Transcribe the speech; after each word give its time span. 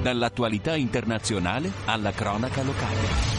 Dall'attualità 0.00 0.76
internazionale 0.76 1.72
alla 1.86 2.12
cronaca 2.12 2.62
locale. 2.62 3.36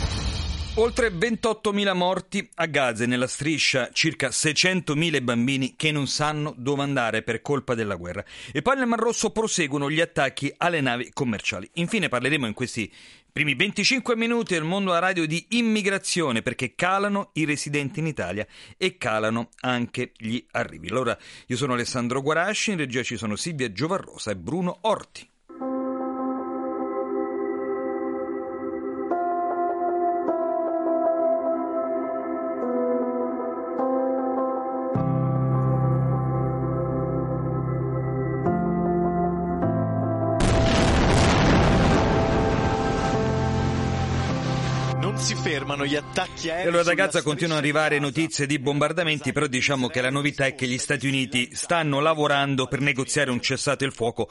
Oltre 0.76 1.09
28.000 1.09 1.95
morti 1.95 2.50
a 2.55 2.66
Gaza 2.66 3.04
e 3.04 3.08
nella 3.08 3.27
striscia 3.27 3.90
circa 3.94 4.27
600.000 4.27 5.23
bambini 5.23 5.76
che 5.77 5.91
non 5.91 6.08
sanno 6.08 6.53
dove 6.58 6.84
andare 6.84 7.23
per 7.23 7.41
colpa 7.41 7.76
della 7.76 7.95
guerra. 7.95 8.23
E 8.52 8.62
poi 8.62 8.76
nel 8.76 8.88
Mar 8.88 9.00
Rosso 9.00 9.31
proseguono 9.31 9.90
gli 9.90 10.02
attacchi 10.02 10.53
alle 10.58 10.81
navi 10.81 11.12
commerciali. 11.14 11.70
Infine 11.76 12.09
parleremo 12.09 12.45
in 12.45 12.53
questi 12.53 12.91
primi 13.31 13.55
25 13.55 14.17
minuti 14.17 14.53
del 14.53 14.64
mondo 14.64 14.91
a 14.91 15.00
radio 15.00 15.26
di 15.26 15.45
immigrazione 15.52 16.41
perché 16.41 16.76
calano 16.76 17.30
i 17.34 17.45
residenti 17.45 18.00
in 18.00 18.08
Italia 18.08 18.45
e 18.76 18.98
calano 18.98 19.50
anche 19.62 20.12
gli 20.17 20.45
arrivi. 20.52 20.89
Allora 20.89 21.17
io 21.48 21.55
sono 21.55 21.73
Alessandro 21.73 22.22
Guarasci, 22.22 22.72
in 22.72 22.78
regia 22.78 23.02
ci 23.02 23.16
sono 23.16 23.38
Silvia 23.38 23.72
Giovarrosa 23.72 24.31
e 24.31 24.36
Bruno 24.36 24.80
Orti. 24.81 25.28
Si 45.17 45.35
fermano 45.35 45.85
gli 45.85 45.95
attacchi 45.95 46.49
aerei. 46.49 46.65
E 46.65 46.67
allora 46.67 46.83
da 46.83 46.93
Gaza 46.93 47.21
continuano 47.21 47.59
ad 47.59 47.63
arrivare 47.63 47.99
notizie 47.99 48.45
di 48.45 48.59
bombardamenti, 48.59 49.31
però 49.31 49.47
diciamo 49.47 49.88
che 49.88 50.02
la 50.02 50.09
novità 50.09 50.45
è 50.45 50.55
che 50.55 50.67
gli 50.67 50.77
Stati 50.77 51.07
Uniti 51.07 51.49
stanno 51.53 51.99
lavorando 51.99 52.67
per 52.67 52.79
negoziare 52.79 53.31
un 53.31 53.41
cessate 53.41 53.85
il 53.85 53.93
fuoco 53.93 54.30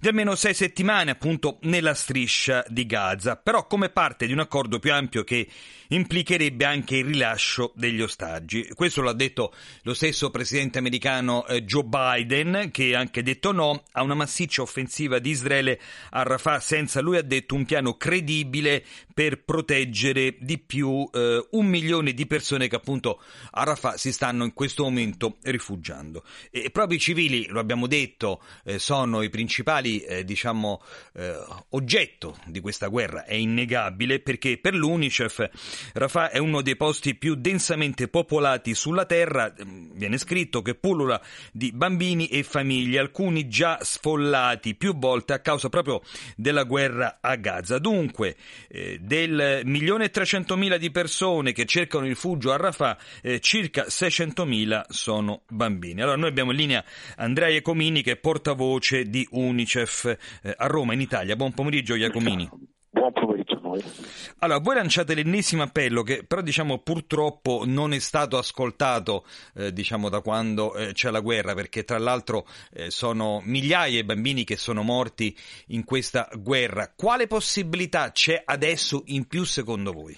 di 0.00 0.08
almeno 0.08 0.34
sei 0.34 0.54
settimane 0.54 1.10
appunto 1.10 1.58
nella 1.62 1.92
striscia 1.92 2.64
di 2.68 2.86
Gaza, 2.86 3.36
però 3.36 3.66
come 3.66 3.90
parte 3.90 4.26
di 4.26 4.32
un 4.32 4.38
accordo 4.38 4.78
più 4.78 4.94
ampio 4.94 5.24
che 5.24 5.46
implicherebbe 5.88 6.64
anche 6.64 6.96
il 6.96 7.04
rilascio 7.04 7.72
degli 7.74 8.00
ostaggi. 8.00 8.66
Questo 8.74 9.02
l'ha 9.02 9.12
detto 9.12 9.52
lo 9.82 9.92
stesso 9.92 10.30
presidente 10.30 10.78
americano 10.78 11.46
eh, 11.46 11.64
Joe 11.64 11.84
Biden, 11.84 12.70
che 12.72 12.94
ha 12.94 13.00
anche 13.00 13.22
detto 13.22 13.52
no 13.52 13.82
a 13.92 14.02
una 14.02 14.14
massiccia 14.14 14.62
offensiva 14.62 15.18
di 15.18 15.30
Israele 15.30 15.78
a 16.10 16.22
Rafah, 16.22 16.60
senza 16.60 17.02
lui 17.02 17.18
ha 17.18 17.22
detto 17.22 17.54
un 17.54 17.66
piano 17.66 17.98
credibile 17.98 18.82
per 19.12 19.42
proteggere 19.42 20.36
di 20.38 20.58
più 20.58 21.06
eh, 21.12 21.46
un 21.50 21.66
milione 21.66 22.14
di 22.14 22.26
persone 22.26 22.68
che 22.68 22.76
appunto 22.76 23.20
a 23.50 23.64
Rafah 23.64 23.98
si 23.98 24.12
stanno 24.12 24.44
in 24.44 24.54
questo 24.54 24.84
momento 24.84 25.36
rifugiando. 25.42 26.24
E 26.50 26.70
proprio 26.70 26.96
i 26.96 27.00
civili, 27.00 27.48
lo 27.48 27.60
abbiamo 27.60 27.86
detto, 27.86 28.40
eh, 28.64 28.78
sono 28.78 29.20
i 29.20 29.28
principali 29.28 29.89
eh, 29.98 30.24
diciamo, 30.24 30.80
eh, 31.14 31.34
oggetto 31.70 32.38
di 32.46 32.60
questa 32.60 32.86
guerra 32.86 33.24
è 33.24 33.34
innegabile 33.34 34.20
perché 34.20 34.58
per 34.58 34.74
l'UNICEF 34.74 35.48
Rafah 35.94 36.30
è 36.30 36.38
uno 36.38 36.62
dei 36.62 36.76
posti 36.76 37.14
più 37.14 37.34
densamente 37.34 38.08
popolati 38.08 38.74
sulla 38.74 39.04
terra, 39.04 39.52
mm, 39.52 39.92
viene 39.94 40.18
scritto 40.18 40.62
che 40.62 40.74
pullula 40.74 41.20
di 41.52 41.72
bambini 41.72 42.28
e 42.28 42.42
famiglie, 42.42 42.98
alcuni 42.98 43.48
già 43.48 43.78
sfollati 43.80 44.74
più 44.74 44.96
volte 44.96 45.32
a 45.32 45.40
causa 45.40 45.68
proprio 45.68 46.02
della 46.36 46.64
guerra 46.64 47.18
a 47.20 47.36
Gaza. 47.36 47.78
Dunque, 47.78 48.36
eh, 48.68 48.98
del 49.00 49.62
milione 49.64 50.04
e 50.04 50.10
trecentomila 50.10 50.76
di 50.76 50.90
persone 50.90 51.52
che 51.52 51.64
cercano 51.64 52.04
rifugio 52.06 52.52
a 52.52 52.56
Rafah, 52.56 52.98
eh, 53.22 53.40
circa 53.40 53.86
600.000 53.88 54.84
sono 54.88 55.42
bambini. 55.48 56.02
Allora 56.02 56.16
noi 56.16 56.28
abbiamo 56.28 56.50
in 56.50 56.56
linea 56.56 56.84
Andrea 57.16 57.48
Iacomini 57.48 58.02
che 58.02 58.12
è 58.12 58.16
portavoce 58.16 59.04
di 59.04 59.26
UNICEF 59.30 59.79
UNICEF 59.80 60.40
eh, 60.42 60.54
a 60.56 60.66
Roma, 60.66 60.92
in 60.92 61.00
Italia. 61.00 61.36
Buon 61.36 61.52
pomeriggio 61.52 61.94
Iacomini. 61.94 62.48
Buon 62.90 63.12
pomeriggio 63.12 63.56
a 63.56 63.60
noi. 63.62 63.82
Allora, 64.38 64.58
voi 64.58 64.74
lanciate 64.74 65.14
l'ennesimo 65.14 65.62
appello 65.62 66.02
che 66.02 66.24
però 66.26 66.40
diciamo 66.42 66.78
purtroppo 66.78 67.62
non 67.64 67.92
è 67.92 67.98
stato 67.98 68.36
ascoltato 68.36 69.24
eh, 69.54 69.72
diciamo 69.72 70.08
da 70.08 70.20
quando 70.20 70.74
eh, 70.74 70.92
c'è 70.92 71.10
la 71.10 71.20
guerra 71.20 71.54
perché 71.54 71.84
tra 71.84 71.98
l'altro 71.98 72.46
eh, 72.72 72.90
sono 72.90 73.40
migliaia 73.44 74.00
i 74.00 74.04
bambini 74.04 74.44
che 74.44 74.56
sono 74.56 74.82
morti 74.82 75.34
in 75.68 75.84
questa 75.84 76.28
guerra. 76.36 76.92
Quale 76.94 77.26
possibilità 77.26 78.10
c'è 78.12 78.42
adesso 78.44 79.02
in 79.06 79.26
più 79.26 79.44
secondo 79.44 79.92
voi? 79.92 80.16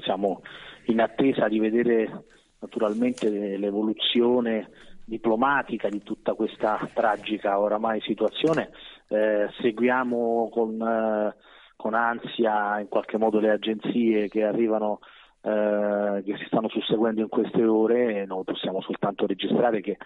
siamo 0.00 0.42
in 0.86 1.00
attesa 1.00 1.48
di 1.48 1.58
vedere 1.58 2.24
naturalmente 2.60 3.28
l'evoluzione 3.28 4.70
diplomatica 5.04 5.88
di 5.88 6.02
tutta 6.02 6.34
questa 6.34 6.88
tragica 6.92 7.58
oramai 7.58 8.00
situazione, 8.00 8.70
eh, 9.08 9.48
seguiamo 9.60 10.48
con, 10.50 10.80
eh, 10.80 11.34
con, 11.76 11.94
ansia 11.94 12.80
in 12.80 12.88
qualche 12.88 13.18
modo 13.18 13.38
le 13.38 13.50
agenzie 13.50 14.28
che 14.28 14.44
arrivano, 14.44 15.00
eh, 15.42 16.22
che 16.24 16.36
si 16.38 16.44
stanno 16.46 16.68
susseguendo 16.68 17.20
in 17.20 17.28
queste 17.28 17.64
ore 17.64 18.22
e 18.22 18.24
noi 18.26 18.44
possiamo 18.44 18.80
soltanto 18.80 19.26
registrare 19.26 19.80
che 19.80 19.96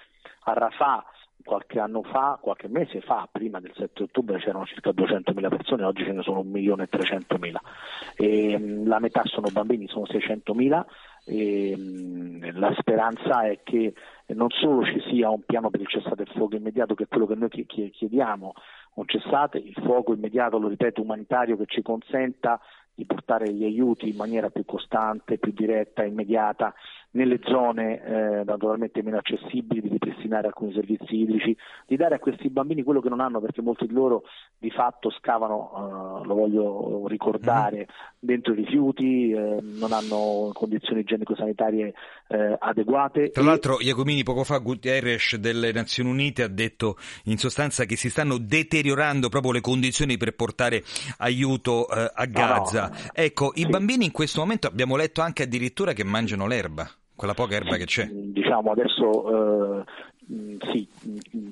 a 0.45 0.53
Rafah 0.53 1.05
qualche 1.45 1.79
anno 1.79 2.03
fa, 2.03 2.39
qualche 2.41 2.69
mese 2.69 3.01
fa, 3.01 3.27
prima 3.31 3.59
del 3.61 3.73
7 3.75 4.03
ottobre 4.03 4.39
c'erano 4.39 4.67
circa 4.67 4.91
200.000 4.91 5.49
persone, 5.49 5.85
oggi 5.85 6.05
ce 6.05 6.13
ne 6.13 6.23
sono 6.23 6.43
1.300.000 6.43 7.55
e 8.17 8.59
mm, 8.59 8.87
la 8.87 8.99
metà 8.99 9.23
sono 9.25 9.49
bambini, 9.51 9.89
sono 9.89 10.05
600.000 10.05 10.85
e 11.25 11.75
mm, 11.77 12.59
la 12.59 12.75
speranza 12.77 13.43
è 13.47 13.61
che 13.63 13.95
non 14.35 14.51
solo 14.51 14.85
ci 14.85 15.01
sia 15.09 15.31
un 15.31 15.43
piano 15.45 15.71
per 15.71 15.81
il 15.81 15.89
cessate 15.89 16.23
il 16.23 16.31
fuoco 16.35 16.57
immediato, 16.57 16.95
che 16.95 17.05
è 17.05 17.09
quello 17.09 17.27
che 17.27 17.35
noi 17.35 17.49
chiediamo, 17.49 18.53
un 18.95 19.07
cessate 19.07 19.59
il 19.59 19.75
fuoco 19.75 20.13
immediato, 20.13 20.59
lo 20.59 20.69
ripeto, 20.69 21.01
umanitario 21.01 21.57
che 21.57 21.67
ci 21.67 21.83
consenta 21.83 22.61
di 22.95 23.07
portare 23.07 23.53
gli 23.53 23.65
aiuti 23.65 24.09
in 24.09 24.17
maniera 24.17 24.51
più 24.51 24.65
costante, 24.65 25.39
più 25.39 25.53
diretta, 25.53 26.05
immediata 26.05 26.75
nelle 27.13 27.41
zone 27.45 28.03
eh, 28.03 28.45
naturalmente 28.45 29.03
meno 29.03 29.19
accessibili, 29.19 29.81
di 29.81 29.89
ripristinare 29.89 30.49
alcuni 30.49 30.73
servizi 30.73 31.17
idrici, 31.17 31.57
di 31.87 31.97
dare 31.97 32.17
a 32.17 32.19
questi 32.19 32.51
bambini 32.51 32.83
quello 32.83 33.01
che 33.01 33.09
non 33.09 33.21
hanno 33.21 33.41
perché 33.41 33.63
molti 33.63 33.87
di 33.87 33.95
loro 33.95 34.25
di 34.59 34.71
fatto 34.71 35.11
scavano, 35.11 36.21
eh, 36.23 36.27
lo 36.27 36.35
voglio 36.35 37.07
ricordare, 37.07 37.81
mm. 37.81 38.15
dentro 38.19 38.53
i 38.53 38.57
rifiuti, 38.57 39.31
eh, 39.31 39.59
non 39.61 39.93
hanno 39.93 40.51
condizioni 40.53 41.01
igienico-sanitarie 41.01 41.95
eh, 42.29 42.57
adeguate. 42.59 43.31
Tra 43.31 43.43
e... 43.43 43.47
l'altro 43.47 43.81
Iacomini 43.81 44.23
poco 44.23 44.45
fa 44.45 44.59
Guterres 44.59 45.37
delle 45.37 45.73
Nazioni 45.73 46.11
Unite 46.11 46.43
ha 46.43 46.49
detto 46.49 46.97
in 47.25 47.39
sostanza 47.39 47.85
che 47.85 47.97
si 47.97 48.11
stanno 48.11 48.39
deteriorando 48.39 49.29
proprio 49.29 49.53
le 49.53 49.61
condizioni 49.61 50.17
per 50.17 50.35
portare 50.35 50.83
aiuto 51.19 51.89
eh, 51.89 52.11
a 52.15 52.25
Gaza. 52.27 52.83
No, 52.83 52.89
no. 52.89 53.11
Ecco, 53.15 53.53
sì. 53.55 53.63
i 53.63 53.67
bambini 53.67 54.05
in 54.05 54.13
questo 54.13 54.41
momento 54.41 54.67
abbiamo 54.67 54.97
letto 54.97 55.23
anche 55.23 55.45
addirittura 55.45 55.93
che 55.93 56.05
mangiano 56.05 56.47
l'erba 56.47 56.91
quella 57.19 57.35
poca 57.35 57.57
erba 57.57 57.75
che 57.75 57.85
c'è. 57.85 58.07
Diciamo 58.07 58.71
adesso 58.71 59.81
eh, 59.81 59.85
sì, 60.71 60.87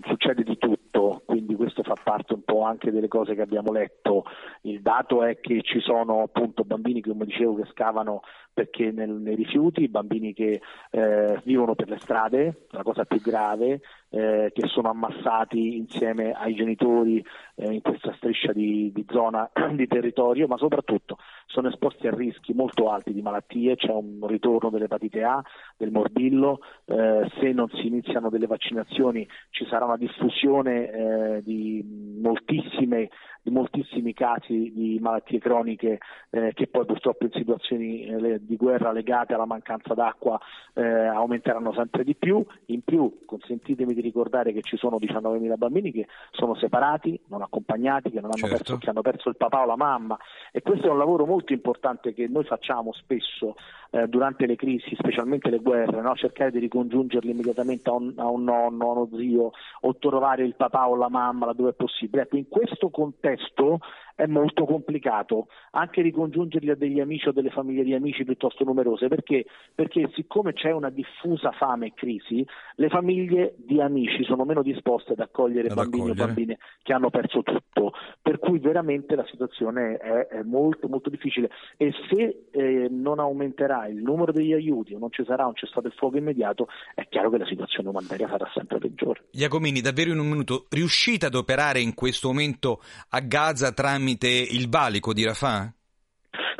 succede 0.05 0.45
di 0.45 0.57
tutto, 0.59 1.23
quindi 1.27 1.57
questo 1.57 1.83
fa 1.83 1.97
parte 2.01 2.35
un 2.35 2.43
po' 2.45 2.63
anche 2.63 2.93
delle 2.93 3.09
cose 3.09 3.35
che 3.35 3.43
abbiamo 3.43 3.73
letto. 3.73 4.27
Il 4.61 4.81
dato 4.81 5.25
è 5.25 5.41
che 5.41 5.63
ci 5.63 5.81
sono 5.81 6.23
appunto 6.23 6.63
bambini, 6.63 7.01
come 7.01 7.25
dicevo, 7.25 7.57
che 7.57 7.69
scavano 7.73 8.21
perché 8.53 8.93
nel, 8.93 9.11
nei 9.11 9.35
rifiuti, 9.35 9.89
bambini 9.89 10.33
che 10.35 10.61
eh, 10.91 11.41
vivono 11.43 11.75
per 11.75 11.89
le 11.89 11.99
strade, 11.99 12.67
la 12.71 12.85
cosa 12.85 13.05
più 13.05 13.21
grave, 13.21 13.81
eh, 14.17 14.51
che 14.55 14.67
sono 14.69 14.89
ammassati 14.89 15.77
insieme 15.77 16.33
ai 16.33 16.55
genitori 16.55 17.23
eh, 17.57 17.71
in 17.71 17.83
questa 17.83 18.15
striscia 18.17 18.53
di, 18.53 18.91
di, 18.95 19.05
zona 19.11 19.51
di 19.75 19.87
territorio, 19.87 20.47
ma 20.47 20.57
soprattutto 20.57 21.19
sono 21.45 21.69
esposti 21.69 22.07
a 22.07 22.15
rischi 22.15 22.55
molto 22.55 22.91
alti 22.91 23.13
di 23.13 23.21
malattie, 23.21 23.77
c'è 23.77 23.91
un 23.91 24.27
ritorno 24.27 24.71
dell'epatite 24.71 25.23
A, 25.23 25.43
del 25.77 25.91
morbillo, 25.91 26.61
eh, 26.87 27.31
se 27.39 27.53
non 27.53 27.69
si 27.69 27.89
iniziano 27.89 28.31
delle 28.31 28.47
vaccinazioni 28.47 29.29
ci 29.51 29.67
sarà 29.67 29.85
una 29.85 29.99
diffusione 29.99 30.91
eh, 30.91 31.43
di 31.43 31.85
moltissime 32.19 33.11
di 33.47 33.53
moltissimi 33.53 34.13
casi 34.13 34.73
di 34.75 34.99
malattie 35.01 35.39
croniche 35.39 36.01
eh, 36.31 36.53
che 36.53 36.67
poi 36.67 36.85
purtroppo 36.85 37.27
in 37.27 37.31
situazioni 37.31 38.05
eh, 38.05 38.41
di 38.45 38.57
guerra 38.57 38.91
legate 38.91 39.35
alla 39.35 39.47
mancanza 39.47 39.95
d'acqua 39.95 40.37
eh, 40.75 40.83
aumenteranno 40.83 41.73
sempre 41.73 42.03
di 42.03 42.17
più. 42.17 42.45
In 42.67 42.83
più 42.83 43.21
consentitemi 43.25 43.95
di 43.95 44.01
ricordare 44.01 44.53
che 44.53 44.63
ci 44.63 44.77
sono 44.77 44.97
19.000 44.97 45.57
bambini 45.57 45.93
che 45.93 46.09
sono 46.33 46.57
separati, 46.57 47.21
non 47.29 47.43
accompagnati, 47.43 48.11
che, 48.11 48.21
non 48.21 48.31
hanno 48.33 48.49
Certo. 48.49 48.57
perso, 48.57 48.79
che 48.79 48.91
hanno 48.91 49.03
perso 49.03 49.29
il 49.29 49.37
papà 49.37 49.63
o 49.63 49.67
la 49.67 49.77
mamma 49.77 50.19
e 50.51 50.63
questo 50.63 50.89
è 50.89 50.91
un 50.91 50.99
lavoro 50.99 51.25
molto 51.25 51.53
importante 51.53 52.13
che 52.13 52.27
noi 52.27 52.43
facciamo 52.43 52.93
spesso 52.95 53.55
eh, 53.91 54.09
durante 54.09 54.47
le 54.47 54.57
crisi, 54.57 54.97
specialmente 54.97 55.51
le 55.51 55.59
guerre, 55.59 56.01
no? 56.01 56.17
cercare 56.17 56.51
di 56.51 56.59
ricongiungerli 56.59 57.31
immediatamente 57.31 57.89
a 57.89 57.93
un, 57.93 58.13
a 58.17 58.29
un 58.29 58.43
nonno, 58.43 58.89
a 58.89 58.93
uno 58.93 59.09
zio 59.17 59.53
o 59.83 59.97
trovare 59.97 60.45
il 60.45 60.57
papà 60.57 60.89
o 60.89 60.97
la 60.97 61.09
mamma 61.09 61.47
laddove 61.47 61.71
è 61.71 61.75
possibile. 61.75 62.23
Ecco, 62.23 62.37
in 62.37 62.49
questo 62.49 62.91
contesto 62.91 63.36
estou 63.43 63.81
è 64.17 64.27
molto 64.27 64.65
complicato 64.65 65.47
anche 65.73 66.01
ricongiungerli 66.01 66.71
a 66.71 66.75
degli 66.75 67.01
amici 67.01 67.29
o 67.29 67.33
delle 67.33 67.51
famiglie 67.51 67.85
di 67.85 67.95
amici 67.95 68.25
piuttosto 68.25 68.65
numerose 68.65 69.09
perché, 69.09 69.45
perché 69.75 70.11
siccome 70.15 70.55
c'è 70.55 70.73
una 70.73 70.89
diffusa 70.89 71.53
fame 71.53 71.89
e 71.89 71.93
crisi, 71.95 72.45
le 72.77 72.89
famiglie 72.89 73.55
di 73.59 73.81
amici 73.81 74.25
sono 74.25 74.45
meno 74.45 74.63
disposte 74.63 75.13
ad 75.13 75.21
accogliere 75.21 75.69
Ad 75.69 75.75
bambini 75.75 76.11
accogliere. 76.11 76.23
o 76.23 76.27
bambine 76.27 76.59
che 76.83 76.93
hanno 76.95 77.11
perso 77.11 77.43
tutto, 77.43 77.93
per 78.23 78.39
cui 78.39 78.59
veramente 78.59 79.15
la 79.15 79.27
situazione 79.31 79.99
è, 79.99 80.27
è 80.29 80.43
molto 80.43 80.89
molto 80.89 81.11
difficile 81.11 81.51
e 81.77 81.93
se 82.09 82.47
eh, 82.51 82.89
non 82.91 83.19
aumenterà 83.19 83.87
il 83.87 84.03
numero 84.03 84.33
degli 84.33 84.55
aiuti 84.55 84.95
o 84.95 84.99
non 84.99 85.13
ci 85.13 85.25
sarà 85.27 85.47
un 85.47 85.55
cessato 85.55 85.89
il 85.89 85.93
fuoco 85.95 86.17
immediato, 86.17 86.69
è 86.95 87.07
chiaro 87.09 87.29
che 87.29 87.37
la 87.37 87.47
situazione 87.47 87.91
umanitaria 87.91 88.29
sarà 88.29 88.51
sempre 88.55 88.79
peggiore. 88.79 89.25
Giacomini, 89.31 89.83
davvero 89.83 90.11
in 90.11 90.21
un 90.21 90.29
minuto, 90.29 90.65
riuscite 90.71 91.27
ad 91.27 91.35
operare 91.35 91.81
in 91.81 91.93
questo 91.93 92.29
momento 92.29 92.81
a 93.11 93.21
Gaza 93.21 93.73
tramite 93.73 94.06
il 94.29 94.69
valico 94.69 95.13
di 95.13 95.25
Rafah? 95.25 95.73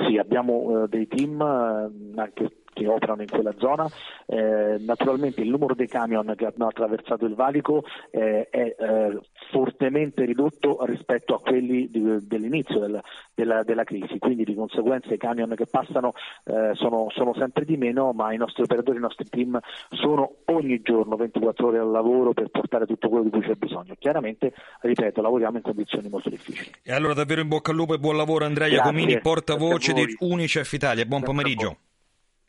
Sì, 0.07 0.19
abbiamo 0.19 0.85
eh, 0.85 0.89
dei 0.89 1.07
team 1.07 1.41
eh, 1.41 2.21
anche 2.21 2.51
che 2.77 2.87
operano 2.87 3.23
in 3.23 3.29
quella 3.29 3.55
zona. 3.57 3.89
Eh, 4.27 4.77
naturalmente 4.81 5.41
il 5.41 5.49
numero 5.49 5.75
dei 5.75 5.89
camion 5.89 6.35
che 6.37 6.45
hanno 6.45 6.67
attraversato 6.67 7.25
il 7.25 7.35
valico 7.35 7.85
eh, 8.11 8.49
è 8.51 8.77
eh, 8.79 9.19
fortemente 9.51 10.25
ridotto 10.27 10.85
rispetto 10.85 11.35
a 11.35 11.41
quelli 11.41 11.89
di- 11.91 12.27
dell'inizio 12.27 12.79
del- 12.81 13.01
della, 13.35 13.63
della 13.63 13.85
crisi, 13.85 14.19
quindi 14.19 14.45
di 14.45 14.55
conseguenza 14.55 15.13
i 15.15 15.19
camion 15.19 15.55
che 15.55 15.67
passano 15.67 16.13
eh, 16.45 16.73
sono, 16.75 17.07
sono 17.15 17.33
sempre 17.35 17.65
di 17.65 17.77
meno, 17.79 18.13
ma 18.13 18.33
i 18.33 18.37
nostri 18.37 18.63
operatori, 18.63 18.99
i 18.99 19.01
nostri 19.01 19.27
team 19.29 19.59
sono 19.91 20.37
ogni 20.47 20.81
giorno 20.83 21.17
24 21.17 21.69
ore 21.69 21.79
al 21.79 21.91
lavoro 21.91 22.33
per 22.35 22.49
portare 22.49 22.85
tutto 22.87 23.09
quello 23.09 23.25
di 23.25 23.31
cui 23.31 23.41
c'è 23.41 23.55
bisogno. 23.55 23.95
Chiaramente, 23.99 24.53
ripeto, 24.81 25.23
lavoriamo 25.23 25.57
in 25.57 25.63
condizioni 25.63 26.09
molto 26.11 26.29
difficili. 26.29 26.71
E 26.83 26.93
allora 26.93 27.15
davvero 27.15 27.41
in 27.41 27.49
bocca 27.49 27.71
al 27.71 27.77
lupo 27.77 27.95
e 27.95 27.99
buon 27.99 28.17
lavoro 28.17 28.45
Andrea 28.45 28.69
Grazie, 28.69 28.85
Giacomini, 28.85 29.21
portavoce 29.21 29.93
di 29.95 30.17
Unicef 30.21 30.73
Italia. 30.73 31.05
Buon 31.07 31.23
pomeriggio. 31.23 31.77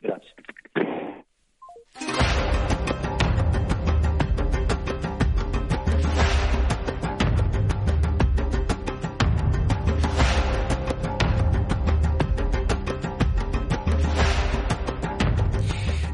Grazie. 0.00 0.34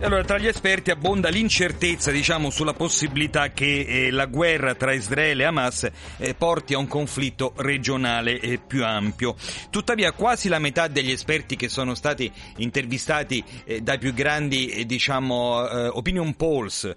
Allora, 0.04 0.22
tra 0.22 0.36
gli 0.36 0.46
esperti 0.46 0.90
abbonda 0.90 1.30
l'incertezza, 1.30 2.10
diciamo, 2.10 2.50
sulla 2.50 2.74
possibilità 2.74 3.52
che 3.52 3.86
eh, 3.88 4.10
la 4.10 4.26
guerra 4.26 4.74
tra 4.74 4.92
Israele 4.92 5.44
e 5.44 5.46
Hamas 5.46 5.90
eh, 6.18 6.34
porti 6.34 6.74
a 6.74 6.78
un 6.78 6.86
conflitto 6.86 7.54
regionale 7.56 8.38
eh, 8.38 8.58
più 8.58 8.84
ampio. 8.84 9.34
Tuttavia, 9.70 10.12
quasi 10.12 10.50
la 10.50 10.58
metà 10.58 10.88
degli 10.88 11.10
esperti 11.10 11.56
che 11.56 11.70
sono 11.70 11.94
stati 11.94 12.30
intervistati 12.58 13.42
eh, 13.64 13.80
dai 13.80 13.96
più 13.96 14.12
grandi, 14.12 14.66
eh, 14.66 14.84
diciamo, 14.84 15.66
eh, 15.66 15.86
opinion 15.86 16.34
polls 16.34 16.92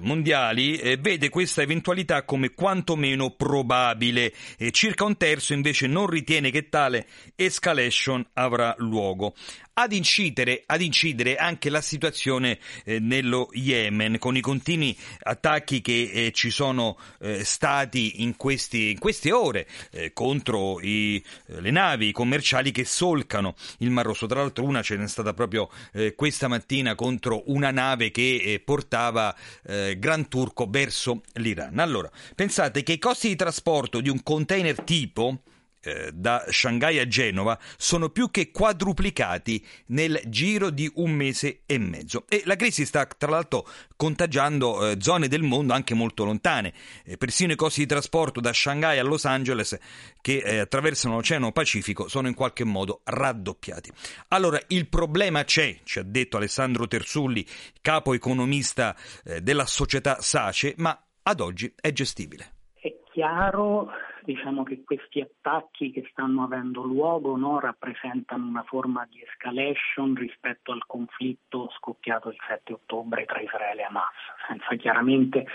mondiali 0.00 0.96
vede 1.00 1.28
questa 1.28 1.62
eventualità 1.62 2.22
come 2.22 2.50
quantomeno 2.54 3.30
probabile. 3.30 4.32
Circa 4.70 5.04
un 5.04 5.16
terzo 5.16 5.52
invece 5.52 5.86
non 5.88 6.06
ritiene 6.06 6.50
che 6.50 6.68
tale 6.68 7.06
escalation 7.34 8.24
avrà 8.34 8.74
luogo 8.78 9.34
ad 9.78 9.92
incidere, 9.92 10.64
ad 10.66 10.80
incidere 10.80 11.36
anche 11.36 11.70
la 11.70 11.80
situazione 11.80 12.58
eh, 12.84 12.98
nello 12.98 13.48
Yemen 13.52 14.18
con 14.18 14.36
i 14.36 14.40
continui 14.40 14.96
attacchi 15.20 15.80
che 15.80 16.10
eh, 16.12 16.32
ci 16.32 16.50
sono 16.50 16.98
eh, 17.20 17.44
stati 17.44 18.22
in, 18.22 18.34
questi, 18.36 18.90
in 18.90 18.98
queste 18.98 19.30
ore 19.30 19.68
eh, 19.92 20.12
contro 20.12 20.80
i, 20.80 21.22
eh, 21.46 21.60
le 21.60 21.70
navi 21.70 22.10
commerciali 22.10 22.72
che 22.72 22.84
solcano 22.84 23.54
il 23.78 23.90
Mar 23.90 24.06
Rosso. 24.06 24.26
Tra 24.26 24.40
l'altro 24.40 24.64
una 24.64 24.82
ce 24.82 24.96
n'è 24.96 25.06
stata 25.06 25.32
proprio 25.32 25.70
eh, 25.92 26.16
questa 26.16 26.48
mattina 26.48 26.96
contro 26.96 27.44
una 27.46 27.70
nave 27.70 28.10
che 28.10 28.60
portava 28.64 29.34
Gran 29.62 30.28
Turco 30.28 30.66
verso 30.68 31.22
l'Iran. 31.34 31.78
Allora, 31.78 32.10
pensate 32.34 32.82
che 32.82 32.92
i 32.92 32.98
costi 32.98 33.28
di 33.28 33.36
trasporto 33.36 34.00
di 34.00 34.08
un 34.08 34.22
container 34.22 34.80
tipo 34.82 35.42
eh, 35.80 36.10
da 36.12 36.44
Shanghai 36.48 36.98
a 36.98 37.06
Genova 37.06 37.58
sono 37.76 38.08
più 38.10 38.30
che 38.30 38.50
quadruplicati 38.50 39.64
nel 39.86 40.20
giro 40.26 40.70
di 40.70 40.90
un 40.96 41.12
mese 41.12 41.62
e 41.66 41.78
mezzo. 41.78 42.24
E 42.28 42.42
la 42.44 42.56
crisi 42.56 42.84
sta 42.84 43.06
tra 43.06 43.30
l'altro 43.30 43.66
contagiando 43.96 44.90
eh, 44.90 44.96
zone 45.00 45.28
del 45.28 45.42
mondo 45.42 45.72
anche 45.72 45.94
molto 45.94 46.24
lontane. 46.24 46.72
Eh, 47.04 47.16
persino 47.16 47.52
i 47.52 47.56
costi 47.56 47.80
di 47.80 47.86
trasporto 47.86 48.40
da 48.40 48.52
Shanghai 48.52 48.98
a 48.98 49.02
Los 49.02 49.24
Angeles 49.24 49.78
che 50.20 50.38
eh, 50.38 50.58
attraversano 50.58 51.14
l'Oceano 51.14 51.52
Pacifico 51.52 52.08
sono 52.08 52.28
in 52.28 52.34
qualche 52.34 52.64
modo 52.64 53.00
raddoppiati. 53.04 53.90
Allora 54.28 54.60
il 54.68 54.88
problema 54.88 55.44
c'è 55.44 55.78
ci 55.84 55.98
ha 55.98 56.02
detto 56.02 56.36
Alessandro 56.36 56.86
Tersulli 56.86 57.46
capo 57.80 58.14
economista 58.14 58.96
eh, 59.24 59.40
della 59.40 59.66
società 59.66 60.20
Sace 60.20 60.74
ma 60.78 60.98
ad 61.22 61.40
oggi 61.40 61.72
è 61.78 61.92
gestibile. 61.92 62.52
È 62.74 62.88
chiaro 63.12 63.90
diciamo, 64.32 64.62
che 64.62 64.82
questi 64.84 65.22
attacchi 65.22 65.90
che 65.90 66.06
stanno 66.10 66.44
avendo 66.44 66.82
luogo 66.82 67.34
no, 67.38 67.60
rappresentano 67.60 68.46
una 68.46 68.62
forma 68.62 69.06
di 69.08 69.22
escalation 69.22 70.14
rispetto 70.14 70.70
al 70.70 70.84
conflitto 70.86 71.72
scoppiato 71.78 72.28
il 72.28 72.36
7 72.46 72.74
ottobre 72.74 73.24
tra 73.24 73.40
Israele 73.40 73.80
e 73.80 73.84
Hamas, 73.84 74.12
senza 74.46 74.74
chiaramente 74.74 75.46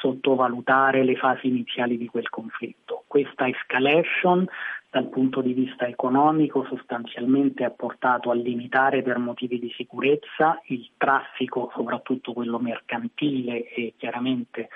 sottovalutare 0.00 1.04
le 1.04 1.16
fasi 1.16 1.48
iniziali 1.48 1.98
di 1.98 2.06
quel 2.06 2.30
conflitto. 2.30 3.04
Questa 3.06 3.46
escalation 3.46 4.48
dal 4.88 5.08
punto 5.10 5.42
di 5.42 5.52
vista 5.52 5.86
economico 5.86 6.64
sostanzialmente 6.64 7.64
ha 7.64 7.70
portato 7.70 8.30
a 8.30 8.34
limitare 8.34 9.02
per 9.02 9.18
motivi 9.18 9.58
di 9.58 9.70
sicurezza 9.76 10.62
il 10.68 10.92
traffico, 10.96 11.70
soprattutto 11.74 12.32
quello 12.32 12.58
mercantile 12.58 13.68
e 13.68 13.94
chiaramente 13.98 14.70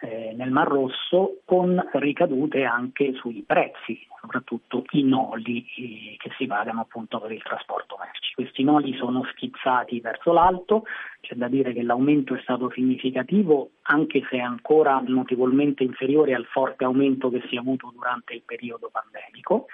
eh, 0.00 0.32
nel 0.36 0.50
Mar 0.50 0.68
Rosso 0.68 1.40
con 1.44 1.82
ricadute 1.94 2.64
anche 2.64 3.14
sui 3.14 3.42
prezzi, 3.44 4.06
soprattutto 4.20 4.84
i 4.90 5.02
noli 5.02 5.66
eh, 5.76 6.16
che 6.18 6.30
si 6.36 6.46
pagano 6.46 6.82
appunto 6.82 7.20
per 7.20 7.32
il 7.32 7.42
trasporto 7.42 7.96
merci. 7.98 8.32
Questi 8.34 8.62
noli 8.62 8.96
sono 8.96 9.24
schizzati 9.32 10.00
verso 10.00 10.32
l'alto, 10.32 10.84
c'è 11.20 11.34
da 11.34 11.48
dire 11.48 11.72
che 11.72 11.82
l'aumento 11.82 12.34
è 12.34 12.40
stato 12.42 12.70
significativo 12.70 13.70
anche 13.82 14.24
se 14.30 14.38
ancora 14.38 15.02
notevolmente 15.04 15.82
inferiore 15.82 16.34
al 16.34 16.46
forte 16.46 16.84
aumento 16.84 17.28
che 17.30 17.42
si 17.48 17.56
è 17.56 17.58
avuto 17.58 17.90
durante 17.92 18.34
il 18.34 18.42
periodo 18.44 18.90
pandemico. 18.92 19.66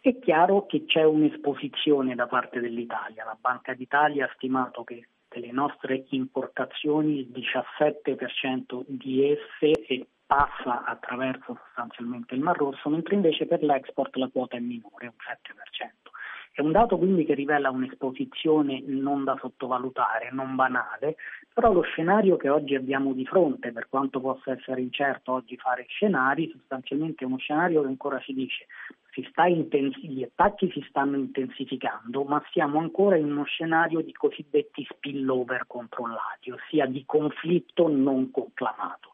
È 0.00 0.18
chiaro 0.18 0.66
che 0.66 0.84
c'è 0.86 1.04
un'esposizione 1.04 2.14
da 2.14 2.26
parte 2.26 2.58
dell'Italia. 2.58 3.24
La 3.24 3.36
Banca 3.38 3.74
d'Italia 3.74 4.24
ha 4.24 4.32
stimato 4.34 4.82
che 4.82 5.06
delle 5.32 5.52
nostre 5.52 6.04
importazioni 6.10 7.18
il 7.18 7.28
17% 7.30 8.84
di 8.86 9.30
esse 9.30 10.06
passa 10.26 10.84
attraverso 10.84 11.58
sostanzialmente 11.66 12.34
il 12.34 12.40
Mar 12.40 12.56
Rosso, 12.56 12.88
mentre 12.88 13.14
invece 13.14 13.46
per 13.46 13.62
l'export 13.62 14.16
la 14.16 14.28
quota 14.28 14.56
è 14.56 14.60
minore, 14.60 15.06
un 15.06 15.14
7%. 15.18 16.10
È 16.54 16.60
un 16.60 16.72
dato 16.72 16.98
quindi 16.98 17.24
che 17.24 17.34
rivela 17.34 17.70
un'esposizione 17.70 18.82
non 18.84 19.24
da 19.24 19.36
sottovalutare, 19.40 20.30
non 20.32 20.54
banale, 20.54 21.16
però 21.52 21.72
lo 21.72 21.82
scenario 21.82 22.36
che 22.36 22.48
oggi 22.48 22.74
abbiamo 22.74 23.12
di 23.12 23.26
fronte, 23.26 23.72
per 23.72 23.88
quanto 23.88 24.20
possa 24.20 24.52
essere 24.52 24.80
incerto 24.80 25.32
oggi 25.32 25.56
fare 25.56 25.84
scenari, 25.88 26.50
sostanzialmente 26.50 27.24
è 27.24 27.26
uno 27.26 27.38
scenario 27.38 27.82
che 27.82 27.88
ancora 27.88 28.20
si 28.24 28.32
dice 28.32 28.66
si 29.12 29.26
sta 29.30 29.46
intensi- 29.46 30.08
gli 30.08 30.22
attacchi 30.22 30.70
si 30.72 30.84
stanno 30.88 31.16
intensificando, 31.16 32.24
ma 32.24 32.42
siamo 32.50 32.78
ancora 32.78 33.16
in 33.16 33.26
uno 33.26 33.44
scenario 33.44 34.00
di 34.00 34.12
cosiddetti 34.12 34.86
spillover 34.88 35.64
controllati, 35.66 36.50
ossia 36.50 36.86
di 36.86 37.04
conflitto 37.04 37.88
non 37.88 38.30
conclamato. 38.30 39.10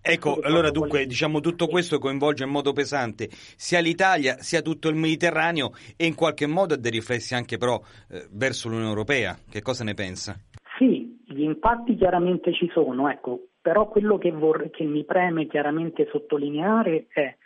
Ecco, 0.00 0.38
allora 0.42 0.70
dunque 0.70 1.06
diciamo 1.06 1.40
tutto 1.40 1.66
questo 1.66 1.98
coinvolge 1.98 2.44
in 2.44 2.50
modo 2.50 2.72
pesante 2.72 3.28
sia 3.56 3.80
l'Italia 3.80 4.40
sia 4.40 4.62
tutto 4.62 4.88
il 4.88 4.94
Mediterraneo 4.94 5.72
e 5.96 6.06
in 6.06 6.14
qualche 6.14 6.46
modo 6.46 6.74
ha 6.74 6.76
dei 6.76 6.92
riflessi 6.92 7.34
anche 7.34 7.58
però 7.58 7.80
eh, 8.08 8.26
verso 8.30 8.68
l'Unione 8.68 8.88
Europea. 8.88 9.38
Che 9.48 9.60
cosa 9.60 9.84
ne 9.84 9.94
pensa? 9.94 10.40
Impatti 11.48 11.96
chiaramente 11.96 12.52
ci 12.52 12.68
sono, 12.72 13.08
ecco, 13.08 13.48
però 13.60 13.88
quello 13.88 14.18
che, 14.18 14.30
vorrei, 14.30 14.70
che 14.70 14.84
mi 14.84 15.04
preme 15.04 15.46
chiaramente 15.46 16.06
sottolineare 16.10 17.06
è 17.08 17.36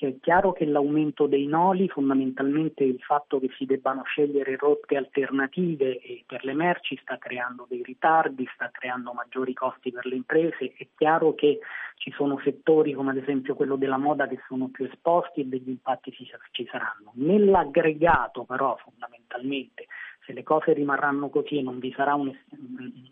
È 0.00 0.18
chiaro 0.18 0.52
che 0.52 0.64
l'aumento 0.64 1.26
dei 1.26 1.44
noli, 1.44 1.86
fondamentalmente 1.88 2.84
il 2.84 2.98
fatto 3.00 3.38
che 3.38 3.50
si 3.58 3.66
debbano 3.66 4.02
scegliere 4.04 4.56
rotte 4.56 4.96
alternative 4.96 6.00
per 6.24 6.42
le 6.44 6.54
merci 6.54 6.98
sta 7.02 7.18
creando 7.18 7.66
dei 7.68 7.82
ritardi, 7.82 8.48
sta 8.54 8.70
creando 8.72 9.12
maggiori 9.12 9.52
costi 9.52 9.90
per 9.92 10.06
le 10.06 10.14
imprese. 10.14 10.72
È 10.74 10.88
chiaro 10.96 11.34
che 11.34 11.58
ci 11.96 12.10
sono 12.12 12.40
settori 12.42 12.94
come 12.94 13.10
ad 13.10 13.18
esempio 13.18 13.54
quello 13.54 13.76
della 13.76 13.98
moda 13.98 14.26
che 14.26 14.38
sono 14.48 14.68
più 14.68 14.86
esposti 14.86 15.42
e 15.42 15.44
degli 15.44 15.68
impatti 15.68 16.12
ci, 16.12 16.26
ci 16.52 16.66
saranno. 16.70 17.12
Nell'aggregato 17.16 18.44
però 18.44 18.76
fondamentalmente 18.76 19.84
se 20.30 20.32
le 20.32 20.42
cose 20.44 20.72
rimarranno 20.72 21.28
così 21.28 21.58
e 21.58 21.62
non 21.62 21.80
vi 21.80 21.92
sarà 21.92 22.14
un, 22.14 22.32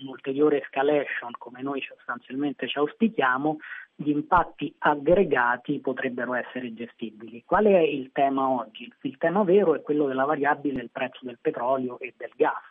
un'ulteriore 0.00 0.62
escalation 0.62 1.32
come 1.36 1.62
noi 1.62 1.82
sostanzialmente 1.82 2.68
ci 2.68 2.78
auspichiamo, 2.78 3.58
gli 3.96 4.10
impatti 4.10 4.72
aggregati 4.78 5.80
potrebbero 5.80 6.34
essere 6.34 6.72
gestibili. 6.72 7.42
Qual 7.44 7.64
è 7.64 7.78
il 7.78 8.10
tema 8.12 8.48
oggi? 8.48 8.90
Il 9.02 9.18
tema 9.18 9.42
vero 9.42 9.74
è 9.74 9.82
quello 9.82 10.06
della 10.06 10.24
variabile 10.24 10.76
del 10.76 10.90
prezzo 10.90 11.18
del 11.22 11.38
petrolio 11.40 11.98
e 11.98 12.14
del 12.16 12.30
gas 12.36 12.62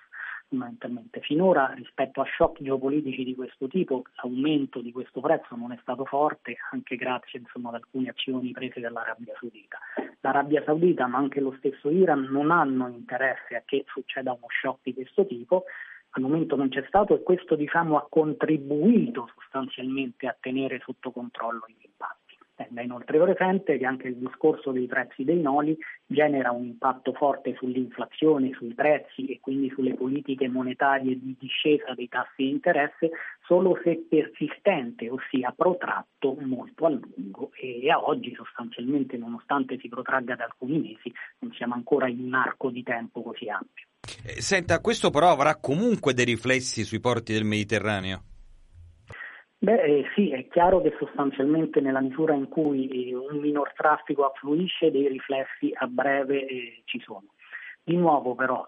fondamentalmente. 0.48 1.20
Finora 1.22 1.74
rispetto 1.74 2.22
a 2.22 2.25
shock 2.25 2.62
geopolitici 2.62 3.24
di 3.24 3.36
questo 3.36 3.68
tipo 3.68 4.04
l'aumento 4.22 4.82
di 4.82 4.92
questo 4.92 5.20
prezzo 5.20 5.56
non 5.56 5.72
è 5.72 5.77
stato 5.82 6.06
forte 6.06 6.58
anche 6.72 6.96
grazie 6.96 7.39
insomma, 7.39 7.70
ad 7.70 7.75
alcune 7.75 8.10
azioni 8.10 8.51
prese 8.51 8.80
dall'Arabia 8.80 9.34
Saudita. 9.39 9.77
L'Arabia 10.22 10.63
Saudita 10.63 11.08
ma 11.08 11.18
anche 11.18 11.39
lo 11.39 11.56
stesso 11.58 11.89
Iran 11.89 12.27
non 12.32 12.51
hanno 12.51 12.88
interesse 12.88 13.56
a 13.56 13.63
che 13.66 13.84
succeda 13.88 14.32
uno 14.32 14.48
shock 14.62 14.80
di 14.84 14.94
questo 14.94 15.25
tipo, 15.25 15.66
al 16.12 16.22
momento 16.22 16.56
non 16.56 16.70
c'è 16.70 16.84
stato 16.88 17.16
e 17.16 17.22
questo 17.22 17.56
diciamo, 17.56 17.98
ha 17.98 18.08
contribuito 18.10 19.30
sostanzialmente 19.36 20.27
a 20.27 20.36
tenere 20.39 20.80
sotto 20.84 21.12
controllo 21.12 21.66
gli 21.68 21.86
impatti. 21.86 22.17
Da 22.70 22.82
inoltre 22.82 23.20
presente 23.20 23.78
che 23.78 23.86
anche 23.86 24.08
il 24.08 24.16
discorso 24.16 24.72
dei 24.72 24.88
prezzi 24.88 25.24
dei 25.24 25.40
noli 25.40 25.78
genera 26.08 26.50
un 26.50 26.66
impatto 26.66 27.14
forte 27.14 27.56
sull'inflazione, 27.56 28.52
sui 28.54 28.74
prezzi 28.74 29.28
e 29.28 29.40
quindi 29.40 29.70
sulle 29.70 29.94
politiche 29.94 30.48
monetarie 30.48 31.20
di 31.20 31.36
discesa 31.40 31.94
dei 31.94 32.08
tassi 32.08 32.44
di 32.44 32.50
interesse 32.50 33.12
solo 33.46 33.80
se 33.84 34.06
persistente, 34.10 35.08
ossia 35.08 35.54
protratto 35.56 36.36
molto 36.40 36.86
a 36.86 36.90
lungo 36.90 37.52
e 37.54 37.90
a 37.92 38.04
oggi 38.04 38.34
sostanzialmente 38.34 39.18
nonostante 39.18 39.78
si 39.78 39.88
protragga 39.88 40.36
da 40.36 40.46
alcuni 40.46 40.80
mesi 40.80 41.14
non 41.40 41.54
siamo 41.54 41.76
ancora 41.76 42.08
in 42.08 42.20
un 42.20 42.34
arco 42.34 42.72
di 42.72 42.82
tempo 42.82 43.22
così 43.22 43.50
ampio. 43.50 43.86
Eh, 44.26 44.42
senta, 44.42 44.82
questo 44.82 45.12
però 45.12 45.30
avrà 45.32 45.58
comunque 45.58 46.14
dei 46.14 46.26
riflessi 46.26 46.84
sui 46.84 47.00
porti 47.00 47.34
del 47.34 47.44
Mediterraneo? 47.44 48.24
Beh, 49.60 49.82
eh, 49.82 50.06
sì, 50.14 50.30
è 50.30 50.48
chiaro 50.48 50.82
che 50.82 50.96
sostanzialmente 51.00 51.82
nella 51.82 52.00
misura 52.00 52.34
in 52.36 52.48
cui 52.48 53.10
eh, 53.10 53.16
un 53.16 53.40
minor 53.40 53.74
traffico 53.74 54.26
affluisce, 54.26 54.92
dei 54.92 55.08
riflessi 55.08 55.72
a 55.74 55.88
breve 55.88 56.46
eh, 56.46 56.82
ci 56.86 57.00
sono. 57.00 57.34
Di 57.84 57.96
nuovo 57.96 58.36
però, 58.36 58.64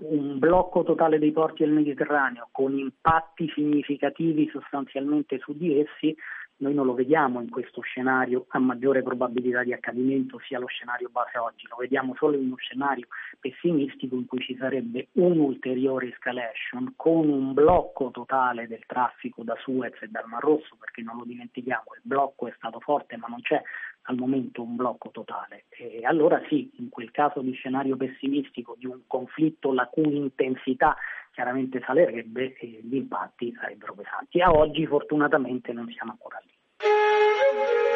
un 0.00 0.38
blocco 0.38 0.82
totale 0.82 1.18
dei 1.18 1.32
porti 1.32 1.62
del 1.62 1.72
Mediterraneo 1.72 2.48
con 2.52 2.78
impatti 2.78 3.50
significativi 3.54 4.48
sostanzialmente 4.50 5.38
su 5.40 5.54
di 5.54 5.78
essi 5.78 6.16
noi 6.60 6.74
non 6.74 6.86
lo 6.86 6.94
vediamo 6.94 7.40
in 7.40 7.50
questo 7.50 7.80
scenario 7.80 8.46
a 8.48 8.58
maggiore 8.58 9.02
probabilità 9.02 9.62
di 9.62 9.72
accadimento, 9.72 10.38
sia 10.40 10.58
lo 10.58 10.66
scenario 10.66 11.08
base 11.10 11.38
oggi, 11.38 11.66
lo 11.68 11.76
vediamo 11.76 12.14
solo 12.16 12.36
in 12.36 12.46
uno 12.46 12.56
scenario 12.56 13.06
pessimistico 13.38 14.14
in 14.14 14.26
cui 14.26 14.40
ci 14.40 14.56
sarebbe 14.56 15.08
un'ulteriore 15.12 16.08
escalation 16.08 16.92
con 16.96 17.28
un 17.28 17.52
blocco 17.54 18.10
totale 18.10 18.66
del 18.66 18.84
traffico 18.86 19.42
da 19.42 19.56
Suez 19.60 20.00
e 20.02 20.08
dal 20.08 20.26
Mar 20.26 20.42
Rosso, 20.42 20.76
perché 20.78 21.02
non 21.02 21.16
lo 21.16 21.24
dimentichiamo, 21.24 21.94
il 21.94 22.02
blocco 22.02 22.46
è 22.46 22.52
stato 22.56 22.80
forte 22.80 23.16
ma 23.16 23.26
non 23.28 23.40
c'è 23.40 23.60
al 24.02 24.16
momento 24.16 24.62
un 24.62 24.76
blocco 24.76 25.10
totale. 25.10 25.64
E 25.70 26.04
allora 26.04 26.40
sì, 26.48 26.70
in 26.78 26.88
quel 26.88 27.10
caso 27.10 27.40
di 27.40 27.52
scenario 27.52 27.96
pessimistico 27.96 28.74
di 28.78 28.86
un 28.86 29.00
conflitto 29.06 29.72
la 29.72 29.86
cui 29.86 30.16
intensità 30.16 30.96
chiaramente 31.32 31.80
salerebbe 31.84 32.54
e 32.54 32.80
gli 32.82 32.96
impatti 32.96 33.54
sarebbero 33.58 33.94
pesanti. 33.94 34.40
A 34.40 34.50
oggi 34.50 34.86
fortunatamente 34.86 35.72
non 35.72 35.88
siamo 35.90 36.12
ancora 36.12 36.40
lì. 36.44 37.89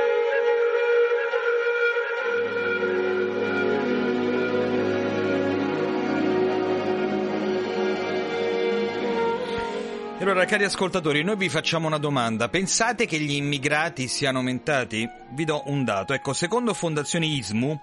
Allora, 10.24 10.46
cari 10.46 10.64
ascoltatori, 10.64 11.22
noi 11.22 11.36
vi 11.36 11.50
facciamo 11.50 11.86
una 11.86 11.98
domanda. 11.98 12.48
Pensate 12.48 13.04
che 13.04 13.18
gli 13.18 13.32
immigrati 13.32 14.08
siano 14.08 14.38
aumentati? 14.38 15.06
Vi 15.32 15.44
do 15.44 15.64
un 15.66 15.84
dato. 15.84 16.14
Ecco, 16.14 16.32
secondo 16.32 16.72
Fondazione 16.72 17.26
ISMU, 17.26 17.78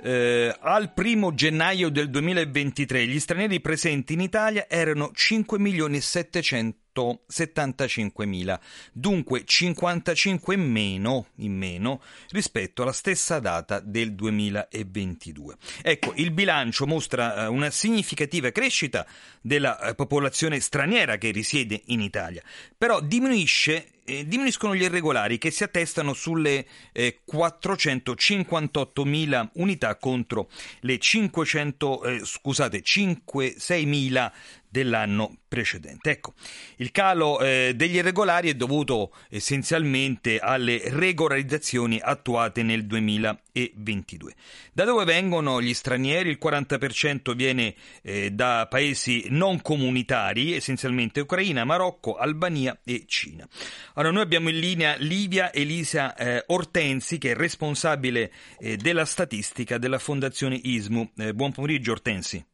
eh, 0.00 0.56
al 0.60 0.92
primo 0.92 1.34
gennaio 1.34 1.88
del 1.88 2.10
2023 2.10 3.08
gli 3.08 3.18
stranieri 3.18 3.60
presenti 3.60 4.12
in 4.12 4.20
Italia 4.20 4.68
erano 4.68 5.10
5 5.12 5.58
milioni 5.58 5.96
e 5.96 6.00
700 6.00 6.83
175.000, 6.94 8.58
dunque 8.92 9.44
55 9.44 10.54
in 10.54 10.70
meno, 10.70 11.26
in 11.36 11.56
meno 11.56 12.02
rispetto 12.30 12.82
alla 12.82 12.92
stessa 12.92 13.40
data 13.40 13.80
del 13.80 14.14
2022. 14.14 15.56
Ecco, 15.82 16.12
il 16.16 16.30
bilancio 16.30 16.86
mostra 16.86 17.44
eh, 17.44 17.46
una 17.46 17.70
significativa 17.70 18.50
crescita 18.50 19.06
della 19.40 19.80
eh, 19.80 19.94
popolazione 19.94 20.60
straniera 20.60 21.18
che 21.18 21.30
risiede 21.30 21.82
in 21.86 22.00
Italia, 22.00 22.42
però 22.76 23.00
diminuisce 23.00 23.88
eh, 24.04 24.26
diminuiscono 24.26 24.74
gli 24.74 24.82
irregolari 24.82 25.38
che 25.38 25.50
si 25.50 25.64
attestano 25.64 26.12
sulle 26.12 26.66
eh, 26.92 27.20
458.000 27.30 29.48
unità 29.54 29.96
contro 29.96 30.50
le 30.80 30.98
500, 30.98 32.04
eh, 32.04 32.20
scusate, 32.22 32.82
5, 32.82 33.54
6.000 33.58 34.30
dell'anno 34.74 35.36
precedente. 35.46 36.10
Ecco, 36.10 36.34
il 36.78 36.90
calo 36.90 37.38
eh, 37.38 37.74
degli 37.76 37.94
irregolari 37.94 38.50
è 38.50 38.54
dovuto 38.54 39.14
essenzialmente 39.30 40.40
alle 40.40 40.82
regolarizzazioni 40.86 42.00
attuate 42.02 42.64
nel 42.64 42.84
2022. 42.84 44.34
Da 44.72 44.82
dove 44.82 45.04
vengono 45.04 45.62
gli 45.62 45.72
stranieri? 45.72 46.30
Il 46.30 46.40
40% 46.42 47.36
viene 47.36 47.72
eh, 48.02 48.32
da 48.32 48.66
paesi 48.68 49.26
non 49.28 49.62
comunitari, 49.62 50.54
essenzialmente 50.54 51.20
Ucraina, 51.20 51.62
Marocco, 51.64 52.16
Albania 52.16 52.76
e 52.82 53.04
Cina. 53.06 53.46
Allora, 53.94 54.12
noi 54.12 54.22
abbiamo 54.22 54.48
in 54.48 54.58
linea 54.58 54.96
Livia 54.96 55.52
Elisa 55.52 56.16
eh, 56.16 56.42
Ortensi, 56.48 57.18
che 57.18 57.30
è 57.30 57.36
responsabile 57.36 58.32
eh, 58.58 58.76
della 58.76 59.04
statistica 59.04 59.78
della 59.78 60.00
Fondazione 60.00 60.58
ISMU. 60.60 61.12
Eh, 61.16 61.32
buon 61.32 61.52
pomeriggio 61.52 61.92
Ortensi. 61.92 62.44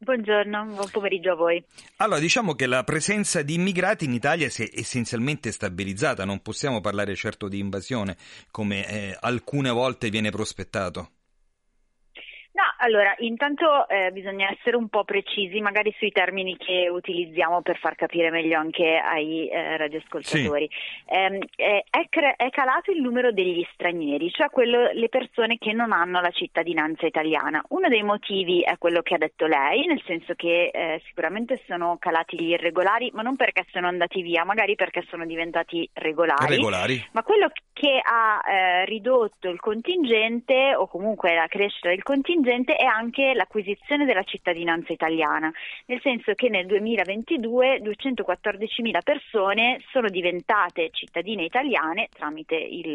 Buongiorno, 0.00 0.64
buon 0.74 0.90
pomeriggio 0.92 1.32
a 1.32 1.34
voi. 1.34 1.62
Allora, 1.96 2.20
diciamo 2.20 2.54
che 2.54 2.66
la 2.66 2.84
presenza 2.84 3.42
di 3.42 3.54
immigrati 3.54 4.04
in 4.04 4.12
Italia 4.12 4.48
si 4.48 4.62
è 4.62 4.70
essenzialmente 4.72 5.50
stabilizzata, 5.50 6.24
non 6.24 6.40
possiamo 6.40 6.80
parlare 6.80 7.16
certo 7.16 7.48
di 7.48 7.58
invasione 7.58 8.16
come 8.52 8.88
eh, 8.88 9.16
alcune 9.18 9.70
volte 9.70 10.08
viene 10.08 10.30
prospettato. 10.30 11.10
No, 12.58 12.64
allora, 12.78 13.14
intanto 13.18 13.88
eh, 13.88 14.10
bisogna 14.10 14.50
essere 14.50 14.74
un 14.74 14.88
po' 14.88 15.04
precisi 15.04 15.60
magari 15.60 15.94
sui 15.96 16.10
termini 16.10 16.56
che 16.56 16.88
utilizziamo 16.90 17.62
per 17.62 17.78
far 17.78 17.94
capire 17.94 18.30
meglio 18.30 18.58
anche 18.58 18.96
ai 18.96 19.48
eh, 19.48 19.76
radioascoltatori. 19.76 20.68
Sì. 20.68 21.14
Eh, 21.14 21.38
è, 21.88 22.06
cre- 22.08 22.34
è, 22.34 22.50
calato 22.50 22.90
il 22.90 23.00
numero 23.00 23.30
degli 23.30 23.64
stranieri, 23.72 24.28
cioè 24.32 24.50
quello, 24.50 24.90
le 24.92 25.08
persone 25.08 25.56
che 25.56 25.72
non 25.72 25.92
hanno 25.92 26.20
la 26.20 26.30
cittadinanza 26.30 27.06
italiana. 27.06 27.62
Uno 27.68 27.86
dei 27.86 28.02
motivi 28.02 28.62
è 28.62 28.76
quello 28.76 29.02
che 29.02 29.14
ha 29.14 29.18
detto 29.18 29.46
lei, 29.46 29.86
nel 29.86 30.02
senso 30.04 30.34
che 30.34 30.72
eh, 30.74 31.00
sicuramente 31.06 31.62
sono 31.64 31.96
calati 32.00 32.42
gli 32.42 32.50
irregolari, 32.50 33.12
ma 33.14 33.22
non 33.22 33.36
perché 33.36 33.66
sono 33.70 33.86
andati 33.86 34.20
via, 34.20 34.42
magari 34.42 34.74
perché 34.74 35.04
sono 35.08 35.24
diventati 35.24 35.88
regolari. 35.92 36.56
regolari. 36.56 37.08
Ma 37.12 37.22
quello 37.22 37.52
che 37.72 38.00
ha 38.02 38.40
eh, 38.44 38.84
ridotto 38.86 39.48
il 39.48 39.60
contingente 39.60 40.74
o 40.74 40.88
comunque 40.88 41.36
la 41.36 41.46
crescita 41.46 41.90
del 41.90 42.02
contingente 42.02 42.46
stringente 42.48 42.76
è 42.76 42.84
anche 42.84 43.34
l'acquisizione 43.34 44.06
della 44.06 44.22
cittadinanza 44.22 44.92
italiana, 44.92 45.52
nel 45.86 46.00
senso 46.00 46.32
che 46.34 46.48
nel 46.48 46.66
2022 46.66 47.80
214.000 47.80 49.02
persone 49.04 49.80
sono 49.90 50.08
diventate 50.08 50.88
cittadine 50.92 51.44
italiane 51.44 52.08
tramite 52.10 52.54
il, 52.56 52.94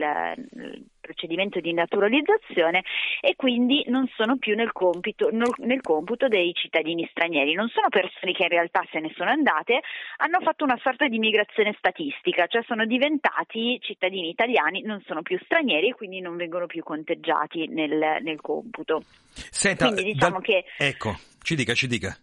procedimento 1.03 1.59
di 1.59 1.73
naturalizzazione 1.73 2.83
e 3.19 3.35
quindi 3.35 3.83
non 3.87 4.09
sono 4.15 4.37
più 4.37 4.55
nel, 4.55 4.71
compito, 4.71 5.29
nel, 5.31 5.81
computo 5.81 6.29
dei 6.29 6.53
cittadini 6.53 7.05
stranieri. 7.11 7.53
Non 7.53 7.67
sono 7.67 7.89
persone 7.89 8.31
che 8.31 8.43
in 8.43 8.49
realtà 8.49 8.81
se 8.89 8.99
ne 8.99 9.11
sono 9.15 9.29
andate, 9.29 9.81
hanno 10.17 10.39
fatto 10.41 10.63
una 10.63 10.79
sorta 10.81 11.07
di 11.07 11.19
migrazione 11.19 11.75
statistica, 11.77 12.47
cioè 12.47 12.63
sono 12.65 12.85
diventati 12.85 13.77
cittadini 13.81 14.29
italiani, 14.29 14.81
non 14.81 15.03
sono 15.05 15.21
più 15.21 15.37
stranieri 15.43 15.89
e 15.89 15.93
quindi 15.93 16.21
non 16.21 16.37
vengono 16.37 16.65
più 16.65 16.81
conteggiati 16.83 17.67
nel, 17.67 18.21
nel 18.21 18.39
computo. 18.39 19.03
Senta, 19.33 19.87
quindi 19.87 20.13
diciamo 20.13 20.39
da... 20.39 20.45
che... 20.45 20.63
Ecco, 20.77 21.15
ci 21.41 21.55
dica, 21.55 21.73
ci 21.73 21.87
dica 21.87 22.17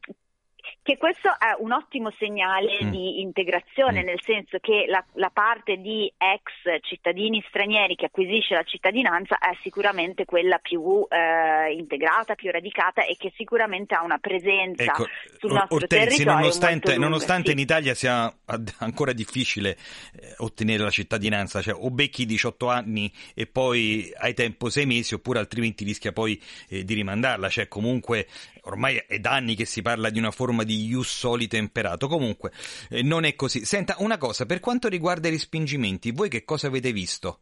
che 0.83 0.97
questo 0.97 1.29
è 1.29 1.55
un 1.59 1.73
ottimo 1.73 2.11
segnale 2.19 2.79
mm. 2.83 2.91
di 2.91 3.21
integrazione, 3.21 4.03
mm. 4.03 4.07
nel 4.07 4.21
senso 4.23 4.59
che 4.61 4.87
la, 4.89 5.05
la, 5.15 5.31
parte 5.31 5.77
di 5.77 6.11
ex 6.17 6.83
cittadini 6.83 7.45
stranieri 7.49 7.97
che 7.97 8.07
acquisisce 8.07 8.55
la 8.55 8.63
cittadinanza 8.63 9.39
è 9.39 9.57
sicuramente 9.61 10.25
quella 10.25 10.59
più 10.59 11.07
eh, 11.09 11.73
integrata, 11.75 12.35
più 12.35 12.51
radicata 12.51 13.05
e 13.05 13.17
che 13.19 13.33
sicuramente 13.37 13.95
ha 13.95 14.03
una 14.03 14.19
presenza 14.19 14.83
ecco, 14.85 15.07
sul 15.39 15.53
nostro 15.53 15.77
Ortensi, 15.77 16.07
territorio. 16.07 16.41
Nonostante, 16.41 16.93
lunga, 16.93 17.09
nonostante 17.09 17.47
sì. 17.49 17.53
in 17.53 17.59
Italia 17.59 17.95
sia 17.95 18.35
ancora 18.79 19.13
difficile 19.13 19.77
eh, 20.19 20.35
ottenere 20.39 20.83
la 20.83 20.91
cittadinanza, 20.91 21.61
cioè 21.61 21.75
o 21.75 21.91
becchi 21.91 22.25
18 22.25 22.69
anni 22.69 23.13
e 23.35 23.47
poi 23.47 24.11
hai 24.17 24.33
tempo 24.33 24.71
6 24.71 24.87
mesi 24.87 25.13
oppure 25.15 25.41
altrimenti 25.41 25.85
rischia 25.85 26.13
poi 26.13 26.41
eh, 26.69 26.85
di 26.85 26.95
rimandarla, 26.95 27.51
cioè 27.51 27.69
comunque 27.69 28.27
ormai 28.71 29.03
è 29.07 29.19
da 29.19 29.33
anni 29.33 29.55
che 29.55 29.65
si 29.65 29.83
parla 29.83 30.11
di 30.11 30.19
una 30.19 30.31
forma 30.31 30.63
di 30.65 30.87
ius 30.87 31.09
soli 31.09 31.47
temperato, 31.47 32.09
comunque 32.09 32.53
eh, 32.89 33.03
non 33.03 33.25
è 33.25 33.35
così. 33.35 33.65
Senta, 33.65 33.97
una 33.99 34.19
cosa, 34.19 34.47
per 34.47 34.61
quanto 34.61 34.89
riguarda 34.89 35.29
i 35.29 35.33
respingimenti, 35.33 36.11
voi 36.13 36.29
che 36.29 36.45
cosa 36.45 36.69
avete 36.69 36.93
visto? 36.93 37.41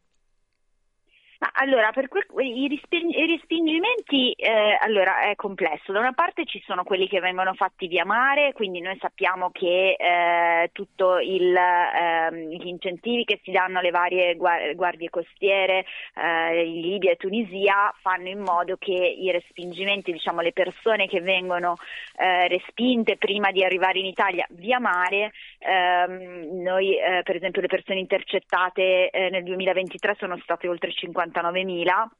Ma 1.40 1.50
allora, 1.52 1.92
per 1.92 2.08
que- 2.08 2.26
i, 2.42 2.66
risping- 2.66 3.14
i, 3.14 3.26
respingimenti 3.26 4.32
eh, 4.32 4.76
allora, 4.80 5.20
è 5.20 5.36
complesso. 5.36 5.92
Da 5.92 6.00
una 6.00 6.12
parte 6.12 6.44
ci 6.44 6.60
sono 6.66 6.82
quelli 6.82 7.06
che 7.06 7.20
vengono 7.20 7.54
fatti 7.54 7.86
via 7.86 8.04
mare, 8.04 8.52
quindi 8.52 8.80
noi 8.80 8.98
sappiamo 9.00 9.50
che 9.52 9.94
eh, 9.96 10.70
tutti 10.72 10.96
ehm, 10.98 12.48
gli 12.50 12.66
incentivi 12.66 13.22
che 13.22 13.40
si 13.44 13.52
danno 13.52 13.78
alle 13.78 13.90
varie 13.90 14.34
guardie 14.34 15.10
costiere 15.10 15.84
eh, 16.16 16.64
in 16.64 16.80
Libia 16.80 17.12
e 17.12 17.16
Tunisia 17.16 17.94
fanno 18.00 18.26
in 18.26 18.40
modo 18.40 18.76
che 18.76 18.92
i 18.92 19.30
respingimenti, 19.30 20.10
diciamo 20.10 20.40
le 20.40 20.52
persone 20.52 21.06
che 21.06 21.20
vengono 21.20 21.76
eh, 22.16 22.48
respinte 22.48 23.16
prima 23.16 23.52
di 23.52 23.62
arrivare 23.62 24.00
in 24.00 24.06
Italia 24.06 24.44
via 24.50 24.80
mare, 24.80 25.30
ehm, 25.60 26.62
noi 26.62 26.98
eh, 26.98 27.22
per 27.22 27.36
esempio 27.36 27.60
le 27.60 27.68
persone 27.68 28.00
intercettate 28.00 29.10
eh, 29.10 29.30
nel 29.30 29.44
2023 29.44 30.16
sono 30.18 30.36
state 30.38 30.66
oltre 30.66 30.90
50 30.90 31.26
59.000 31.32 32.10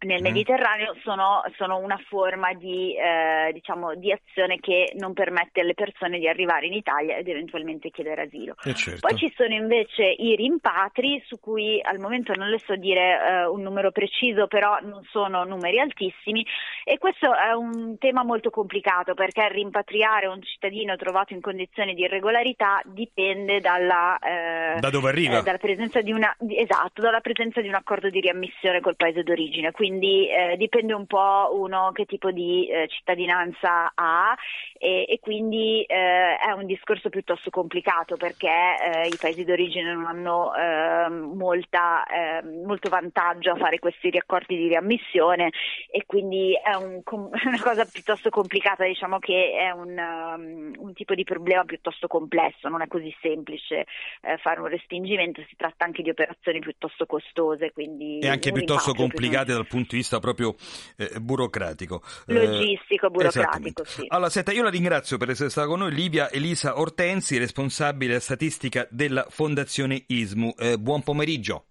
nel 0.00 0.20
mm. 0.20 0.24
Mediterraneo 0.24 0.94
sono, 1.02 1.42
sono, 1.56 1.78
una 1.78 1.98
forma 2.08 2.52
di, 2.52 2.94
eh, 2.94 3.50
diciamo, 3.52 3.94
di, 3.94 4.12
azione 4.12 4.58
che 4.60 4.92
non 4.96 5.14
permette 5.14 5.60
alle 5.60 5.74
persone 5.74 6.18
di 6.18 6.28
arrivare 6.28 6.66
in 6.66 6.74
Italia 6.74 7.16
ed 7.16 7.28
eventualmente 7.28 7.90
chiedere 7.90 8.22
asilo. 8.22 8.54
Eh 8.64 8.74
certo. 8.74 9.06
Poi 9.06 9.16
ci 9.16 9.32
sono 9.34 9.54
invece 9.54 10.04
i 10.04 10.36
rimpatri 10.36 11.22
su 11.26 11.40
cui 11.40 11.80
al 11.82 11.98
momento 11.98 12.34
non 12.34 12.48
le 12.48 12.60
so 12.64 12.76
dire 12.76 13.18
eh, 13.20 13.46
un 13.46 13.62
numero 13.62 13.90
preciso, 13.90 14.46
però 14.46 14.78
non 14.82 15.02
sono 15.10 15.44
numeri 15.44 15.80
altissimi 15.80 16.44
e 16.84 16.98
questo 16.98 17.34
è 17.34 17.52
un 17.52 17.96
tema 17.98 18.22
molto 18.22 18.50
complicato 18.50 19.14
perché 19.14 19.48
rimpatriare 19.48 20.26
un 20.26 20.42
cittadino 20.42 20.96
trovato 20.96 21.32
in 21.32 21.40
condizioni 21.40 21.94
di 21.94 22.02
irregolarità 22.02 22.82
dipende 22.84 23.60
dalla, 23.60 24.18
eh, 24.18 24.78
da 24.78 24.90
dove 24.90 25.08
arriva? 25.08 25.38
Eh, 25.38 25.42
dalla 25.42 25.58
presenza 25.58 26.02
di 26.02 26.12
una, 26.12 26.36
esatto, 26.48 27.00
dalla 27.00 27.20
presenza 27.20 27.60
di 27.60 27.68
un 27.68 27.74
accordo 27.74 28.10
di 28.10 28.20
riammissione 28.20 28.80
col 28.80 28.96
paese 28.96 29.22
d'origine. 29.22 29.72
Quindi 29.72 29.85
quindi 29.86 30.28
eh, 30.28 30.56
dipende 30.56 30.94
un 30.94 31.06
po' 31.06 31.50
uno 31.52 31.92
che 31.92 32.06
tipo 32.06 32.32
di 32.32 32.68
eh, 32.68 32.88
cittadinanza 32.88 33.92
ha 33.94 34.36
e, 34.78 35.06
e 35.08 35.20
quindi 35.20 35.82
eh, 35.82 36.36
è 36.36 36.50
un 36.50 36.66
discorso 36.66 37.08
piuttosto 37.08 37.50
complicato 37.50 38.16
perché 38.16 38.48
eh, 38.48 39.06
i 39.06 39.16
paesi 39.18 39.44
d'origine 39.44 39.94
non 39.94 40.06
hanno 40.06 40.52
ehm, 40.54 41.36
molta, 41.36 42.04
ehm, 42.04 42.64
molto 42.64 42.88
vantaggio 42.88 43.52
a 43.52 43.56
fare 43.56 43.78
questi 43.78 44.08
accordi 44.08 44.56
di 44.56 44.66
riammissione 44.66 45.52
e 45.88 46.04
quindi 46.04 46.52
è 46.54 46.74
un, 46.74 47.00
una 47.06 47.62
cosa 47.62 47.84
piuttosto 47.84 48.28
complicata, 48.30 48.84
diciamo 48.84 49.20
che 49.20 49.52
è 49.56 49.70
un, 49.70 49.96
um, 49.96 50.72
un, 50.78 50.92
tipo 50.94 51.14
di 51.14 51.22
problema 51.22 51.64
piuttosto 51.64 52.08
complesso, 52.08 52.68
non 52.68 52.82
è 52.82 52.88
così 52.88 53.14
semplice 53.20 53.86
eh, 54.22 54.36
fare 54.38 54.60
un 54.60 54.66
respingimento, 54.66 55.44
si 55.48 55.54
tratta 55.56 55.84
anche 55.84 56.02
di 56.02 56.10
operazioni 56.10 56.58
piuttosto 56.58 57.06
costose. 57.06 57.70
Quindi 57.72 58.18
e 58.18 58.28
anche 58.28 58.50
piuttosto 58.50 58.92
complicate 58.94 59.52
dal 59.52 59.66
punto 59.66 59.74
di 59.74 59.74
vista 59.74 59.75
proprio 60.20 60.54
eh, 60.96 61.20
burocratico. 61.20 62.02
Logistico, 62.26 63.10
burocratico, 63.10 63.84
sì. 63.84 64.04
Allora, 64.08 64.30
senta, 64.30 64.52
io 64.52 64.62
la 64.62 64.70
ringrazio 64.70 65.18
per 65.18 65.30
essere 65.30 65.50
stata 65.50 65.66
con 65.66 65.80
noi, 65.80 65.92
Livia 65.92 66.30
Elisa 66.30 66.78
Ortensi, 66.78 67.36
responsabile 67.38 68.20
statistica 68.20 68.86
della 68.90 69.26
Fondazione 69.28 70.04
ISMU. 70.06 70.54
Eh, 70.58 70.78
buon 70.78 71.02
pomeriggio. 71.02 71.64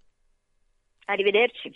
Arrivederci. 1.06 1.74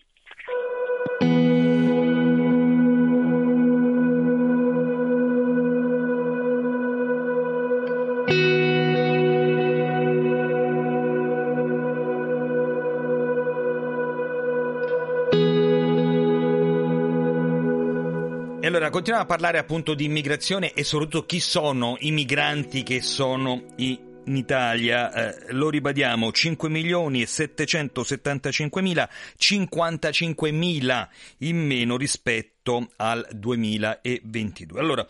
Allora 18.69 18.91
continuiamo 18.91 19.25
a 19.25 19.27
parlare 19.27 19.57
appunto 19.57 19.95
di 19.95 20.05
immigrazione 20.05 20.73
e 20.73 20.83
soprattutto 20.83 21.25
chi 21.25 21.39
sono 21.39 21.97
i 22.01 22.11
migranti 22.11 22.83
che 22.83 23.01
sono 23.01 23.63
i 23.77 24.07
in 24.25 24.35
Italia, 24.35 25.11
eh, 25.11 25.53
lo 25.53 25.71
ribadiamo, 25.71 26.31
5 26.31 26.69
milioni 26.69 27.23
e 27.23 27.25
775 27.25 28.79
mila, 28.79 29.09
55 29.35 30.51
mila 30.51 31.09
in 31.39 31.57
meno 31.57 31.97
rispetto 31.97 32.91
al 32.97 33.27
2022. 33.31 34.79
Allora, 34.79 35.07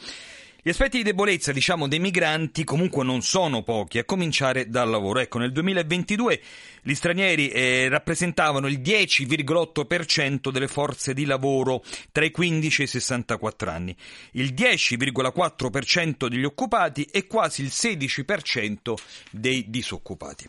gli 0.61 0.69
aspetti 0.69 0.97
di 0.97 1.03
debolezza, 1.03 1.53
diciamo, 1.53 1.87
dei 1.87 1.99
migranti 1.99 2.65
comunque 2.65 3.05
non 3.05 3.21
sono 3.21 3.63
pochi, 3.63 3.97
a 3.97 4.03
cominciare 4.03 4.67
dal 4.67 4.89
lavoro. 4.89 5.19
Ecco, 5.19 5.37
nel 5.37 5.53
2022 5.53 6.41
gli 6.81 6.93
stranieri 6.93 7.47
eh, 7.49 7.87
rappresentavano 7.87 8.67
il 8.67 8.79
10,8% 8.81 10.51
delle 10.51 10.67
forze 10.67 11.13
di 11.13 11.23
lavoro 11.23 11.81
tra 12.11 12.25
i 12.25 12.31
15 12.31 12.81
e 12.81 12.83
i 12.83 12.87
64 12.87 13.71
anni, 13.71 13.95
il 14.31 14.53
10,4% 14.53 16.27
degli 16.27 16.43
occupati 16.43 17.03
e 17.03 17.25
quasi 17.25 17.61
il 17.61 17.71
16% 17.71 18.93
dei 19.31 19.69
disoccupati. 19.69 20.45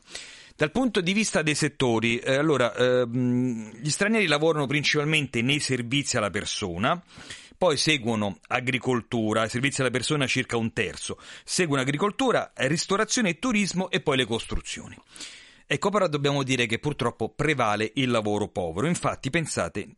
Dal 0.56 0.72
punto 0.72 1.00
di 1.00 1.12
vista 1.12 1.40
dei 1.42 1.54
settori, 1.54 2.18
eh, 2.18 2.34
allora, 2.34 2.74
ehm, 2.74 3.76
gli 3.80 3.88
stranieri 3.88 4.26
lavorano 4.26 4.66
principalmente 4.66 5.40
nei 5.40 5.60
servizi 5.60 6.16
alla 6.16 6.30
persona, 6.30 7.00
poi 7.60 7.76
seguono 7.76 8.38
agricoltura, 8.46 9.46
servizi 9.46 9.82
alla 9.82 9.90
persona 9.90 10.26
circa 10.26 10.56
un 10.56 10.72
terzo, 10.72 11.18
seguono 11.44 11.82
agricoltura, 11.82 12.52
ristorazione 12.54 13.28
e 13.28 13.38
turismo 13.38 13.90
e 13.90 14.00
poi 14.00 14.16
le 14.16 14.24
costruzioni. 14.24 14.96
Ecco, 15.66 15.90
però 15.90 16.08
dobbiamo 16.08 16.42
dire 16.42 16.64
che 16.64 16.78
purtroppo 16.78 17.28
prevale 17.28 17.90
il 17.96 18.08
lavoro 18.08 18.48
povero. 18.48 18.86
Infatti, 18.86 19.28
pensate, 19.28 19.96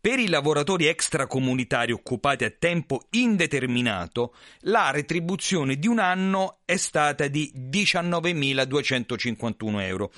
per 0.00 0.20
i 0.20 0.28
lavoratori 0.28 0.86
extracomunitari 0.86 1.92
occupati 1.92 2.44
a 2.44 2.50
tempo 2.50 3.02
indeterminato, 3.10 4.34
la 4.60 4.90
retribuzione 4.90 5.76
di 5.76 5.88
un 5.88 5.98
anno 5.98 6.60
è 6.64 6.78
stata 6.78 7.28
di 7.28 7.52
19.251 7.54 9.80
euro. 9.82 10.10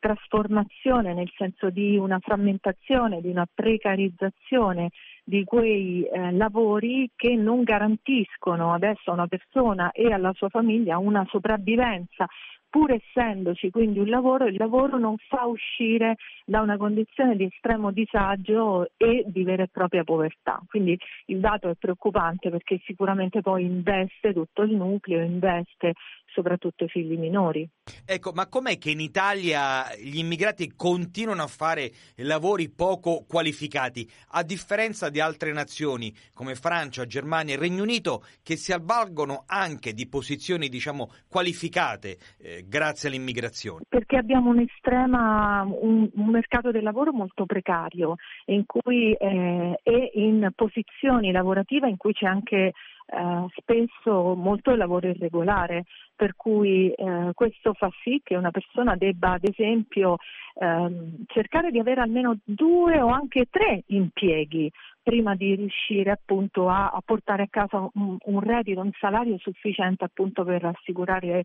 trasformazione, 0.00 1.14
nel 1.14 1.30
senso 1.36 1.70
di 1.70 1.96
una 1.96 2.18
frammentazione, 2.18 3.20
di 3.20 3.28
una 3.28 3.46
precarizzazione 3.52 4.90
di 5.22 5.44
quei 5.44 6.02
eh, 6.02 6.32
lavori 6.32 7.08
che 7.14 7.36
non 7.36 7.62
garantiscono 7.62 8.72
adesso 8.72 9.10
a 9.10 9.14
una 9.14 9.28
persona 9.28 9.92
e 9.92 10.12
alla 10.12 10.32
sua 10.32 10.48
famiglia 10.48 10.98
una 10.98 11.24
sopravvivenza 11.28 12.26
pur 12.70 12.92
essendoci 12.92 13.68
quindi 13.70 13.98
un 13.98 14.08
lavoro, 14.08 14.46
il 14.46 14.56
lavoro 14.56 14.96
non 14.96 15.16
fa 15.28 15.44
uscire 15.44 16.16
da 16.46 16.60
una 16.60 16.76
condizione 16.76 17.36
di 17.36 17.44
estremo 17.44 17.90
disagio 17.90 18.90
e 18.96 19.24
di 19.26 19.42
vera 19.42 19.64
e 19.64 19.68
propria 19.70 20.04
povertà. 20.04 20.62
Quindi 20.68 20.96
il 21.26 21.40
dato 21.40 21.68
è 21.68 21.74
preoccupante 21.74 22.48
perché 22.48 22.80
sicuramente 22.84 23.42
poi 23.42 23.64
investe 23.64 24.32
tutto 24.32 24.62
il 24.62 24.76
nucleo, 24.76 25.20
investe 25.20 25.94
soprattutto 26.32 26.84
i 26.84 26.88
figli 26.88 27.16
minori. 27.16 27.68
Ecco, 28.04 28.32
ma 28.32 28.48
com'è 28.48 28.78
che 28.78 28.90
in 28.90 29.00
Italia 29.00 29.84
gli 29.96 30.18
immigrati 30.18 30.74
continuano 30.74 31.42
a 31.42 31.46
fare 31.46 31.90
lavori 32.16 32.70
poco 32.70 33.24
qualificati, 33.26 34.08
a 34.30 34.42
differenza 34.42 35.10
di 35.10 35.20
altre 35.20 35.52
nazioni 35.52 36.14
come 36.32 36.54
Francia, 36.54 37.06
Germania 37.06 37.54
e 37.54 37.58
Regno 37.58 37.82
Unito, 37.82 38.22
che 38.42 38.56
si 38.56 38.72
avvalgono 38.72 39.44
anche 39.46 39.92
di 39.92 40.08
posizioni, 40.08 40.68
diciamo, 40.68 41.10
qualificate 41.28 42.18
eh, 42.38 42.64
grazie 42.66 43.08
all'immigrazione? 43.08 43.84
Perché 43.88 44.16
abbiamo 44.16 44.50
un'estrema, 44.50 45.62
un, 45.62 46.08
un 46.12 46.30
mercato 46.30 46.70
del 46.70 46.82
lavoro 46.82 47.12
molto 47.12 47.46
precario, 47.46 48.16
in 48.46 48.64
cui 48.66 49.12
eh, 49.12 49.80
e 49.82 50.10
in 50.14 50.50
posizioni 50.54 51.32
lavorative 51.32 51.88
in 51.88 51.96
cui 51.96 52.12
c'è 52.12 52.26
anche 52.26 52.72
eh, 53.10 53.46
spesso 53.56 54.34
molto 54.34 54.74
lavoro 54.76 55.08
irregolare, 55.08 55.84
per 56.14 56.36
cui 56.36 56.92
eh, 56.92 57.30
questo 57.34 57.72
fa 57.74 57.90
sì 58.02 58.20
che 58.22 58.36
una 58.36 58.50
persona 58.50 58.94
debba 58.94 59.32
ad 59.32 59.48
esempio 59.48 60.16
ehm, 60.54 61.24
cercare 61.26 61.70
di 61.70 61.78
avere 61.78 62.00
almeno 62.02 62.38
due 62.44 63.00
o 63.00 63.08
anche 63.08 63.46
tre 63.50 63.82
impieghi 63.86 64.70
prima 65.10 65.34
di 65.34 65.56
riuscire 65.56 66.12
appunto 66.12 66.68
a, 66.68 66.90
a 66.90 67.02
portare 67.04 67.42
a 67.42 67.48
casa 67.50 67.90
un, 67.94 68.16
un, 68.16 68.40
reddito, 68.40 68.80
un 68.80 68.92
salario 69.00 69.36
sufficiente 69.38 70.04
appunto 70.04 70.44
per 70.44 70.64
assicurare 70.64 71.42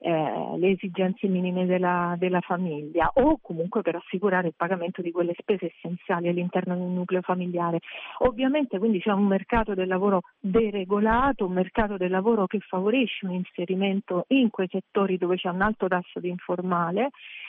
eh, 0.00 0.58
le 0.58 0.70
esigenze 0.72 1.26
minime 1.26 1.64
della, 1.64 2.14
della, 2.18 2.40
famiglia 2.40 3.10
o 3.14 3.38
comunque 3.40 3.80
per 3.80 3.94
assicurare 3.96 4.48
il 4.48 4.54
pagamento 4.54 5.00
di 5.00 5.12
quelle 5.12 5.32
spese 5.38 5.72
essenziali 5.74 6.28
all'interno 6.28 6.76
del 6.76 6.88
nucleo 6.88 7.22
familiare. 7.22 7.78
Ovviamente 8.18 8.78
quindi 8.78 9.00
c'è 9.00 9.12
un 9.12 9.24
mercato 9.24 9.72
del 9.72 9.88
lavoro 9.88 10.20
deregolato, 10.38 11.46
un 11.46 11.54
mercato 11.54 11.96
del 11.96 12.10
lavoro 12.10 12.46
che 12.46 12.58
favorisce 12.60 13.24
un 13.24 13.32
inserimento 13.32 14.26
in 14.28 14.50
quei 14.50 14.68
settori 14.70 15.16
dove 15.16 15.36
c'è 15.36 15.48
un 15.48 15.62
alto 15.62 15.88
tasso 15.88 16.20
di 16.20 16.28
informale 16.28 17.08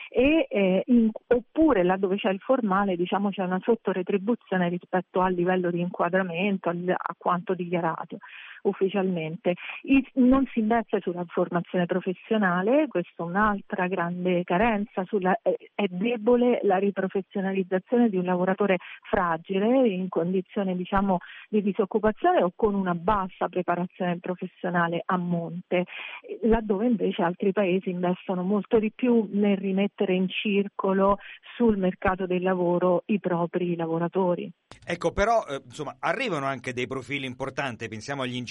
e, 0.09 0.47
eh, 0.49 0.83
in, 0.87 1.09
oppure 1.27 1.83
laddove 1.83 2.15
c'è 2.17 2.29
il 2.29 2.39
formale 2.39 2.95
diciamo 2.95 3.29
c'è 3.29 3.43
una 3.43 3.59
sottoretribuzione 3.61 4.69
rispetto 4.69 5.21
al 5.21 5.33
livello 5.33 5.71
di 5.71 5.79
inquadramento, 5.79 6.69
al, 6.69 6.83
a 6.87 7.15
quanto 7.17 7.53
dichiarato 7.53 8.17
ufficialmente. 8.63 9.55
Non 10.13 10.45
si 10.51 10.59
investe 10.59 10.99
sulla 11.01 11.23
formazione 11.27 11.85
professionale, 11.85 12.87
questa 12.87 13.23
è 13.23 13.25
un'altra 13.25 13.87
grande 13.87 14.43
carenza, 14.43 15.03
sulla, 15.05 15.37
è, 15.41 15.55
è, 15.73 15.85
debole 15.87 16.59
la 16.63 16.77
riprofessionalizzazione 16.77 18.09
di 18.09 18.17
un 18.17 18.25
lavoratore 18.25 18.77
fragile 19.09 19.87
in 19.87 20.09
condizione 20.09 20.75
diciamo, 20.75 21.19
di 21.49 21.61
disoccupazione 21.61 22.43
o 22.43 22.51
con 22.55 22.75
una 22.75 22.95
bassa 22.95 23.47
preparazione 23.47 24.19
professionale 24.19 25.01
a 25.05 25.17
monte, 25.17 25.85
laddove 26.43 26.85
invece 26.85 27.21
altri 27.21 27.51
paesi 27.51 27.89
investono 27.89 28.43
molto 28.43 28.79
di 28.79 28.91
più 28.93 29.27
nel 29.31 29.57
rimettere 29.57 30.13
in 30.13 30.27
circolo 30.27 31.17
sul 31.55 31.77
mercato 31.77 32.25
del 32.25 32.41
lavoro 32.41 33.03
i 33.07 33.19
propri 33.19 33.75
lavoratori. 33.75 34.51
Ecco, 34.85 35.11
però 35.11 35.45
eh, 35.47 35.61
insomma, 35.65 35.95
arrivano 35.99 36.45
anche 36.45 36.73
dei 36.73 36.87
profili 36.87 37.25
importanti, 37.25 37.87
pensiamo 37.87 38.21
agli 38.23 38.35
ingegneri 38.35 38.46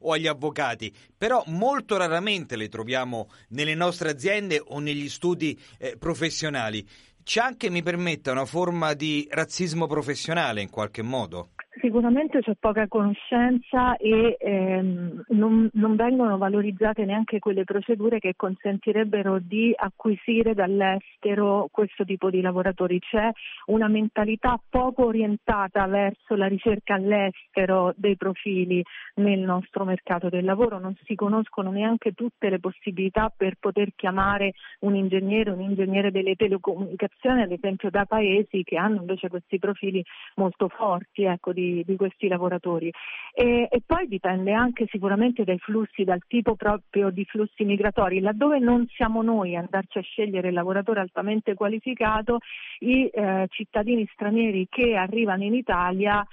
o 0.00 0.12
agli 0.12 0.26
avvocati, 0.26 0.94
però 1.16 1.42
molto 1.46 1.96
raramente 1.96 2.56
le 2.56 2.68
troviamo 2.68 3.28
nelle 3.48 3.74
nostre 3.74 4.10
aziende 4.10 4.62
o 4.64 4.78
negli 4.78 5.08
studi 5.08 5.58
eh, 5.78 5.96
professionali. 5.98 6.86
C'è 7.22 7.40
anche, 7.40 7.70
mi 7.70 7.82
permetta, 7.82 8.32
una 8.32 8.46
forma 8.46 8.94
di 8.94 9.28
razzismo 9.30 9.86
professionale 9.86 10.62
in 10.62 10.70
qualche 10.70 11.02
modo? 11.02 11.50
Sicuramente 11.78 12.40
c'è 12.40 12.56
poca 12.58 12.88
conoscenza 12.88 13.96
e 13.96 14.36
ehm, 14.40 15.22
non, 15.28 15.70
non, 15.74 15.94
vengono 15.94 16.36
valorizzate 16.36 17.04
neanche 17.04 17.38
quelle 17.38 17.62
procedure 17.62 18.18
che 18.18 18.34
consentirebbero 18.34 19.38
di 19.38 19.72
acquisire 19.76 20.52
dall'estero 20.54 21.68
questo 21.70 22.04
tipo 22.04 22.28
di 22.28 22.40
lavoratori. 22.40 22.98
C'è 22.98 23.30
una 23.66 23.86
mentalità 23.86 24.60
poco 24.68 25.06
orientata 25.06 25.86
verso 25.86 26.34
la 26.34 26.48
ricerca 26.48 26.94
all'estero 26.94 27.94
dei 27.96 28.16
profili 28.16 28.82
nel 29.14 29.38
nostro 29.38 29.84
mercato 29.84 30.28
del 30.28 30.44
lavoro, 30.44 30.80
non 30.80 30.96
si 31.04 31.14
conoscono 31.14 31.70
neanche 31.70 32.14
tutte 32.14 32.50
le 32.50 32.58
possibilità 32.58 33.32
per 33.34 33.54
poter 33.60 33.92
chiamare 33.94 34.54
un 34.80 34.96
ingegnere, 34.96 35.50
un 35.50 35.60
ingegnere 35.60 36.10
delle 36.10 36.34
telecomunicazioni, 36.34 37.42
ad 37.42 37.52
esempio 37.52 37.90
da 37.90 38.06
paesi 38.06 38.64
che 38.64 38.76
hanno 38.76 39.00
invece 39.00 39.28
questi 39.28 39.60
profili 39.60 40.04
molto 40.34 40.68
forti 40.68 41.22
ecco, 41.24 41.52
di 41.60 41.84
di, 41.84 41.96
questi 41.96 42.28
lavoratori. 42.28 42.90
E, 43.32 43.68
e, 43.70 43.82
poi 43.84 44.06
dipende 44.06 44.52
anche 44.52 44.86
sicuramente 44.90 45.44
dai 45.44 45.58
flussi, 45.58 46.04
dal 46.04 46.22
tipo 46.26 46.54
proprio 46.56 47.10
di 47.10 47.24
flussi 47.24 47.64
migratori. 47.64 48.20
Laddove 48.20 48.58
non 48.58 48.86
siamo 48.88 49.22
noi 49.22 49.56
a 49.56 49.60
andarci 49.60 49.98
a 49.98 50.02
scegliere 50.02 50.48
il 50.48 50.54
lavoratore 50.54 51.00
altamente 51.00 51.54
qualificato, 51.54 52.38
i 52.80 53.06
eh, 53.06 53.46
cittadini 53.48 54.08
stranieri 54.12 54.66
che 54.68 54.94
arrivano 54.94 55.44
in 55.44 55.54
Italia 55.54 56.26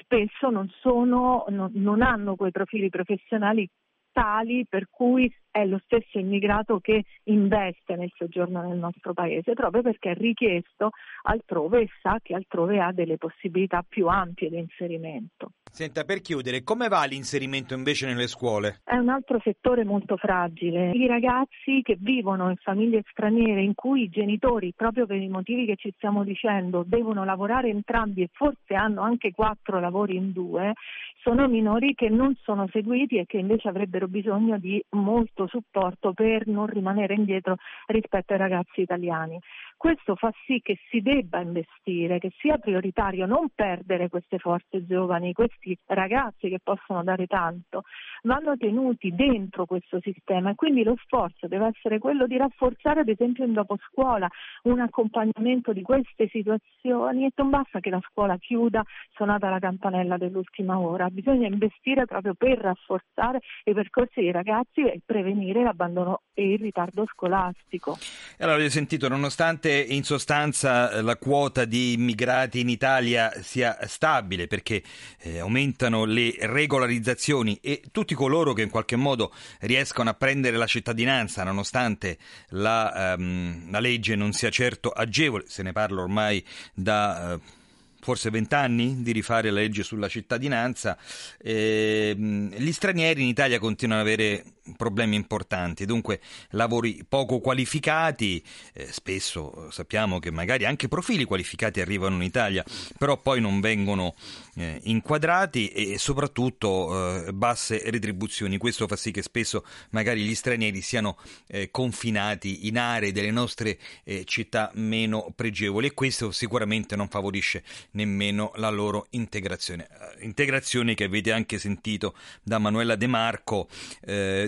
spesso 0.00 0.48
non, 0.50 0.68
sono, 0.80 1.44
non, 1.48 1.70
non 1.74 2.02
hanno 2.02 2.36
quei 2.36 2.52
profili 2.52 2.88
professionali 2.88 3.68
tali 4.12 4.66
per 4.68 4.88
cui 4.90 5.32
è 5.52 5.66
lo 5.66 5.80
stesso 5.84 6.18
immigrato 6.18 6.80
che 6.80 7.04
investe 7.24 7.94
nel 7.94 8.10
soggiorno 8.16 8.62
nel 8.62 8.78
nostro 8.78 9.12
paese, 9.12 9.52
proprio 9.52 9.82
perché 9.82 10.12
è 10.12 10.14
richiesto 10.14 10.90
altrove 11.24 11.82
e 11.82 11.88
sa 12.00 12.18
che 12.22 12.34
altrove 12.34 12.80
ha 12.80 12.90
delle 12.92 13.18
possibilità 13.18 13.84
più 13.86 14.06
ampie 14.06 14.48
di 14.48 14.58
inserimento. 14.58 15.52
Senta, 15.70 16.04
per 16.04 16.20
chiudere, 16.20 16.62
come 16.62 16.88
va 16.88 17.04
l'inserimento 17.04 17.72
invece 17.74 18.06
nelle 18.06 18.26
scuole? 18.26 18.80
È 18.84 18.96
un 18.96 19.08
altro 19.08 19.40
settore 19.42 19.84
molto 19.84 20.16
fragile. 20.16 20.90
I 20.90 21.06
ragazzi 21.06 21.80
che 21.82 21.96
vivono 21.98 22.50
in 22.50 22.56
famiglie 22.56 23.02
straniere 23.10 23.62
in 23.62 23.74
cui 23.74 24.02
i 24.02 24.08
genitori, 24.10 24.74
proprio 24.76 25.06
per 25.06 25.16
i 25.16 25.28
motivi 25.28 25.64
che 25.64 25.76
ci 25.76 25.92
stiamo 25.96 26.24
dicendo, 26.24 26.84
devono 26.86 27.24
lavorare 27.24 27.68
entrambi 27.68 28.22
e 28.22 28.28
forse 28.32 28.74
hanno 28.74 29.00
anche 29.00 29.32
quattro 29.32 29.80
lavori 29.80 30.16
in 30.16 30.32
due, 30.32 30.74
sono 31.22 31.48
minori 31.48 31.94
che 31.94 32.08
non 32.10 32.36
sono 32.42 32.68
seguiti 32.70 33.16
e 33.16 33.26
che 33.26 33.38
invece 33.38 33.68
avrebbero 33.68 34.01
bisogno 34.08 34.58
di 34.58 34.82
molto 34.90 35.46
supporto 35.46 36.12
per 36.12 36.46
non 36.46 36.66
rimanere 36.66 37.14
indietro 37.14 37.56
rispetto 37.86 38.32
ai 38.32 38.38
ragazzi 38.38 38.80
italiani. 38.80 39.38
Questo 39.76 40.14
fa 40.14 40.32
sì 40.46 40.60
che 40.62 40.78
si 40.90 41.00
debba 41.00 41.40
investire, 41.40 42.20
che 42.20 42.30
sia 42.38 42.56
prioritario 42.56 43.26
non 43.26 43.48
perdere 43.52 44.08
queste 44.08 44.38
forze 44.38 44.86
giovani, 44.86 45.32
questi 45.32 45.76
ragazzi 45.86 46.48
che 46.48 46.60
possono 46.62 47.02
dare 47.02 47.26
tanto, 47.26 47.82
vanno 48.22 48.56
tenuti 48.56 49.12
dentro 49.12 49.66
questo 49.66 49.98
sistema 50.00 50.50
e 50.50 50.54
quindi 50.54 50.84
lo 50.84 50.94
sforzo 51.02 51.48
deve 51.48 51.66
essere 51.74 51.98
quello 51.98 52.28
di 52.28 52.36
rafforzare 52.36 53.00
ad 53.00 53.08
esempio 53.08 53.44
in 53.44 53.54
dopo 53.54 53.76
scuola 53.88 54.28
un 54.62 54.78
accompagnamento 54.78 55.72
di 55.72 55.82
queste 55.82 56.28
situazioni 56.28 57.24
e 57.24 57.32
non 57.34 57.50
basta 57.50 57.80
che 57.80 57.90
la 57.90 58.00
scuola 58.08 58.36
chiuda 58.36 58.84
suonata 59.10 59.50
la 59.50 59.58
campanella 59.58 60.16
dell'ultima 60.16 60.78
ora, 60.78 61.10
bisogna 61.10 61.48
investire 61.48 62.06
proprio 62.06 62.34
per 62.34 62.58
rafforzare 62.58 63.40
i 63.64 63.72
percorsi 63.92 64.20
dei 64.22 64.32
ragazzi 64.32 64.80
e 64.80 65.00
prevenire 65.04 65.62
l'abbandono 65.62 66.22
e 66.32 66.54
il 66.54 66.58
ritardo 66.58 67.04
scolastico. 67.12 67.98
Allora, 68.38 68.56
avete 68.56 68.70
sentito, 68.70 69.08
nonostante 69.08 69.70
in 69.70 70.02
sostanza 70.02 70.90
eh, 70.90 71.02
la 71.02 71.16
quota 71.16 71.66
di 71.66 71.92
immigrati 71.92 72.60
in 72.60 72.70
Italia 72.70 73.30
sia 73.42 73.76
stabile 73.86 74.46
perché 74.46 74.82
eh, 75.20 75.40
aumentano 75.40 76.06
le 76.06 76.34
regolarizzazioni 76.40 77.58
e 77.60 77.82
tutti 77.92 78.14
coloro 78.14 78.54
che 78.54 78.62
in 78.62 78.70
qualche 78.70 78.96
modo 78.96 79.30
riescono 79.60 80.08
a 80.08 80.14
prendere 80.14 80.56
la 80.56 80.66
cittadinanza 80.66 81.44
nonostante 81.44 82.16
la, 82.48 83.14
um, 83.18 83.70
la 83.70 83.80
legge 83.80 84.16
non 84.16 84.32
sia 84.32 84.48
certo 84.48 84.88
agevole, 84.88 85.44
se 85.46 85.62
ne 85.62 85.72
parla 85.72 86.00
ormai 86.00 86.42
da... 86.72 87.38
Uh, 87.38 87.60
forse 88.02 88.30
vent'anni 88.30 89.00
di 89.00 89.12
rifare 89.12 89.50
la 89.50 89.60
legge 89.60 89.84
sulla 89.84 90.08
cittadinanza, 90.08 90.98
eh, 91.38 92.14
gli 92.16 92.72
stranieri 92.72 93.22
in 93.22 93.28
Italia 93.28 93.60
continuano 93.60 94.02
ad 94.02 94.08
avere 94.08 94.44
problemi 94.76 95.16
importanti, 95.16 95.86
dunque 95.86 96.20
lavori 96.50 97.04
poco 97.08 97.38
qualificati, 97.40 98.42
eh, 98.72 98.88
spesso 98.90 99.70
sappiamo 99.70 100.18
che 100.18 100.30
magari 100.30 100.64
anche 100.64 100.88
profili 100.88 101.24
qualificati 101.24 101.80
arrivano 101.80 102.16
in 102.16 102.22
Italia, 102.22 102.64
però 102.98 103.16
poi 103.16 103.40
non 103.40 103.60
vengono 103.60 104.14
eh, 104.54 104.80
inquadrati 104.84 105.68
e 105.68 105.98
soprattutto 105.98 107.26
eh, 107.26 107.32
basse 107.32 107.82
retribuzioni. 107.86 108.58
Questo 108.58 108.86
fa 108.86 108.96
sì 108.96 109.10
che 109.10 109.22
spesso 109.22 109.64
magari 109.90 110.22
gli 110.22 110.34
stranieri 110.34 110.80
siano 110.80 111.16
eh, 111.46 111.70
confinati 111.70 112.66
in 112.66 112.78
aree 112.78 113.12
delle 113.12 113.30
nostre 113.30 113.78
eh, 114.04 114.24
città 114.24 114.70
meno 114.74 115.32
pregevoli 115.34 115.88
e 115.88 115.94
questo 115.94 116.30
sicuramente 116.32 116.96
non 116.96 117.08
favorisce 117.08 117.62
nemmeno 117.92 118.52
la 118.56 118.70
loro 118.70 119.06
integrazione. 119.10 119.88
Eh, 119.88 120.24
integrazione 120.24 120.94
che 120.94 121.04
avete 121.04 121.32
anche 121.32 121.58
sentito 121.58 122.14
da 122.42 122.58
Manuela 122.58 122.96
De 122.96 123.06
Marco 123.06 123.68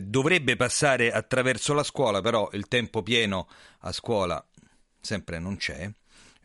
dovrebbe 0.02 0.56
passare 0.56 1.12
attraverso 1.12 1.72
la 1.74 1.82
scuola, 1.82 2.20
però 2.20 2.48
il 2.52 2.68
tempo 2.68 3.02
pieno 3.02 3.48
a 3.80 3.92
scuola 3.92 4.44
sempre 5.00 5.38
non 5.38 5.56
c'è. 5.56 5.90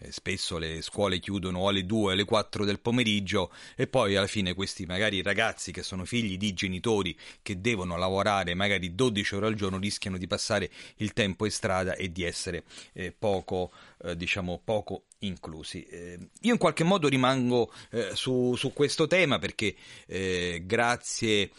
Eh, 0.01 0.11
spesso 0.11 0.57
le 0.57 0.81
scuole 0.81 1.19
chiudono 1.19 1.67
alle 1.67 1.85
2 1.85 2.13
alle 2.13 2.23
4 2.23 2.63
del 2.63 2.79
pomeriggio 2.79 3.51
e 3.75 3.87
poi 3.87 4.15
alla 4.15 4.27
fine 4.27 4.53
questi 4.53 4.85
magari 4.85 5.21
ragazzi 5.21 5.73
che 5.73 5.83
sono 5.83 6.05
figli 6.05 6.37
di 6.37 6.53
genitori 6.53 7.17
che 7.41 7.59
devono 7.59 7.97
lavorare 7.97 8.53
magari 8.53 8.95
12 8.95 9.35
ore 9.35 9.47
al 9.47 9.55
giorno 9.55 9.77
rischiano 9.77 10.17
di 10.17 10.25
passare 10.25 10.69
il 10.97 11.11
tempo 11.11 11.43
in 11.45 11.51
strada 11.51 11.95
e 11.95 12.11
di 12.11 12.23
essere 12.23 12.63
eh, 12.93 13.13
poco, 13.17 13.71
eh, 14.03 14.15
diciamo, 14.15 14.61
poco 14.63 15.03
inclusi. 15.19 15.83
Eh, 15.83 16.17
io 16.41 16.53
in 16.53 16.57
qualche 16.57 16.83
modo 16.83 17.07
rimango 17.07 17.71
eh, 17.91 18.11
su, 18.13 18.55
su, 18.55 18.71
questo 18.73 19.07
tema 19.07 19.39
perché 19.39 19.75
eh, 20.05 20.63
grazie 20.65 21.49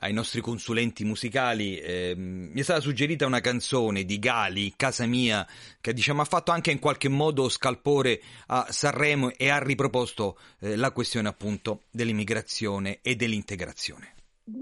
ai 0.00 0.12
nostri 0.12 0.40
consulenti 0.40 1.04
musicali, 1.04 1.78
eh, 1.78 2.14
mi 2.16 2.58
è 2.60 2.62
stata 2.62 2.80
suggerita 2.80 3.26
una 3.26 3.40
canzone 3.40 4.04
di 4.04 4.18
Gali, 4.18 4.74
Casa 4.76 5.06
Mia, 5.06 5.46
che 5.80 5.92
diciamo, 5.92 6.22
ha 6.22 6.24
fatto 6.24 6.52
anche 6.52 6.70
in 6.70 6.78
qualche 6.78 7.08
modo 7.08 7.48
scalpore 7.48 8.20
a 8.46 8.66
Sanremo 8.70 9.32
e 9.36 9.48
ha 9.48 9.58
riproposto 9.58 10.38
eh, 10.60 10.76
la 10.76 10.92
questione 10.92 11.28
appunto 11.28 11.84
dell'immigrazione 11.90 12.98
e 13.02 13.16
dell'integrazione. 13.16 14.14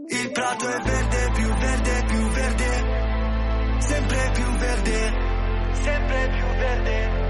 Il 0.08 0.30
prato 0.32 0.68
è 0.68 0.80
verde, 0.80 1.30
più 1.34 1.54
verde, 1.54 2.04
più 2.06 2.28
verde, 2.28 3.80
sempre 3.80 4.30
più 4.32 4.50
verde, 4.56 5.72
sempre 5.82 6.30
più 6.30 6.46
verde. 6.56 7.24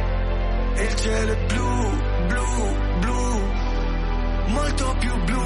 E 0.78 0.84
il 0.84 0.94
cielo 0.96 1.32
è 1.32 1.46
blu, 1.46 1.90
blu, 2.26 2.98
blu, 3.00 4.52
molto 4.52 4.96
più 4.98 5.24
blu 5.24 5.45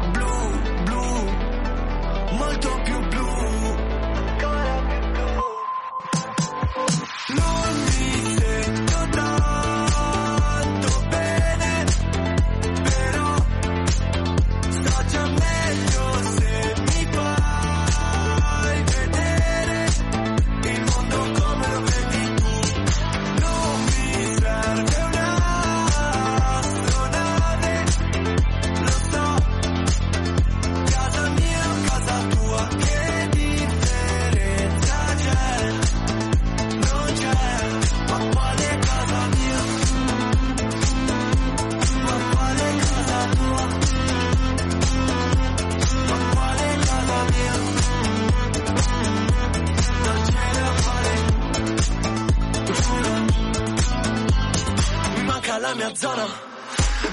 mia 55.91 55.95
zona, 55.95 56.25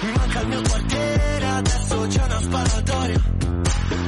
mi 0.03 0.12
manca 0.12 0.41
il 0.41 0.49
mio 0.49 0.62
quartiere, 0.62 1.47
adesso 1.47 2.07
c'è 2.09 2.23
una 2.23 2.41
sparatoria. 2.41 3.23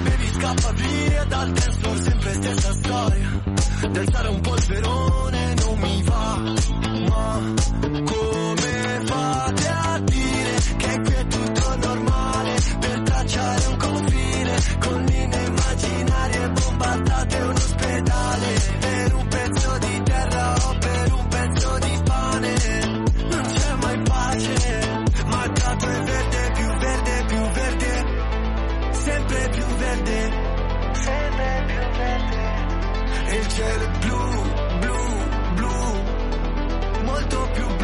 Baby 0.05 0.33
scappa 0.35 0.73
via 0.73 1.25
dal 1.25 1.53
dance 1.53 2.03
sempre 2.03 2.35
stessa 2.35 2.73
storia. 2.73 3.43
D'alzare 3.91 4.29
un 4.29 4.41
polverone 4.41 4.90
verde, 29.91 30.31
sempre 30.93 31.65
più 31.67 31.81
verde. 31.99 32.45
E 33.27 33.37
il 33.37 33.49
cielo 33.49 33.85
è 33.85 33.89
blu, 33.99 34.43
blu, 34.79 34.99
blu, 35.55 37.03
molto 37.05 37.49
più 37.53 37.67
blu, 37.67 37.80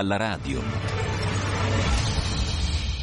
alla 0.00 0.16
radio. 0.16 0.60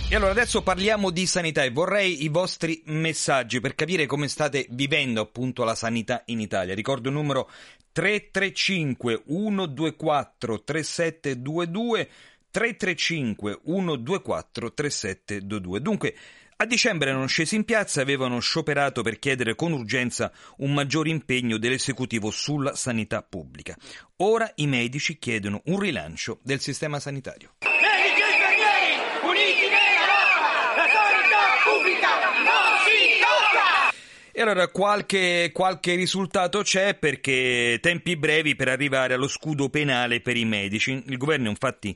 E 0.10 0.16
allora 0.16 0.32
adesso 0.32 0.64
parliamo 0.64 1.10
di 1.10 1.26
sanità 1.26 1.64
e 1.64 1.70
vorrei 1.70 2.24
i 2.24 2.30
vostri 2.30 2.82
messaggi 2.86 3.60
per 3.60 3.76
capire 3.76 4.06
come 4.06 4.28
state 4.28 4.66
vivendo 4.70 5.22
appunto 5.22 5.64
la 5.64 5.76
sanità 5.76 6.24
in 6.28 6.40
Italia. 6.40 6.74
Ricordo 6.74 7.10
il 7.10 7.16
numero 7.16 7.50
335 7.92 9.24
124 9.28 10.64
3722 10.64 12.10
335 12.50 13.60
124 13.64 14.74
3722. 14.74 15.82
Dunque, 15.82 16.16
a 16.60 16.66
dicembre 16.66 17.10
erano 17.10 17.28
scesi 17.28 17.56
in 17.56 17.66
piazza 17.66 18.00
e 18.00 18.04
avevano 18.04 18.40
scioperato 18.40 19.04
per 19.04 19.20
chiedere 19.20 19.54
con 19.54 19.74
urgenza 19.74 20.32
un 20.58 20.74
maggiore 20.74 21.10
impegno 21.10 21.58
dell'esecutivo 21.58 22.32
sulla 22.32 22.76
sanità 22.76 23.22
pubblica. 23.22 23.76
Ora 24.18 24.52
i 24.56 24.66
medici 24.66 25.20
chiedono 25.20 25.62
un 25.66 25.80
rilancio 25.80 26.40
del 26.42 26.60
sistema 26.60 27.00
sanitario. 27.00 27.52
Medici 27.62 28.22
e 28.22 28.34
infermieri, 28.34 28.96
uniti 29.22 29.70
nella 29.70 30.06
lotta! 30.10 30.76
La 30.76 30.88
sanità 30.90 31.44
pubblica 31.64 32.10
non 32.42 32.66
si 32.86 33.20
tocca! 33.22 33.96
E 34.32 34.42
allora 34.42 34.68
qualche, 34.70 35.52
qualche 35.54 35.94
risultato 35.94 36.64
c'è 36.64 36.96
perché 36.96 37.78
tempi 37.80 38.18
brevi 38.18 38.56
per 38.56 38.70
arrivare 38.70 39.14
allo 39.14 39.28
scudo 39.28 39.70
penale 39.70 40.22
per 40.22 40.36
i 40.36 40.46
medici. 40.46 41.04
Il 41.06 41.18
governo 41.18 41.50
infatti 41.50 41.96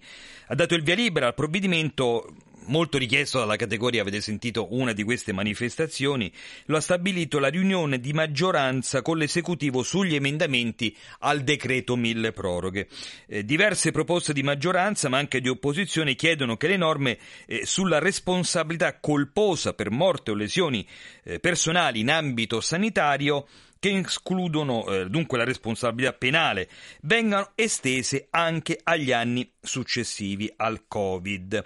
ha 0.50 0.54
dato 0.54 0.76
il 0.76 0.84
via 0.84 0.94
libera 0.94 1.26
al 1.26 1.34
provvedimento 1.34 2.32
molto 2.66 2.98
richiesto 2.98 3.40
dalla 3.40 3.56
categoria, 3.56 4.02
avete 4.02 4.22
sentito 4.22 4.68
una 4.74 4.94
di 4.94 5.04
queste 5.04 5.34
manifestazioni, 5.34 6.32
lo 6.66 6.78
ha 6.78 6.82
stabilito 6.82 7.40
la 7.40 7.48
riunione 7.48 8.00
di 8.00 8.14
maggioranza 8.14 9.02
con 9.02 9.18
l'esecutivo 9.18 9.84
sugli 9.84 10.16
emendamenti 10.16 10.96
al 11.20 11.42
decreto 11.42 11.96
mille 11.96 12.32
proroghe. 12.32 12.88
Eh, 13.28 13.44
diverse 13.44 13.92
proposte 13.92 14.34
di 14.34 14.44
maggioranza, 14.44 15.10
ma 15.10 15.18
anche 15.18 15.42
di 15.42 15.50
opposizione, 15.50 16.16
chiedono 16.16 16.58
che 16.58 16.68
le 16.68 16.78
norme 16.78 17.18
eh, 17.46 17.66
sulla 17.66 18.00
responsabilità 18.00 19.00
colposa 19.00 19.74
per 19.74 19.90
morte 19.90 20.32
o 20.32 20.36
lesioni 20.36 20.86
eh, 21.24 21.40
personali 21.40 22.00
in 22.00 22.10
ambito 22.10 22.62
sanitario 22.62 23.48
che 23.82 23.98
escludono 23.98 24.86
eh, 24.86 25.10
dunque 25.10 25.40
la 25.40 25.44
responsabilità 25.44 26.14
penale, 26.14 26.70
vengano 27.02 27.54
estese 27.56 28.28
anche 28.30 28.80
agli 28.84 29.12
anni 29.12 29.52
successivi 29.60 30.54
al 30.56 30.84
Covid. 30.88 31.66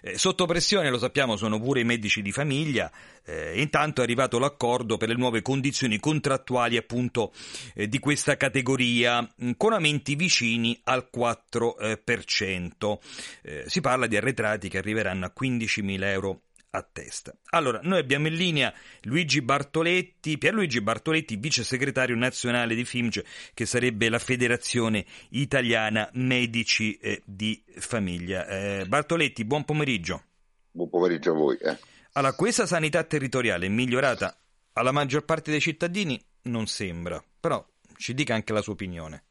Eh, 0.00 0.18
sotto 0.18 0.44
pressione, 0.44 0.90
lo 0.90 0.98
sappiamo, 0.98 1.36
sono 1.36 1.60
pure 1.60 1.78
i 1.78 1.84
medici 1.84 2.20
di 2.20 2.32
famiglia. 2.32 2.90
Eh, 3.24 3.60
intanto 3.60 4.00
è 4.00 4.04
arrivato 4.04 4.40
l'accordo 4.40 4.96
per 4.96 5.08
le 5.08 5.14
nuove 5.14 5.40
condizioni 5.40 6.00
contrattuali 6.00 6.76
appunto 6.76 7.32
eh, 7.76 7.88
di 7.88 8.00
questa 8.00 8.36
categoria 8.36 9.22
mh, 9.22 9.52
con 9.56 9.72
aumenti 9.72 10.16
vicini 10.16 10.76
al 10.82 11.08
4%. 11.16 12.98
Eh, 13.42 13.64
si 13.68 13.80
parla 13.80 14.08
di 14.08 14.16
arretrati 14.16 14.68
che 14.68 14.78
arriveranno 14.78 15.26
a 15.26 15.32
15.000 15.40 16.02
euro 16.06 16.40
a 16.74 16.82
testa. 16.90 17.34
Allora, 17.50 17.80
noi 17.82 17.98
abbiamo 17.98 18.28
in 18.28 18.34
linea 18.34 18.72
Luigi 19.02 19.42
Bartoletti, 19.42 20.38
Pierluigi 20.38 20.80
Bartoletti, 20.80 21.36
vice 21.36 21.64
segretario 21.64 22.16
nazionale 22.16 22.74
di 22.74 22.84
FIMG, 22.84 23.24
che 23.52 23.66
sarebbe 23.66 24.08
la 24.08 24.18
Federazione 24.18 25.04
Italiana 25.30 26.08
Medici 26.14 26.96
eh, 26.96 27.22
di 27.24 27.62
Famiglia. 27.76 28.46
Eh, 28.46 28.86
Bartoletti, 28.86 29.44
buon 29.44 29.64
pomeriggio. 29.64 30.22
Buon 30.70 30.88
pomeriggio 30.88 31.32
a 31.32 31.34
voi. 31.34 31.56
Eh. 31.58 31.76
Allora, 32.12 32.32
questa 32.34 32.64
sanità 32.64 33.04
territoriale 33.04 33.66
è 33.66 33.68
migliorata 33.68 34.34
alla 34.72 34.92
maggior 34.92 35.24
parte 35.24 35.50
dei 35.50 35.60
cittadini? 35.60 36.22
Non 36.44 36.66
sembra, 36.66 37.22
però 37.38 37.64
ci 37.96 38.14
dica 38.14 38.34
anche 38.34 38.54
la 38.54 38.62
sua 38.62 38.72
opinione. 38.72 39.24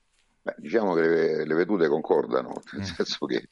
Beh, 0.44 0.56
diciamo 0.58 0.94
che 0.94 1.02
le, 1.02 1.46
le 1.46 1.54
vedute 1.56 1.88
concordano, 1.88 2.62
nel 2.74 2.82
mm. 2.82 2.86
senso 2.86 3.26
che 3.26 3.50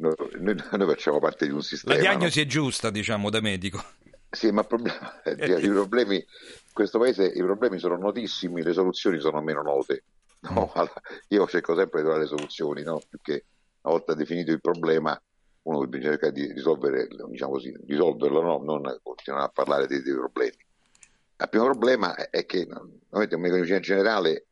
noi, 0.00 0.14
noi, 0.40 0.86
facciamo 0.86 1.18
parte 1.18 1.46
di 1.46 1.52
un 1.52 1.62
sistema. 1.62 1.94
La 1.94 2.00
diagnosi 2.00 2.38
no? 2.38 2.44
è 2.44 2.48
giusta, 2.48 2.90
diciamo, 2.90 3.30
da 3.30 3.40
medico. 3.40 3.82
Sì, 4.30 4.50
ma 4.50 4.64
problema, 4.64 5.20
i 5.26 5.68
problemi, 5.68 6.16
in 6.16 6.72
questo 6.72 6.98
paese 6.98 7.26
i 7.26 7.42
problemi 7.42 7.78
sono 7.78 7.96
notissimi, 7.96 8.62
le 8.62 8.72
soluzioni 8.72 9.20
sono 9.20 9.42
meno 9.42 9.62
note. 9.62 10.04
No? 10.40 10.72
Mm. 10.78 10.84
Io 11.28 11.46
cerco 11.46 11.74
sempre 11.74 12.00
di 12.00 12.06
trovare 12.06 12.22
le 12.22 12.28
soluzioni, 12.28 12.82
no? 12.82 13.00
perché 13.08 13.44
una 13.82 13.94
volta 13.94 14.14
definito 14.14 14.52
il 14.52 14.60
problema 14.60 15.20
uno 15.62 15.84
deve 15.84 16.02
cercare 16.02 16.32
di 16.32 16.52
risolvere, 16.52 17.06
diciamo 17.28 17.52
così, 17.52 17.74
risolverlo, 17.86 18.40
no? 18.40 18.58
non 18.62 18.98
continuare 19.02 19.46
a 19.46 19.50
parlare 19.50 19.86
dei, 19.86 20.00
dei 20.00 20.14
problemi. 20.14 20.56
Il 21.36 21.48
primo 21.48 21.64
problema 21.64 22.14
è 22.30 22.46
che, 22.46 22.66
ovviamente, 22.70 23.34
in 23.34 23.40
medicina 23.40 23.80
generale, 23.80 24.46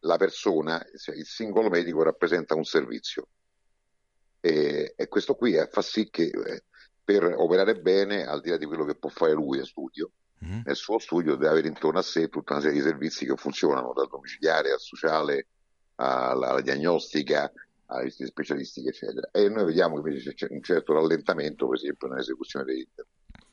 la 0.00 0.16
persona, 0.16 0.82
il 1.14 1.26
singolo 1.26 1.68
medico 1.68 2.02
rappresenta 2.02 2.54
un 2.54 2.64
servizio 2.64 3.28
e, 4.40 4.94
e 4.96 5.08
questo 5.08 5.34
qui 5.34 5.54
fa 5.70 5.82
sì 5.82 6.08
che 6.10 6.24
eh, 6.24 6.62
per 7.04 7.24
operare 7.24 7.74
bene, 7.76 8.26
al 8.26 8.40
di 8.40 8.50
là 8.50 8.56
di 8.56 8.66
quello 8.66 8.84
che 8.84 8.94
può 8.94 9.08
fare 9.08 9.32
lui 9.32 9.58
a 9.58 9.64
studio, 9.64 10.10
mm. 10.44 10.60
nel 10.64 10.76
suo 10.76 10.98
studio 10.98 11.36
deve 11.36 11.48
avere 11.48 11.68
intorno 11.68 11.98
a 11.98 12.02
sé 12.02 12.28
tutta 12.28 12.52
una 12.52 12.62
serie 12.62 12.80
di 12.80 12.86
servizi 12.86 13.24
che 13.24 13.34
funzionano, 13.36 13.92
dal 13.94 14.08
domiciliare 14.08 14.72
al 14.72 14.80
sociale, 14.80 15.46
alla, 15.96 16.48
alla 16.48 16.60
diagnostica, 16.60 17.50
alle 17.86 18.04
visite 18.04 18.26
specialistiche, 18.26 18.90
eccetera. 18.90 19.28
E 19.32 19.48
noi 19.48 19.64
vediamo 19.64 20.00
che 20.00 20.08
invece 20.10 20.34
c'è 20.34 20.48
un 20.50 20.62
certo 20.62 20.92
rallentamento, 20.92 21.66
per 21.66 21.78
esempio, 21.78 22.08
nell'esecuzione 22.08 22.64
dei, 22.66 22.86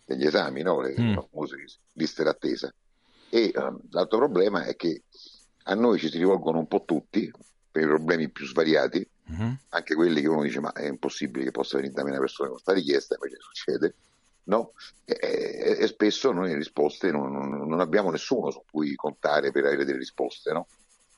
degli 0.04 0.26
esami, 0.26 0.62
no? 0.62 0.82
le 0.82 0.94
mm. 1.00 1.14
famose 1.14 1.56
liste 1.94 2.24
d'attesa. 2.24 2.74
E 3.30 3.52
um, 3.56 3.80
l'altro 3.90 4.18
problema 4.18 4.66
è 4.66 4.76
che 4.76 5.04
a 5.64 5.74
noi 5.76 5.98
ci 5.98 6.10
si 6.10 6.18
rivolgono 6.18 6.60
un 6.60 6.68
po' 6.68 6.84
tutti 6.86 7.32
per 7.72 7.84
i 7.84 7.88
problemi 7.88 8.30
più 8.30 8.46
svariati, 8.46 9.08
mm-hmm. 9.32 9.54
anche 9.70 9.96
quelli 9.96 10.22
che 10.22 10.28
uno 10.28 10.44
dice 10.44 10.60
ma 10.60 10.72
è 10.74 10.86
impossibile 10.86 11.46
che 11.46 11.52
possa 11.52 11.78
venire 11.78 11.94
da 11.94 12.04
me 12.04 12.12
una 12.12 12.20
persona 12.20 12.50
con 12.50 12.58
questa 12.58 12.74
richiesta, 12.74 13.16
invece 13.16 13.38
succede, 13.40 13.96
no? 14.44 14.74
E, 15.06 15.18
e, 15.20 15.78
e 15.80 15.88
spesso 15.88 16.32
noi 16.32 16.54
risposte 16.54 17.12
non, 17.12 17.32
non, 17.32 17.80
abbiamo 17.80 18.12
nessuno 18.12 18.52
su 18.52 18.64
cui 18.70 18.96
contare 18.96 19.52
per 19.52 19.66
avere 19.66 19.86
delle 19.86 20.00
risposte, 20.00 20.52
no? 20.52 20.68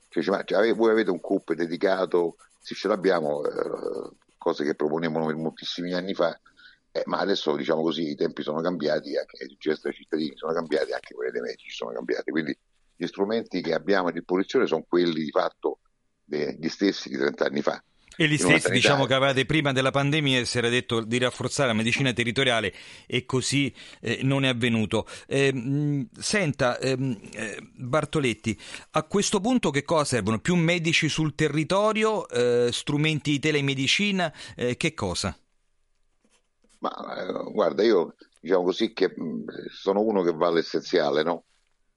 Cioè, 0.10 0.24
cioè, 0.24 0.44
cioè, 0.46 0.74
voi 0.74 0.92
avete 0.92 1.12
un 1.12 1.20
CUP 1.20 1.54
dedicato, 1.54 2.38
sì 2.60 2.74
ce 2.76 2.88
l'abbiamo, 2.88 3.44
eh, 3.46 4.10
cose 4.38 4.64
che 4.64 4.76
proponevamo 4.76 5.26
per 5.26 5.36
moltissimi 5.36 5.94
anni 5.94 6.14
fa, 6.14 6.40
eh, 6.92 7.04
ma 7.06 7.20
adesso 7.20 7.56
diciamo 7.56 7.82
così 7.82 8.10
i 8.10 8.16
tempi 8.16 8.42
sono 8.42 8.62
cambiati, 8.62 9.18
anche 9.18 9.38
le 9.40 9.46
esigenze 9.46 9.82
dei 9.84 9.94
cittadini 9.94 10.38
sono 10.38 10.54
cambiate, 10.54 10.94
anche 10.94 11.14
quelle 11.14 11.32
dei 11.32 11.42
medici 11.42 11.70
sono 11.70 11.92
cambiate, 11.92 12.32
quindi 12.32 12.58
gli 12.96 13.06
strumenti 13.06 13.62
che 13.62 13.74
abbiamo 13.74 14.08
a 14.08 14.12
disposizione 14.12 14.66
sono 14.66 14.86
quelli 14.88 15.24
di 15.24 15.30
fatto 15.30 15.80
degli 16.24 16.68
stessi 16.68 17.10
di 17.10 17.18
30 17.18 17.46
anni 17.46 17.62
fa. 17.62 17.82
E 18.20 18.28
gli 18.28 18.38
stessi, 18.38 18.72
diciamo, 18.72 19.06
che 19.06 19.14
avevate 19.14 19.46
prima 19.46 19.72
della 19.72 19.92
pandemia 19.92 20.44
si 20.44 20.58
era 20.58 20.70
detto 20.70 21.02
di 21.02 21.20
rafforzare 21.20 21.70
la 21.70 21.76
medicina 21.76 22.12
territoriale 22.14 22.74
e 23.06 23.26
così 23.26 23.72
eh, 24.02 24.22
non 24.24 24.44
è 24.44 24.48
avvenuto. 24.48 25.08
Eh, 25.28 26.08
senta, 26.18 26.80
ehm, 26.80 27.20
eh, 27.34 27.60
Bartoletti, 27.76 28.60
a 28.92 29.04
questo 29.04 29.40
punto 29.40 29.70
che 29.70 29.84
cosa 29.84 30.04
servono? 30.04 30.40
Più 30.40 30.56
medici 30.56 31.10
sul 31.10 31.36
territorio, 31.36 32.28
eh, 32.28 32.72
strumenti 32.72 33.32
di 33.32 33.40
telemedicina, 33.40 34.34
eh, 34.56 34.78
che 34.78 34.96
cosa? 34.96 35.38
Ma 36.80 36.92
eh, 37.22 37.52
guarda, 37.52 37.84
io 37.84 38.16
diciamo 38.40 38.64
così 38.64 38.94
che 38.94 39.14
mh, 39.16 39.68
sono 39.70 40.02
uno 40.02 40.24
che 40.24 40.34
va 40.34 40.48
all'essenziale, 40.48 41.22
no? 41.22 41.44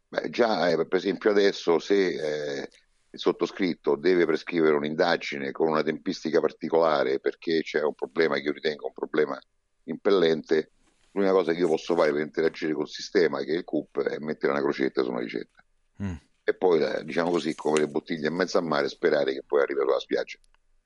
Beh, 0.09 0.29
già, 0.29 0.67
per 0.77 0.97
esempio, 0.97 1.31
adesso 1.31 1.79
se 1.79 2.69
il 3.13 3.19
sottoscritto 3.19 3.97
deve 3.97 4.25
prescrivere 4.25 4.77
un'indagine 4.77 5.51
con 5.51 5.69
una 5.69 5.83
tempistica 5.83 6.41
particolare 6.41 7.19
perché 7.19 7.63
c'è 7.63 7.83
un 7.83 7.95
problema 7.95 8.37
che 8.37 8.43
io 8.43 8.53
ritengo 8.53 8.87
un 8.87 8.93
problema 8.93 9.39
impellente, 9.85 10.71
l'unica 11.13 11.33
cosa 11.33 11.53
che 11.53 11.59
io 11.59 11.69
posso 11.69 11.97
fare 11.97 12.13
per 12.13 12.21
interagire 12.21 12.73
col 12.73 12.89
sistema, 12.89 13.43
che 13.43 13.55
è 13.55 13.57
il 13.57 13.65
CUP, 13.65 14.03
è 14.03 14.19
mettere 14.19 14.53
una 14.53 14.61
crocetta 14.61 15.03
su 15.03 15.11
una 15.11 15.21
ricetta. 15.21 15.65
Mm. 16.03 16.15
E 16.45 16.55
poi, 16.55 16.83
eh, 16.83 17.05
diciamo 17.05 17.31
così, 17.31 17.55
come 17.55 17.81
le 17.81 17.89
bottiglie 17.89 18.29
in 18.29 18.35
mezzo 18.35 18.59
al 18.59 18.65
mare, 18.65 18.89
sperare 18.89 19.33
che 19.33 19.43
poi 19.45 19.63
arrivi 19.63 19.81
sulla 19.81 19.99
spiaggia. 19.99 20.39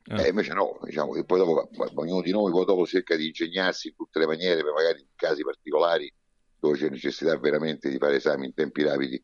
Eh. 0.06 0.24
Eh, 0.24 0.28
invece 0.28 0.52
no, 0.52 0.78
diciamo 0.82 1.12
che 1.12 1.24
poi 1.24 1.38
dopo 1.38 1.68
ognuno 1.94 2.20
di 2.20 2.30
noi 2.30 2.50
poi 2.50 2.66
dopo 2.66 2.86
cerca 2.86 3.16
di 3.16 3.26
ingegnarsi 3.26 3.88
in 3.88 3.94
tutte 3.96 4.18
le 4.18 4.26
maniere, 4.26 4.62
per 4.62 4.72
magari 4.72 5.00
in 5.00 5.06
casi 5.14 5.42
particolari 5.42 6.12
dove 6.58 6.76
c'è 6.76 6.88
necessità 6.88 7.36
veramente 7.38 7.88
di 7.88 7.98
fare 7.98 8.16
esami 8.16 8.46
in 8.46 8.54
tempi 8.54 8.82
rapidi, 8.82 9.22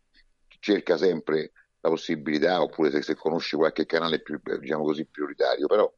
cerca 0.58 0.96
sempre 0.96 1.52
la 1.80 1.88
possibilità, 1.88 2.62
oppure 2.62 2.90
se, 2.90 3.02
se 3.02 3.14
conosci 3.14 3.56
qualche 3.56 3.86
canale 3.86 4.20
più, 4.20 4.40
diciamo 4.58 4.84
così, 4.84 5.06
prioritario, 5.06 5.66
però 5.66 5.92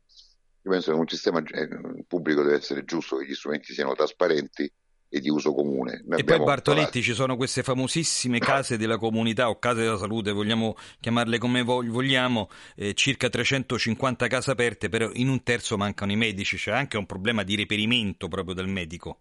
io 0.64 0.70
penso 0.70 0.92
che 0.92 0.98
un 0.98 1.08
sistema 1.08 1.42
eh, 1.42 2.04
pubblico 2.06 2.42
deve 2.42 2.56
essere 2.56 2.84
giusto, 2.84 3.16
che 3.16 3.26
gli 3.26 3.34
strumenti 3.34 3.72
siano 3.72 3.94
trasparenti 3.94 4.72
e 5.14 5.20
di 5.20 5.28
uso 5.28 5.52
comune. 5.52 6.02
Noi 6.06 6.20
e 6.20 6.24
poi 6.24 6.38
Bartoletti 6.38 6.84
parlato. 6.84 7.00
ci 7.00 7.12
sono 7.12 7.36
queste 7.36 7.62
famosissime 7.62 8.38
case 8.38 8.78
della 8.78 8.96
comunità 8.96 9.50
o 9.50 9.58
case 9.58 9.82
della 9.82 9.98
salute, 9.98 10.30
vogliamo 10.30 10.74
chiamarle 11.00 11.36
come 11.38 11.62
vogliamo, 11.62 12.48
eh, 12.76 12.94
circa 12.94 13.28
350 13.28 14.26
case 14.28 14.50
aperte, 14.52 14.88
però 14.88 15.10
in 15.12 15.28
un 15.28 15.42
terzo 15.42 15.76
mancano 15.76 16.12
i 16.12 16.16
medici, 16.16 16.56
c'è 16.56 16.70
anche 16.70 16.96
un 16.96 17.04
problema 17.04 17.42
di 17.42 17.56
reperimento 17.56 18.28
proprio 18.28 18.54
del 18.54 18.68
medico. 18.68 19.18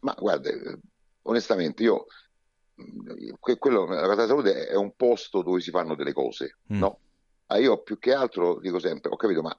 Ma 0.00 0.14
guarda, 0.18 0.48
eh, 0.48 0.78
onestamente 1.22 1.82
io 1.82 2.06
quello, 3.58 3.86
la 3.86 4.00
casa 4.00 4.14
della 4.14 4.26
salute 4.26 4.66
è 4.66 4.74
un 4.74 4.94
posto 4.94 5.42
dove 5.42 5.60
si 5.60 5.70
fanno 5.70 5.94
delle 5.94 6.12
cose, 6.12 6.58
mm. 6.72 6.78
no? 6.78 7.00
Ah, 7.46 7.58
io 7.58 7.82
più 7.82 7.98
che 7.98 8.12
altro 8.12 8.58
dico 8.58 8.78
sempre, 8.78 9.10
ho 9.10 9.16
capito, 9.16 9.40
ma 9.40 9.56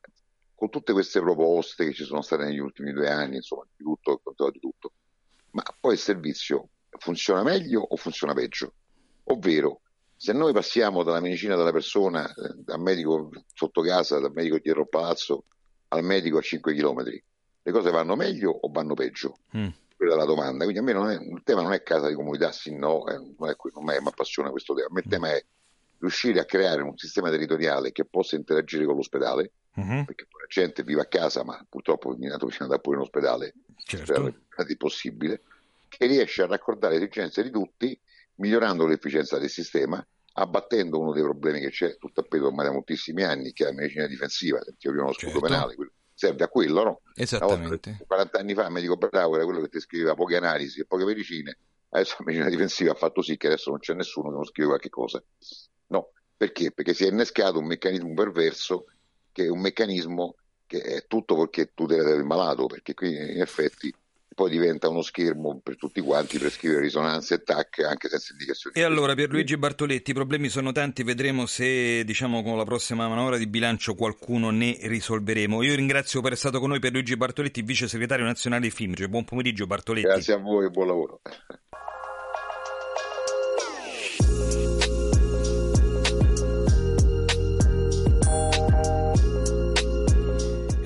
con 0.54 0.70
tutte 0.70 0.94
queste 0.94 1.20
proposte 1.22 1.86
che 1.86 1.94
ci 1.94 2.04
sono 2.04 2.22
state 2.22 2.44
negli 2.44 2.60
ultimi 2.60 2.92
due 2.92 3.10
anni, 3.10 3.38
insomma, 3.38 3.66
di 3.76 3.84
tutto, 3.84 4.22
di 4.52 4.60
tutto, 4.60 4.92
ma 5.52 5.64
poi 5.80 5.94
il 5.94 6.00
servizio 6.00 6.70
funziona 6.98 7.44
meglio 7.44 7.82
o 7.82 7.96
funziona 7.96 8.34
peggio? 8.34 8.74
Ovvero, 9.26 9.82
se 10.16 10.34
noi 10.34 10.54
passiamo 10.54 11.04
dalla 11.04 11.20
medicina 11.20 11.56
della 11.56 11.72
persona, 11.72 12.28
eh, 12.28 12.56
dal 12.58 12.80
medico 12.80 13.30
sotto 13.54 13.82
casa, 13.82 14.20
dal 14.20 14.32
medico 14.34 14.58
dietro 14.58 14.82
il 14.82 14.90
palazzo, 14.90 15.46
al 15.90 16.04
medico 16.04 16.38
a 16.38 16.42
5 16.42 16.74
km, 16.74 17.04
le 17.04 17.72
cose 17.72 17.92
vanno 17.92 18.16
meglio 18.16 18.52
o 18.52 18.70
vanno 18.72 18.94
peggio? 18.94 19.38
Mm. 19.56 19.68
Quella 19.98 20.14
è 20.14 20.18
la 20.18 20.26
domanda. 20.26 20.64
Quindi 20.64 20.80
a 20.80 20.84
me 20.84 20.94
non 20.94 21.10
è, 21.10 21.16
il 21.16 21.42
tema 21.44 21.64
non 21.64 21.74
è 21.74 21.84
casa 21.84 22.08
di 22.08 22.14
comunità, 22.14 22.52
sì, 22.52 22.74
no, 22.74 23.04
non 23.06 23.50
è 23.50 23.56
non 23.74 23.84
mi 23.84 23.96
appassiona 23.96 24.52
questo 24.52 24.74
tema. 24.74 25.00
Il 25.00 25.08
tema 25.10 25.32
è 25.32 25.44
riuscire 26.00 26.40
a 26.40 26.46
creare 26.46 26.82
un 26.82 26.98
sistema 26.98 27.30
territoriale 27.30 27.92
che 27.92 28.06
possa 28.06 28.36
interagire 28.36 28.86
con 28.86 28.96
l'ospedale, 28.96 29.52
uh-huh. 29.74 30.06
perché 30.06 30.28
la 30.30 30.46
gente 30.48 30.84
vive 30.84 31.02
a 31.02 31.06
casa, 31.06 31.44
ma 31.44 31.64
purtroppo 31.68 32.14
è 32.14 32.28
nato 32.28 32.46
vicino 32.46 32.68
da 32.68 32.78
pure 32.80 32.98
in 32.98 33.02
ospedale, 33.02 33.54
certo. 33.84 34.34
è 34.56 34.76
possibile, 34.78 35.42
che 35.88 36.06
riesce 36.06 36.44
a 36.44 36.48
raccordare 36.48 36.94
le 36.94 37.00
esigenze 37.00 37.44
di 37.44 37.50
tutti, 37.50 38.00
migliorando 38.36 38.86
l'efficienza 38.86 39.40
del 39.40 39.50
sistema, 39.50 40.06
abbattendo 40.34 41.00
uno 41.00 41.14
dei 41.14 41.24
problemi 41.24 41.60
che 41.60 41.72
c'è 41.72 41.98
tutto 41.98 42.22
a 42.22 42.24
peso 42.24 42.48
ormai 42.48 42.66
da 42.66 42.72
moltissimi 42.72 43.24
anni, 43.24 43.54
che 43.54 43.64
è 43.64 43.68
la 43.68 43.74
medicina 43.74 44.06
difensiva, 44.06 44.62
sentivo 44.62 44.94
prima 44.94 45.08
lo 45.08 45.14
scudo 45.14 45.32
certo. 45.32 45.48
penale, 45.48 45.76
serve 46.18 46.44
a 46.44 46.48
quello, 46.48 46.84
no? 46.84 47.02
Esattamente. 47.14 47.92
Volta, 47.92 48.06
40 48.08 48.40
anni 48.40 48.54
fa 48.56 48.66
il 48.66 48.72
medico 48.72 48.98
bravo 48.98 49.36
era 49.36 49.44
quello 49.44 49.62
che 49.62 49.70
ti 49.70 49.80
scriveva 49.80 50.16
poche 50.16 50.36
analisi 50.36 50.80
e 50.80 50.86
poche 50.86 51.06
medicine, 51.06 51.56
adesso 51.90 52.16
la 52.18 52.26
medicina 52.26 52.50
difensiva 52.50 52.92
ha 52.92 52.96
fatto 52.96 53.22
sì 53.22 53.38
che 53.38 53.46
adesso 53.46 53.70
non 53.70 53.80
c'è 53.80 53.94
nessuno 53.94 54.30
che 54.30 54.36
non 54.36 54.46
scrive 54.46 54.70
qualche 54.70 54.90
cosa. 54.90 55.24
No, 55.88 56.10
perché? 56.36 56.72
Perché 56.72 56.96
si 56.96 57.06
è 57.06 57.10
innescato 57.10 57.60
un 57.60 57.68
meccanismo 57.68 58.14
perverso 58.16 58.86
che 59.32 59.46
è 59.46 59.50
un 59.50 59.60
meccanismo 59.60 60.36
che 60.66 60.82
è 60.82 61.06
tutto 61.06 61.38
perché 61.38 61.72
tutela 61.76 62.10
del 62.10 62.24
malato, 62.24 62.66
perché 62.66 62.96
qui 62.96 63.14
in 63.14 63.40
effetti 63.40 63.94
poi 64.38 64.52
diventa 64.52 64.88
uno 64.88 65.02
schermo 65.02 65.60
per 65.64 65.78
tutti 65.78 66.00
quanti 66.00 66.38
per 66.38 66.52
scrivere 66.52 66.82
risonanze 66.82 67.34
e 67.34 67.44
tac 67.44 67.80
anche 67.80 68.08
senza 68.08 68.34
indicazioni. 68.34 68.76
E 68.78 68.84
allora 68.84 69.16
Pierluigi 69.16 69.58
Bartoletti, 69.58 70.12
i 70.12 70.14
problemi 70.14 70.48
sono 70.50 70.72
tanti, 70.72 71.02
vedremo 71.02 71.48
se 71.48 72.04
diciamo 72.04 72.44
con 72.44 72.56
la 72.56 72.64
prossima 72.64 73.08
manovra 73.08 73.38
di 73.38 73.48
bilancio 73.48 73.96
qualcuno 73.96 74.52
ne 74.52 74.78
risolveremo. 74.80 75.64
Io 75.64 75.74
ringrazio 75.74 76.22
per 76.22 76.34
essere 76.34 76.50
stato 76.50 76.60
con 76.60 76.70
noi 76.70 76.80
Pierluigi 76.80 77.18
Bartoletti, 77.18 77.64
vice 77.64 77.88
segretario 77.88 78.26
nazionale 78.26 78.70
FIMGE. 78.70 79.10
Buon 79.10 79.26
pomeriggio 79.26 79.66
Bartoletti. 79.66 80.06
Grazie 80.06 80.36
a 80.36 80.38
voi 80.38 80.68
e 80.68 80.70
buon 80.70 80.86
lavoro. 80.86 81.22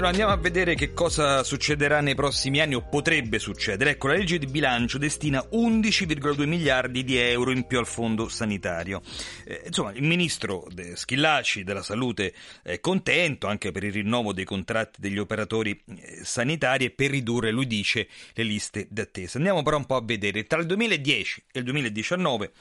Allora 0.01 0.17
andiamo 0.17 0.33
a 0.33 0.41
vedere 0.41 0.73
che 0.73 0.93
cosa 0.93 1.43
succederà 1.43 2.01
nei 2.01 2.15
prossimi 2.15 2.59
anni 2.59 2.73
o 2.73 2.81
potrebbe 2.81 3.37
succedere. 3.37 3.91
Ecco, 3.91 4.07
la 4.07 4.15
legge 4.15 4.39
di 4.39 4.47
bilancio 4.47 4.97
destina 4.97 5.47
11,2 5.51 6.47
miliardi 6.47 7.03
di 7.03 7.17
euro 7.17 7.51
in 7.51 7.67
più 7.67 7.77
al 7.77 7.85
fondo 7.85 8.27
sanitario. 8.27 9.03
Eh, 9.45 9.61
insomma, 9.67 9.91
il 9.91 10.01
ministro 10.01 10.65
Schillaci 10.95 11.63
della 11.63 11.83
Salute 11.83 12.33
è 12.63 12.79
contento 12.79 13.45
anche 13.45 13.71
per 13.71 13.83
il 13.83 13.91
rinnovo 13.91 14.33
dei 14.33 14.43
contratti 14.43 14.99
degli 14.99 15.19
operatori 15.19 15.79
eh, 15.85 16.21
sanitari 16.23 16.85
e 16.85 16.89
per 16.89 17.11
ridurre, 17.11 17.51
lui 17.51 17.67
dice, 17.67 18.07
le 18.33 18.43
liste 18.43 18.87
d'attesa. 18.89 19.37
Andiamo 19.37 19.61
però 19.61 19.77
un 19.77 19.85
po' 19.85 19.97
a 19.97 20.01
vedere. 20.03 20.47
Tra 20.47 20.59
il 20.59 20.65
2010 20.65 21.43
e 21.51 21.59
il 21.59 21.65
2019 21.65 22.51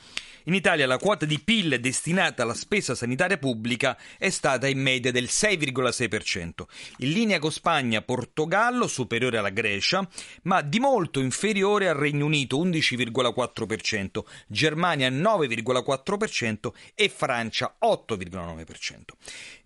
in 0.50 0.56
Italia 0.56 0.84
la 0.88 0.98
quota 0.98 1.26
di 1.26 1.38
PIL 1.38 1.78
destinata 1.78 2.42
alla 2.42 2.54
spesa 2.54 2.96
sanitaria 2.96 3.38
pubblica 3.38 3.96
è 4.18 4.30
stata 4.30 4.66
in 4.66 4.80
media 4.80 5.12
del 5.12 5.28
6,6%, 5.30 6.64
in 6.98 7.12
linea 7.12 7.38
con 7.38 7.52
Spagna, 7.52 8.02
Portogallo 8.02 8.88
superiore 8.88 9.38
alla 9.38 9.50
Grecia, 9.50 10.06
ma 10.42 10.60
di 10.60 10.80
molto 10.80 11.20
inferiore 11.20 11.88
al 11.88 11.94
Regno 11.94 12.26
Unito 12.26 12.58
11,4%, 12.58 14.24
Germania 14.48 15.08
9,4% 15.08 16.72
e 16.96 17.08
Francia 17.08 17.76
8,9%. 17.80 18.64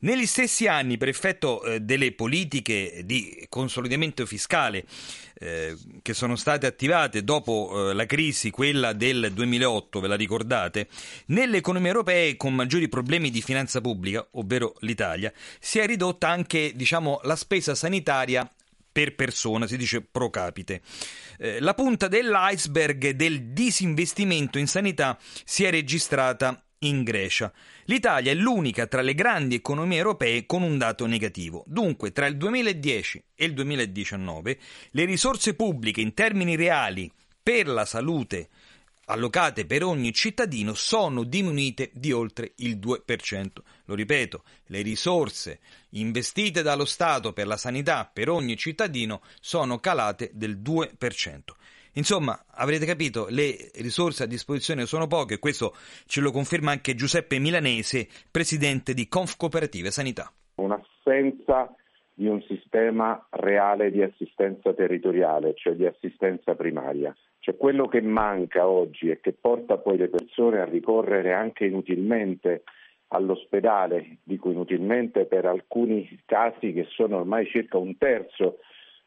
Negli 0.00 0.26
stessi 0.26 0.66
anni, 0.66 0.98
per 0.98 1.08
effetto 1.08 1.64
eh, 1.64 1.80
delle 1.80 2.12
politiche 2.12 3.00
di 3.06 3.46
consolidamento 3.48 4.26
fiscale 4.26 4.84
eh, 5.44 5.76
che 6.00 6.14
sono 6.14 6.36
state 6.36 6.64
attivate 6.66 7.22
dopo 7.22 7.90
eh, 7.90 7.92
la 7.92 8.06
crisi, 8.06 8.50
quella 8.50 8.94
del 8.94 9.30
2008, 9.32 10.00
ve 10.00 10.08
la 10.08 10.14
ricordate, 10.16 10.88
nelle 11.26 11.58
economie 11.58 11.88
europee 11.88 12.36
con 12.38 12.54
maggiori 12.54 12.88
problemi 12.88 13.30
di 13.30 13.42
finanza 13.42 13.82
pubblica, 13.82 14.26
ovvero 14.32 14.74
l'Italia, 14.80 15.30
si 15.60 15.78
è 15.78 15.86
ridotta 15.86 16.28
anche 16.28 16.72
diciamo, 16.74 17.20
la 17.24 17.36
spesa 17.36 17.74
sanitaria 17.74 18.50
per 18.90 19.14
persona, 19.14 19.66
si 19.66 19.76
dice 19.76 20.00
pro 20.00 20.30
capite. 20.30 20.80
Eh, 21.36 21.60
la 21.60 21.74
punta 21.74 22.08
dell'iceberg 22.08 23.10
del 23.10 23.52
disinvestimento 23.52 24.56
in 24.56 24.66
sanità 24.66 25.18
si 25.44 25.64
è 25.64 25.70
registrata 25.70 26.63
in 26.86 27.02
Grecia. 27.02 27.52
L'Italia 27.84 28.32
è 28.32 28.34
l'unica 28.34 28.86
tra 28.86 29.02
le 29.02 29.14
grandi 29.14 29.56
economie 29.56 29.98
europee 29.98 30.46
con 30.46 30.62
un 30.62 30.78
dato 30.78 31.06
negativo. 31.06 31.64
Dunque, 31.66 32.12
tra 32.12 32.26
il 32.26 32.36
2010 32.36 33.22
e 33.34 33.44
il 33.44 33.54
2019 33.54 34.58
le 34.90 35.04
risorse 35.04 35.54
pubbliche 35.54 36.00
in 36.00 36.14
termini 36.14 36.56
reali 36.56 37.10
per 37.42 37.66
la 37.68 37.84
salute 37.84 38.48
allocate 39.06 39.66
per 39.66 39.84
ogni 39.84 40.12
cittadino 40.12 40.74
sono 40.74 41.24
diminuite 41.24 41.90
di 41.92 42.12
oltre 42.12 42.52
il 42.56 42.78
2%. 42.78 43.48
Lo 43.86 43.94
ripeto, 43.94 44.44
le 44.66 44.82
risorse 44.82 45.60
investite 45.90 46.62
dallo 46.62 46.84
Stato 46.84 47.32
per 47.32 47.46
la 47.46 47.56
sanità 47.56 48.08
per 48.10 48.30
ogni 48.30 48.56
cittadino 48.56 49.20
sono 49.40 49.78
calate 49.78 50.30
del 50.32 50.58
2%. 50.58 51.40
Insomma, 51.94 52.44
avrete 52.50 52.86
capito, 52.86 53.26
le 53.28 53.70
risorse 53.76 54.24
a 54.24 54.26
disposizione 54.26 54.86
sono 54.86 55.06
poche, 55.06 55.38
questo 55.38 55.74
ce 56.06 56.20
lo 56.20 56.32
conferma 56.32 56.72
anche 56.72 56.94
Giuseppe 56.94 57.38
Milanese, 57.38 58.08
presidente 58.30 58.94
di 58.94 59.06
Conf 59.06 59.36
Cooperative 59.36 59.90
Sanità. 59.90 60.32
Un'assenza 60.56 61.72
di 62.12 62.26
un 62.26 62.42
sistema 62.42 63.24
reale 63.30 63.90
di 63.90 64.02
assistenza 64.02 64.72
territoriale, 64.72 65.54
cioè 65.54 65.74
di 65.74 65.86
assistenza 65.86 66.54
primaria. 66.54 67.14
Cioè 67.38 67.56
quello 67.56 67.86
che 67.86 68.00
manca 68.00 68.66
oggi 68.66 69.10
e 69.10 69.20
che 69.20 69.32
porta 69.32 69.76
poi 69.76 69.98
le 69.98 70.08
persone 70.08 70.60
a 70.60 70.64
ricorrere 70.64 71.32
anche 71.32 71.66
inutilmente 71.66 72.62
all'ospedale, 73.08 74.18
dico 74.22 74.50
inutilmente 74.50 75.26
per 75.26 75.44
alcuni 75.46 76.08
casi 76.24 76.72
che 76.72 76.86
sono 76.90 77.18
ormai 77.18 77.46
circa 77.46 77.78
un 77.78 77.96
terzo 77.98 78.58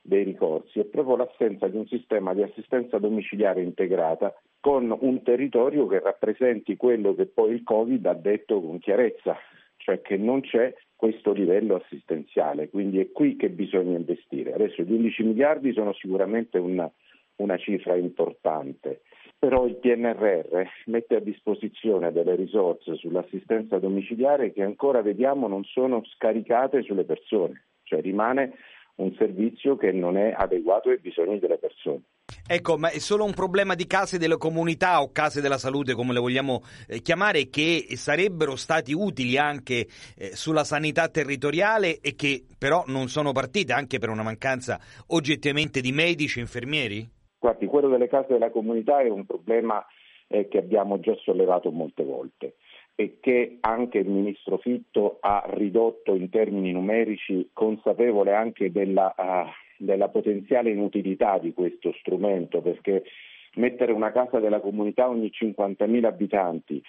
dei 0.07 0.23
ricorsi 0.23 0.79
è 0.79 0.85
proprio 0.85 1.17
l'assenza 1.17 1.67
di 1.67 1.75
un 1.75 1.85
sistema 1.85 2.33
di 2.33 2.41
assistenza 2.41 2.97
domiciliare 2.97 3.61
integrata 3.61 4.33
con 4.61 4.95
un 5.01 5.21
territorio 5.21 5.85
che 5.85 5.99
rappresenti 5.99 6.77
quello 6.77 7.13
che 7.13 7.25
poi 7.25 7.51
il 7.51 7.63
Covid 7.63 8.05
ha 8.05 8.13
detto 8.13 8.61
con 8.61 8.79
chiarezza, 8.79 9.35
cioè 9.75 10.01
che 10.01 10.15
non 10.15 10.39
c'è 10.41 10.73
questo 10.95 11.33
livello 11.33 11.75
assistenziale, 11.75 12.69
quindi 12.69 12.99
è 12.99 13.11
qui 13.11 13.35
che 13.35 13.49
bisogna 13.49 13.97
investire. 13.97 14.53
Adesso 14.53 14.81
gli 14.83 14.93
11 14.93 15.23
miliardi 15.23 15.73
sono 15.73 15.91
sicuramente 15.91 16.57
una, 16.57 16.89
una 17.35 17.57
cifra 17.57 17.97
importante, 17.97 19.01
però 19.37 19.67
il 19.67 19.75
PNRR 19.75 20.63
mette 20.85 21.15
a 21.17 21.19
disposizione 21.19 22.13
delle 22.13 22.35
risorse 22.35 22.95
sull'assistenza 22.95 23.77
domiciliare 23.77 24.53
che 24.53 24.63
ancora 24.63 25.01
vediamo 25.01 25.49
non 25.49 25.65
sono 25.65 26.01
scaricate 26.15 26.81
sulle 26.83 27.03
persone, 27.03 27.65
cioè 27.83 27.99
rimane 27.99 28.53
un 28.97 29.13
servizio 29.17 29.75
che 29.75 29.91
non 29.91 30.17
è 30.17 30.33
adeguato 30.35 30.89
ai 30.89 30.99
bisogni 30.99 31.39
delle 31.39 31.57
persone. 31.57 32.01
Ecco, 32.49 32.77
ma 32.77 32.89
è 32.89 32.99
solo 32.99 33.25
un 33.25 33.33
problema 33.33 33.75
di 33.75 33.85
case 33.87 34.17
delle 34.17 34.37
comunità 34.37 35.01
o 35.01 35.11
case 35.11 35.41
della 35.41 35.57
salute, 35.57 35.93
come 35.93 36.13
le 36.13 36.19
vogliamo 36.19 36.61
eh, 36.87 37.01
chiamare, 37.01 37.49
che 37.49 37.85
sarebbero 37.95 38.55
stati 38.55 38.93
utili 38.93 39.37
anche 39.37 39.87
eh, 40.17 40.35
sulla 40.35 40.63
sanità 40.63 41.09
territoriale 41.09 41.99
e 41.99 42.15
che 42.15 42.43
però 42.57 42.83
non 42.87 43.07
sono 43.07 43.31
partite 43.31 43.73
anche 43.73 43.99
per 43.99 44.09
una 44.09 44.23
mancanza 44.23 44.79
oggettivamente 45.07 45.81
di 45.81 45.91
medici 45.91 46.39
e 46.39 46.41
infermieri? 46.41 47.07
Guardi, 47.39 47.65
quello 47.67 47.89
delle 47.89 48.07
case 48.07 48.33
della 48.33 48.49
comunità 48.49 49.01
è 49.01 49.09
un 49.09 49.25
problema 49.25 49.85
eh, 50.27 50.47
che 50.47 50.57
abbiamo 50.57 50.99
già 50.99 51.15
sollevato 51.23 51.71
molte 51.71 52.03
volte 52.03 52.55
e 52.99 53.19
che 53.19 53.57
anche 53.59 53.99
il 53.99 54.09
ministro 54.09 54.57
Fitto 54.57 55.17
ha 55.19 55.45
ridotto 55.51 56.15
in 56.15 56.31
termini 56.31 56.71
numerici, 56.71 57.47
consapevole 57.53 58.33
anche 58.33 58.71
della, 58.71 59.13
uh, 59.15 59.45
della 59.77 60.09
potenziale 60.09 60.71
inutilità 60.71 61.37
di 61.37 61.53
questo 61.53 61.93
strumento, 61.99 62.59
perché 62.61 63.03
mettere 63.57 63.91
una 63.91 64.11
casa 64.11 64.39
della 64.39 64.59
comunità 64.59 65.07
ogni 65.07 65.29
50.000 65.31 66.05
abitanti 66.05 66.81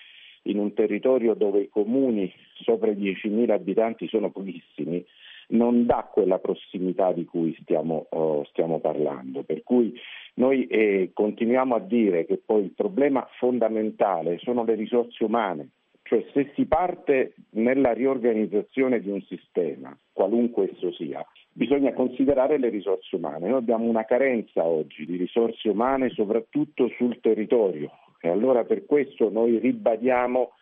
in 0.45 0.59
un 0.59 0.73
territorio 0.73 1.35
dove 1.35 1.61
i 1.61 1.69
comuni 1.69 2.33
sopra 2.55 2.91
i 2.91 2.97
10.000 2.97 3.51
abitanti 3.51 4.09
sono 4.09 4.31
pochissimi, 4.31 5.05
non 5.49 5.85
dà 5.85 6.09
quella 6.11 6.39
prossimità 6.39 7.13
di 7.13 7.27
cui 7.27 7.55
stiamo, 7.61 8.07
oh, 8.09 8.45
stiamo 8.45 8.81
parlando. 8.81 9.43
Per 9.43 9.63
cui 9.63 9.95
noi 10.35 10.67
eh, 10.69 11.11
continuiamo 11.13 11.75
a 11.75 11.81
dire 11.81 12.25
che 12.25 12.41
poi 12.43 12.65
il 12.65 12.73
problema 12.73 13.29
fondamentale 13.39 14.39
sono 14.39 14.65
le 14.65 14.75
risorse 14.75 15.23
umane, 15.23 15.69
cioè 16.09 16.25
se 16.33 16.53
si 16.55 16.65
parte 16.65 17.35
nella 17.51 17.93
riorganizzazione 17.93 18.99
di 18.99 19.11
un 19.11 19.21
sistema, 19.23 19.95
qualunque 20.11 20.71
esso 20.73 20.91
sia, 20.93 21.25
bisogna 21.53 21.93
considerare 21.93 22.57
le 22.57 22.71
risorse 22.71 23.15
umane. 23.17 23.47
Noi 23.47 23.59
abbiamo 23.59 23.85
una 23.85 24.07
carenza 24.07 24.65
oggi 24.65 25.05
di 25.05 25.17
risorse 25.17 25.69
umane 25.69 26.09
soprattutto 26.09 26.89
sul 26.97 27.21
territorio 27.21 27.91
e 28.23 28.31
allora 28.31 28.65
per 28.65 28.87
questo 28.87 29.29
noi 29.29 29.59
ribadiamo 29.59 30.53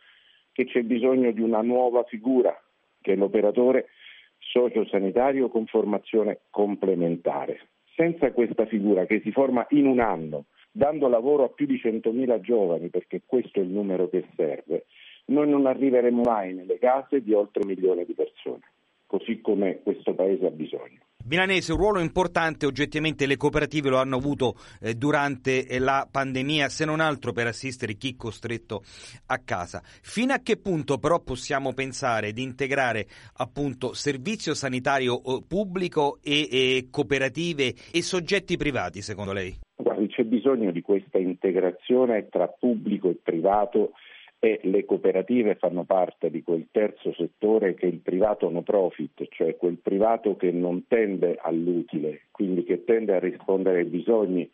che 0.50 0.64
c'è 0.64 0.82
bisogno 0.82 1.30
di 1.30 1.42
una 1.42 1.62
nuova 1.62 2.02
figura, 2.02 2.52
che 3.00 3.12
è 3.12 3.16
l'operatore 3.16 3.90
sociosanitario 4.38 5.48
con 5.48 5.66
formazione 5.66 6.40
complementare. 6.50 7.68
Senza 7.94 8.32
questa 8.32 8.66
figura 8.66 9.06
che 9.06 9.20
si 9.20 9.30
forma 9.30 9.64
in 9.70 9.86
un 9.86 10.00
anno, 10.00 10.46
dando 10.72 11.06
lavoro 11.06 11.44
a 11.44 11.48
più 11.50 11.66
di 11.66 11.76
100.000 11.76 12.40
giovani, 12.40 12.88
perché 12.88 13.22
questo 13.24 13.60
è 13.60 13.62
il 13.62 13.68
numero 13.68 14.08
che 14.08 14.24
serve, 14.34 14.86
noi 15.26 15.48
non 15.48 15.66
arriveremo 15.66 16.22
mai 16.22 16.54
nelle 16.54 16.78
case 16.78 17.22
di 17.22 17.32
oltre 17.32 17.62
un 17.62 17.68
milione 17.68 18.04
di 18.04 18.14
persone, 18.14 18.62
così 19.06 19.40
come 19.40 19.80
questo 19.82 20.14
Paese 20.14 20.46
ha 20.46 20.50
bisogno. 20.50 21.00
Milanese, 21.28 21.72
un 21.72 21.78
ruolo 21.78 21.98
importante 21.98 22.66
oggettivamente 22.66 23.26
le 23.26 23.36
cooperative 23.36 23.88
lo 23.88 23.96
hanno 23.96 24.14
avuto 24.14 24.54
eh, 24.80 24.94
durante 24.94 25.66
eh, 25.66 25.80
la 25.80 26.06
pandemia, 26.08 26.68
se 26.68 26.84
non 26.84 27.00
altro 27.00 27.32
per 27.32 27.48
assistere 27.48 27.94
chi 27.94 28.14
costretto 28.14 28.82
a 29.26 29.38
casa. 29.44 29.82
Fino 29.82 30.32
a 30.32 30.38
che 30.38 30.56
punto 30.56 30.98
però 30.98 31.18
possiamo 31.18 31.72
pensare 31.72 32.30
di 32.30 32.44
integrare 32.44 33.06
appunto 33.38 33.92
servizio 33.92 34.54
sanitario 34.54 35.20
eh, 35.20 35.42
pubblico 35.48 36.18
e, 36.22 36.48
e 36.48 36.86
cooperative 36.92 37.74
e 37.92 38.02
soggetti 38.02 38.56
privati 38.56 39.02
secondo 39.02 39.32
lei? 39.32 39.58
Guardi, 39.74 40.06
c'è 40.06 40.22
bisogno 40.22 40.70
di 40.70 40.80
questa 40.80 41.18
integrazione 41.18 42.28
tra 42.28 42.46
pubblico 42.46 43.10
e 43.10 43.18
privato 43.20 43.94
e 44.38 44.60
le 44.64 44.84
cooperative 44.84 45.54
fanno 45.54 45.84
parte 45.84 46.30
di 46.30 46.42
quel 46.42 46.68
terzo 46.70 47.12
settore 47.14 47.74
che 47.74 47.86
è 47.86 47.88
il 47.88 48.00
privato 48.00 48.50
no 48.50 48.62
profit, 48.62 49.26
cioè 49.30 49.56
quel 49.56 49.78
privato 49.78 50.36
che 50.36 50.50
non 50.50 50.86
tende 50.86 51.38
all'utile, 51.40 52.22
quindi 52.30 52.64
che 52.64 52.84
tende 52.84 53.14
a 53.14 53.18
rispondere 53.18 53.78
ai 53.78 53.86
bisogni, 53.86 54.48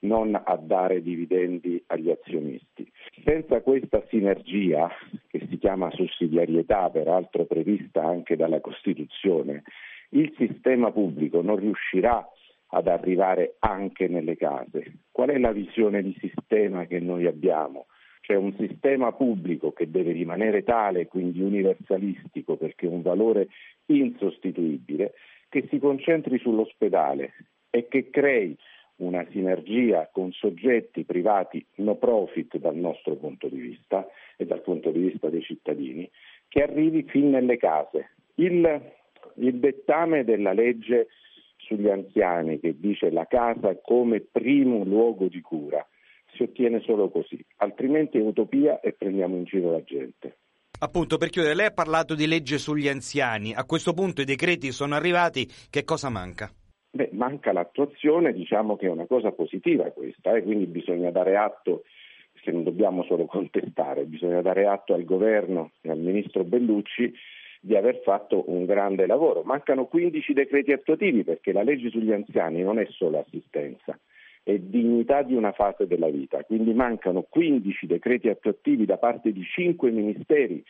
non 0.00 0.34
a 0.34 0.56
dare 0.56 1.02
dividendi 1.02 1.82
agli 1.86 2.10
azionisti. 2.10 2.90
Senza 3.24 3.60
questa 3.60 4.04
sinergia, 4.08 4.90
che 5.28 5.46
si 5.48 5.58
chiama 5.58 5.90
sussidiarietà, 5.90 6.88
peraltro 6.90 7.44
prevista 7.44 8.04
anche 8.04 8.36
dalla 8.36 8.60
Costituzione, 8.60 9.62
il 10.10 10.32
sistema 10.36 10.92
pubblico 10.92 11.42
non 11.42 11.56
riuscirà 11.56 12.26
ad 12.68 12.88
arrivare 12.88 13.56
anche 13.60 14.08
nelle 14.08 14.36
case. 14.36 15.00
Qual 15.10 15.30
è 15.30 15.38
la 15.38 15.52
visione 15.52 16.02
di 16.02 16.16
sistema 16.20 16.86
che 16.86 17.00
noi 17.00 17.26
abbiamo? 17.26 17.86
C'è 18.26 18.34
un 18.34 18.56
sistema 18.58 19.12
pubblico 19.12 19.70
che 19.70 19.88
deve 19.88 20.10
rimanere 20.10 20.64
tale, 20.64 21.06
quindi 21.06 21.40
universalistico, 21.42 22.56
perché 22.56 22.86
è 22.86 22.88
un 22.88 23.00
valore 23.00 23.46
insostituibile, 23.86 25.12
che 25.48 25.68
si 25.70 25.78
concentri 25.78 26.36
sull'ospedale 26.40 27.34
e 27.70 27.86
che 27.86 28.10
crei 28.10 28.58
una 28.96 29.24
sinergia 29.30 30.10
con 30.10 30.32
soggetti 30.32 31.04
privati 31.04 31.64
no 31.76 31.94
profit 31.94 32.58
dal 32.58 32.74
nostro 32.74 33.14
punto 33.14 33.46
di 33.46 33.60
vista 33.60 34.04
e 34.36 34.44
dal 34.44 34.62
punto 34.62 34.90
di 34.90 35.02
vista 35.02 35.28
dei 35.28 35.42
cittadini, 35.42 36.10
che 36.48 36.62
arrivi 36.64 37.04
fin 37.04 37.30
nelle 37.30 37.58
case. 37.58 38.10
Il, 38.34 38.92
il 39.36 39.54
dettame 39.54 40.24
della 40.24 40.52
legge 40.52 41.10
sugli 41.58 41.88
anziani 41.88 42.58
che 42.58 42.74
dice 42.76 43.08
la 43.08 43.26
casa 43.26 43.76
come 43.76 44.18
primo 44.18 44.82
luogo 44.82 45.28
di 45.28 45.40
cura 45.40 45.86
si 46.36 46.42
ottiene 46.42 46.80
solo 46.80 47.08
così, 47.08 47.42
altrimenti 47.56 48.18
è 48.18 48.20
utopia 48.20 48.80
e 48.80 48.92
prendiamo 48.92 49.36
in 49.36 49.44
giro 49.44 49.72
la 49.72 49.82
gente. 49.82 50.36
Appunto, 50.78 51.16
per 51.16 51.30
chiudere, 51.30 51.54
lei 51.54 51.66
ha 51.66 51.72
parlato 51.72 52.14
di 52.14 52.26
legge 52.26 52.58
sugli 52.58 52.86
anziani, 52.86 53.54
a 53.54 53.64
questo 53.64 53.94
punto 53.94 54.20
i 54.20 54.26
decreti 54.26 54.72
sono 54.72 54.94
arrivati, 54.94 55.48
che 55.70 55.84
cosa 55.84 56.10
manca? 56.10 56.50
Beh, 56.90 57.10
manca 57.12 57.52
l'attuazione, 57.52 58.32
diciamo 58.32 58.76
che 58.76 58.86
è 58.86 58.90
una 58.90 59.06
cosa 59.06 59.32
positiva 59.32 59.90
questa, 59.90 60.36
eh? 60.36 60.42
quindi 60.42 60.66
bisogna 60.66 61.10
dare 61.10 61.36
atto, 61.36 61.84
se 62.42 62.50
non 62.50 62.62
dobbiamo 62.62 63.04
solo 63.04 63.24
contestare, 63.26 64.04
bisogna 64.04 64.42
dare 64.42 64.66
atto 64.66 64.92
al 64.92 65.04
governo 65.04 65.72
e 65.80 65.90
al 65.90 65.98
ministro 65.98 66.44
Bellucci 66.44 67.12
di 67.60 67.74
aver 67.74 68.00
fatto 68.04 68.44
un 68.50 68.64
grande 68.64 69.06
lavoro. 69.06 69.42
Mancano 69.42 69.86
15 69.86 70.32
decreti 70.32 70.72
attuativi 70.72 71.24
perché 71.24 71.52
la 71.52 71.62
legge 71.62 71.90
sugli 71.90 72.12
anziani 72.12 72.62
non 72.62 72.78
è 72.78 72.86
solo 72.90 73.18
assistenza, 73.18 73.98
e 74.48 74.60
dignità 74.62 75.22
di 75.22 75.34
una 75.34 75.50
fase 75.50 75.88
della 75.88 76.08
vita. 76.08 76.44
Quindi 76.44 76.72
mancano 76.72 77.26
15 77.28 77.86
decreti 77.88 78.28
attuativi 78.28 78.84
da 78.84 78.96
parte 78.96 79.32
di 79.32 79.42
5 79.42 79.90
ministeri, 79.90 80.62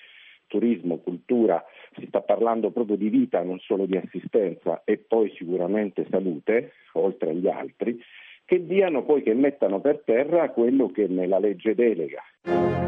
turismo, 0.47 0.97
cultura, 0.97 1.63
si 1.95 2.07
sta 2.07 2.23
parlando 2.23 2.71
proprio 2.71 2.97
di 2.97 3.11
vita, 3.11 3.43
non 3.43 3.59
solo 3.59 3.85
di 3.85 3.99
assistenza 3.99 4.81
e 4.87 4.97
poi 4.97 5.31
sicuramente 5.37 6.07
salute, 6.09 6.73
oltre 6.93 7.31
agli 7.31 7.49
altri, 7.49 8.01
che 8.47 8.65
diano 8.65 9.05
poi, 9.05 9.23
che 9.23 9.35
mettano 9.35 9.81
per 9.81 10.01
terra 10.07 10.49
quello 10.49 10.89
che 10.89 11.07
nella 11.07 11.39
legge 11.39 11.75
delega. 11.75 12.86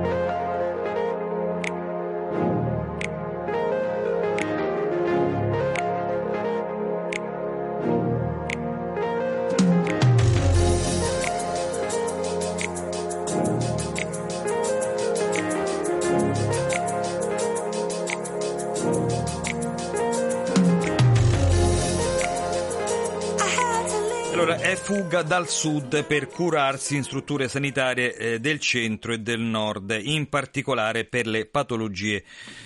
Fuga 25.19 25.23
dal 25.23 25.49
sud 25.49 26.05
per 26.05 26.29
curarsi 26.29 26.97
in 26.97 27.03
strutture 27.03 27.49
sanitarie 27.49 28.15
eh, 28.15 28.41
del 28.41 28.61
centro 28.61 29.13
e 29.13 29.19
del 29.19 29.41
nord, 29.41 29.99
in 30.01 30.29
particolare 30.29 31.05
per 31.05 31.27
le 31.27 31.47
patologie 31.47 32.25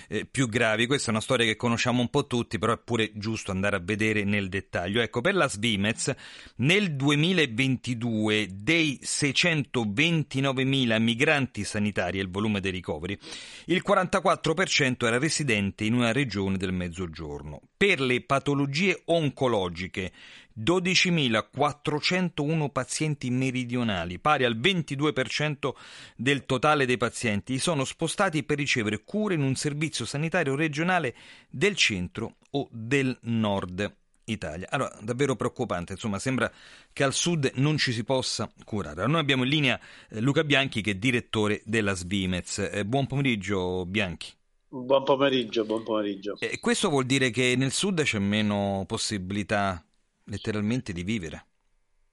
eh, 0.09 0.26
più 0.26 0.48
gravi. 0.48 0.86
Questa 0.86 1.09
è 1.09 1.11
una 1.11 1.20
storia 1.20 1.46
che 1.46 1.57
conosciamo 1.57 2.00
un 2.00 2.09
po' 2.09 2.26
tutti, 2.26 2.59
però 2.59 2.74
è 2.74 2.78
pure 2.78 3.11
giusto 3.14 3.50
andare 3.50 3.76
a 3.76 3.80
vedere 3.82 4.24
nel 4.24 4.48
dettaglio. 4.48 5.00
Ecco, 5.00 5.20
per 5.20 5.34
la 5.34 5.48
Svimez 5.48 6.12
nel 6.57 6.94
2022 6.94 8.48
dei 8.53 8.98
629.000 9.03 11.00
migranti 11.00 11.64
sanitari 11.64 12.18
e 12.18 12.22
il 12.22 12.30
volume 12.30 12.61
dei 12.61 12.72
ricoveri, 12.72 13.18
il 13.66 13.82
44% 13.86 15.07
era 15.07 15.18
residente 15.18 15.84
in 15.84 15.94
una 15.94 16.12
regione 16.12 16.57
del 16.57 16.72
Mezzogiorno. 16.72 17.61
Per 17.76 18.00
le 18.00 18.20
patologie 18.22 19.03
oncologiche 19.07 20.12
12.401 20.59 22.70
pazienti 22.70 23.30
meridionali, 23.30 24.18
pari 24.18 24.44
al 24.44 24.59
22% 24.59 25.70
del 26.16 26.46
totale 26.46 26.86
dei 26.86 26.96
pazienti, 26.96 27.59
sono 27.59 27.84
spostati 27.84 28.44
per 28.44 28.59
ricevere 28.59 29.03
cure 29.05 29.34
in 29.34 29.42
un 29.42 29.55
servizio 29.55 30.05
sanitario 30.05 30.55
regionale 30.55 31.14
del 31.48 31.76
centro 31.76 32.36
o 32.50 32.68
del 32.70 33.16
nord. 33.22 33.96
Italia. 34.24 34.68
Allora, 34.70 34.96
davvero 35.03 35.34
preoccupante, 35.34 35.94
insomma, 35.94 36.20
sembra 36.20 36.50
che 36.92 37.03
al 37.03 37.12
sud 37.12 37.50
non 37.57 37.76
ci 37.76 37.92
si 37.92 38.05
possa 38.05 38.48
curare. 38.64 39.05
Noi 39.07 39.20
abbiamo 39.20 39.42
in 39.42 39.48
linea 39.48 39.80
eh, 40.09 40.20
Luca 40.20 40.44
Bianchi 40.44 40.80
che 40.80 40.92
è 40.92 40.94
direttore 40.94 41.61
della 41.64 41.94
Svimez. 41.94 42.70
Eh, 42.72 42.84
buon 42.84 43.09
pomeriggio 43.09 43.84
Bianchi. 43.84 44.32
Buon 44.68 45.05
pomeriggio, 45.05 45.64
buon 45.64 45.82
pomeriggio. 45.82 46.36
E 46.38 46.59
questo 46.59 46.88
vuol 46.88 47.05
dire 47.05 47.30
che 47.30 47.55
nel 47.57 47.72
sud 47.72 48.03
c'è 48.03 48.18
meno 48.18 48.84
possibilità 48.86 49.84
letteralmente 50.25 50.93
di 50.93 51.03
vivere. 51.03 51.47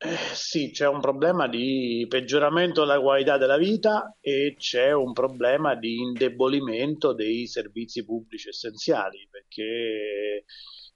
Eh, 0.02 0.16
sì, 0.34 0.72
c'è 0.72 0.88
un 0.88 1.02
problema 1.02 1.50
di 1.50 2.06
peggioramento 2.08 2.86
della 2.86 3.02
qualità 3.02 3.38
della 3.38 3.58
vita 3.58 4.16
e 4.22 4.56
c'è 4.58 4.94
un 4.94 5.12
problema 5.12 5.76
di 5.76 5.98
indebolimento 6.00 7.14
dei 7.14 7.48
servizi 7.48 8.06
pubblici 8.06 8.48
essenziali, 8.48 9.28
perché 9.30 10.46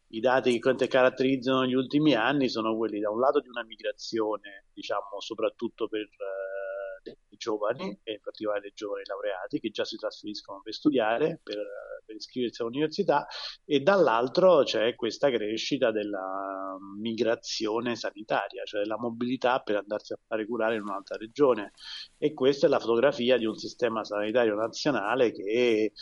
i 0.07 0.19
dati 0.21 0.57
che 0.57 0.87
caratterizzano 0.87 1.65
gli 1.65 1.73
ultimi 1.73 2.13
anni 2.13 2.47
sono 2.47 2.77
quelli 2.77 3.01
da 3.01 3.09
un 3.09 3.19
lato 3.19 3.41
di 3.41 3.49
una 3.49 3.65
migrazione, 3.65 4.67
diciamo, 4.71 5.19
soprattutto 5.19 5.89
per 5.89 6.03
uh, 6.03 7.01
dei 7.03 7.17
giovani 7.37 7.99
e 8.03 8.13
in 8.13 8.21
particolare 8.21 8.61
dei 8.61 8.71
giovani 8.73 9.03
laureati 9.05 9.59
che 9.59 9.69
già 9.69 9.83
si 9.83 9.97
trasferiscono 9.97 10.61
per 10.63 10.73
studiare, 10.73 11.41
per 11.43 11.57
per 12.05 12.15
iscriversi 12.15 12.61
all'università 12.61 13.27
e 13.65 13.79
dall'altro 13.79 14.63
c'è 14.63 14.95
questa 14.95 15.29
crescita 15.29 15.91
della 15.91 16.77
migrazione 16.99 17.95
sanitaria, 17.95 18.63
cioè 18.65 18.81
della 18.81 18.97
mobilità 18.97 19.59
per 19.59 19.77
andarsi 19.77 20.13
a 20.13 20.19
fare 20.25 20.45
curare 20.45 20.75
in 20.75 20.81
un'altra 20.81 21.17
regione. 21.17 21.71
E 22.17 22.33
questa 22.33 22.67
è 22.67 22.69
la 22.69 22.79
fotografia 22.79 23.37
di 23.37 23.45
un 23.45 23.55
sistema 23.55 24.03
sanitario 24.03 24.55
nazionale 24.55 25.31
che 25.31 25.93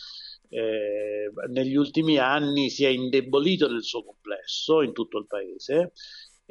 eh, 0.50 1.32
negli 1.50 1.76
ultimi 1.76 2.18
anni 2.18 2.70
si 2.70 2.84
è 2.84 2.90
indebolito 2.90 3.70
nel 3.72 3.84
suo 3.84 4.04
complesso 4.04 4.82
in 4.82 4.92
tutto 4.92 5.18
il 5.18 5.28
paese 5.28 5.94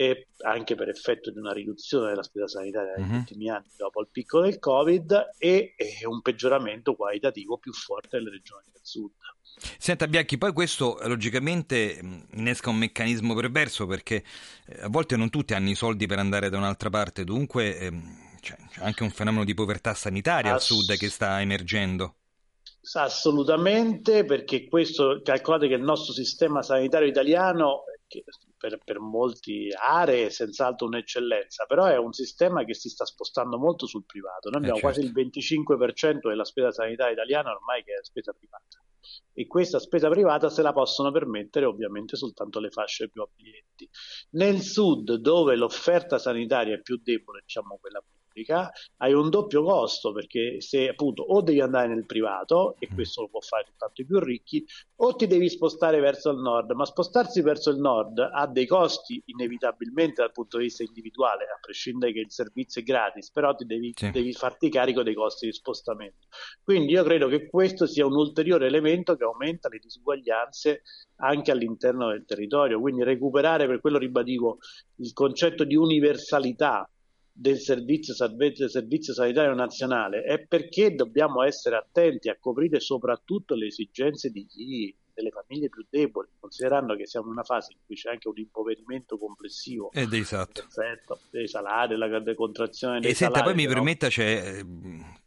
e 0.00 0.28
anche 0.46 0.76
per 0.76 0.88
effetto 0.88 1.30
di 1.30 1.38
una 1.38 1.52
riduzione 1.52 2.08
della 2.08 2.22
spesa 2.22 2.48
sanitaria 2.48 2.94
negli 2.96 3.10
uh-huh. 3.10 3.18
ultimi 3.18 3.50
anni 3.50 3.68
dopo 3.76 4.00
il 4.00 4.08
picco 4.10 4.40
del 4.40 4.58
Covid 4.58 5.32
e, 5.36 5.74
e 5.76 6.06
un 6.06 6.22
peggioramento 6.22 6.94
qualitativo 6.94 7.58
più 7.58 7.74
forte 7.74 8.16
delle 8.16 8.30
regioni 8.30 8.64
del 8.72 8.80
sud. 8.82 9.12
Senta 9.76 10.08
Bianchi, 10.08 10.38
poi 10.38 10.54
questo 10.54 10.98
logicamente 11.02 12.00
innesca 12.32 12.70
un 12.70 12.76
meccanismo 12.76 13.34
perverso 13.34 13.86
perché 13.86 14.24
a 14.80 14.88
volte 14.88 15.16
non 15.16 15.28
tutti 15.28 15.52
hanno 15.52 15.68
i 15.68 15.74
soldi 15.74 16.06
per 16.06 16.18
andare 16.18 16.48
da 16.48 16.56
un'altra 16.56 16.88
parte, 16.88 17.24
dunque 17.24 17.76
ehm, 17.76 18.38
c'è 18.40 18.56
anche 18.76 19.02
un 19.02 19.10
fenomeno 19.10 19.44
di 19.44 19.52
povertà 19.52 19.92
sanitaria 19.92 20.54
Ass- 20.54 20.70
al 20.70 20.76
sud 20.78 20.96
che 20.96 21.10
sta 21.10 21.42
emergendo. 21.42 22.14
Assolutamente, 22.94 24.24
perché 24.24 24.66
questo 24.66 25.20
calcolate 25.22 25.68
che 25.68 25.74
il 25.74 25.82
nostro 25.82 26.14
sistema 26.14 26.62
sanitario 26.62 27.06
italiano, 27.06 27.82
che 28.08 28.24
per, 28.60 28.78
per 28.84 28.98
molte 28.98 29.68
aree 29.74 30.26
è 30.26 30.28
senz'altro 30.28 30.86
un'eccellenza, 30.86 31.64
però 31.64 31.86
è 31.86 31.96
un 31.96 32.12
sistema 32.12 32.62
che 32.64 32.74
si 32.74 32.90
sta 32.90 33.06
spostando 33.06 33.56
molto 33.56 33.86
sul 33.86 34.04
privato. 34.04 34.50
Noi 34.50 34.58
abbiamo 34.58 34.76
eh 34.76 34.82
certo. 34.82 35.00
quasi 35.00 35.18
il 35.18 35.66
25% 35.66 36.28
della 36.28 36.44
spesa 36.44 36.70
sanitaria 36.70 37.14
italiana 37.14 37.52
ormai 37.52 37.82
che 37.82 37.94
è 37.94 38.04
spesa 38.04 38.32
privata 38.32 38.84
e 39.32 39.46
questa 39.46 39.78
spesa 39.78 40.10
privata 40.10 40.50
se 40.50 40.60
la 40.60 40.74
possono 40.74 41.10
permettere 41.10 41.64
ovviamente 41.64 42.16
soltanto 42.16 42.60
le 42.60 42.68
fasce 42.68 43.08
più 43.08 43.22
abbienti. 43.22 43.88
Nel 44.32 44.60
sud, 44.60 45.14
dove 45.14 45.56
l'offerta 45.56 46.18
sanitaria 46.18 46.74
è 46.74 46.82
più 46.82 47.00
debole, 47.02 47.40
diciamo 47.40 47.78
quella 47.80 48.02
pubblica, 48.30 48.70
hai 48.98 49.12
un 49.12 49.28
doppio 49.28 49.62
costo 49.62 50.12
perché 50.12 50.60
se 50.60 50.88
appunto 50.88 51.22
o 51.22 51.42
devi 51.42 51.60
andare 51.60 51.88
nel 51.88 52.06
privato, 52.06 52.76
e 52.78 52.88
mm. 52.90 52.94
questo 52.94 53.22
lo 53.22 53.28
può 53.28 53.40
fare 53.40 53.64
soltanto 53.66 54.00
i 54.00 54.06
più 54.06 54.18
ricchi, 54.20 54.64
o 54.96 55.14
ti 55.16 55.26
devi 55.26 55.48
spostare 55.48 56.00
verso 56.00 56.30
il 56.30 56.38
nord, 56.38 56.70
ma 56.72 56.84
spostarsi 56.84 57.42
verso 57.42 57.70
il 57.70 57.78
nord 57.78 58.18
ha 58.18 58.46
dei 58.46 58.66
costi 58.66 59.20
inevitabilmente 59.26 60.22
dal 60.22 60.32
punto 60.32 60.58
di 60.58 60.64
vista 60.64 60.82
individuale, 60.82 61.44
a 61.44 61.58
prescindere 61.60 62.12
che 62.12 62.20
il 62.20 62.30
servizio 62.30 62.80
è 62.80 62.84
gratis, 62.84 63.30
però 63.30 63.54
ti 63.54 63.64
devi, 63.64 63.92
sì. 63.94 64.10
devi 64.10 64.32
farti 64.32 64.70
carico 64.70 65.02
dei 65.02 65.14
costi 65.14 65.46
di 65.46 65.52
spostamento. 65.52 66.28
Quindi 66.62 66.92
io 66.92 67.02
credo 67.02 67.28
che 67.28 67.48
questo 67.48 67.86
sia 67.86 68.06
un 68.06 68.14
ulteriore 68.14 68.66
elemento 68.66 69.16
che 69.16 69.24
aumenta 69.24 69.68
le 69.68 69.78
disuguaglianze 69.78 70.82
anche 71.16 71.50
all'interno 71.50 72.08
del 72.08 72.24
territorio, 72.24 72.80
quindi 72.80 73.02
recuperare, 73.02 73.66
per 73.66 73.80
quello 73.80 73.98
ribadivo, 73.98 74.58
il 74.96 75.12
concetto 75.12 75.64
di 75.64 75.76
universalità 75.76 76.88
del 77.40 77.58
servizio, 77.58 78.14
del 78.36 78.68
servizio 78.68 79.14
sanitario 79.14 79.54
nazionale 79.54 80.22
è 80.24 80.44
perché 80.46 80.94
dobbiamo 80.94 81.42
essere 81.42 81.76
attenti 81.76 82.28
a 82.28 82.36
coprire 82.38 82.80
soprattutto 82.80 83.54
le 83.54 83.66
esigenze 83.66 84.28
di 84.28 84.44
chi 84.44 84.94
delle 85.14 85.30
famiglie 85.30 85.70
più 85.70 85.86
deboli, 85.88 86.28
considerando 86.38 86.94
che 86.96 87.06
siamo 87.06 87.26
in 87.26 87.32
una 87.32 87.42
fase 87.42 87.72
in 87.72 87.78
cui 87.84 87.94
c'è 87.94 88.10
anche 88.10 88.28
un 88.28 88.38
impoverimento 88.38 89.16
complessivo 89.16 89.90
Ed 89.92 90.12
esatto. 90.12 90.62
perfetto, 90.62 91.20
dei 91.30 91.48
salari, 91.48 91.96
la 91.96 92.08
contrazione 92.34 93.00
dei 93.00 93.10
e 93.10 93.14
salari. 93.14 93.42
poi 93.42 93.54
mi 93.54 93.66
permetta, 93.66 94.08
c'è 94.08 94.58
eh, 94.58 94.66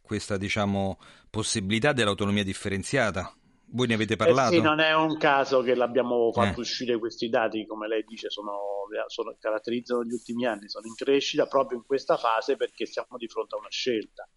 questa 0.00 0.36
diciamo, 0.36 0.98
possibilità 1.30 1.92
dell'autonomia 1.92 2.44
differenziata 2.44 3.34
voi 3.74 3.88
ne 3.88 3.94
avete 3.94 4.16
parlato? 4.16 4.52
Eh 4.52 4.56
sì, 4.56 4.62
non 4.62 4.78
è 4.78 4.94
un 4.94 5.16
caso 5.16 5.60
che 5.62 5.74
l'abbiamo 5.74 6.30
fatto 6.32 6.58
eh. 6.58 6.60
uscire 6.60 6.98
questi 6.98 7.28
dati, 7.28 7.66
come 7.66 7.88
lei 7.88 8.04
dice, 8.04 8.30
sono, 8.30 8.86
sono, 9.06 9.36
caratterizzano 9.38 10.04
gli 10.04 10.12
ultimi 10.12 10.46
anni, 10.46 10.68
sono 10.68 10.86
in 10.86 10.94
crescita 10.94 11.46
proprio 11.46 11.78
in 11.78 11.84
questa 11.84 12.16
fase 12.16 12.56
perché 12.56 12.86
siamo 12.86 13.16
di 13.16 13.28
fronte 13.28 13.56
a 13.56 13.58
una 13.58 13.70
scelta. 13.70 14.28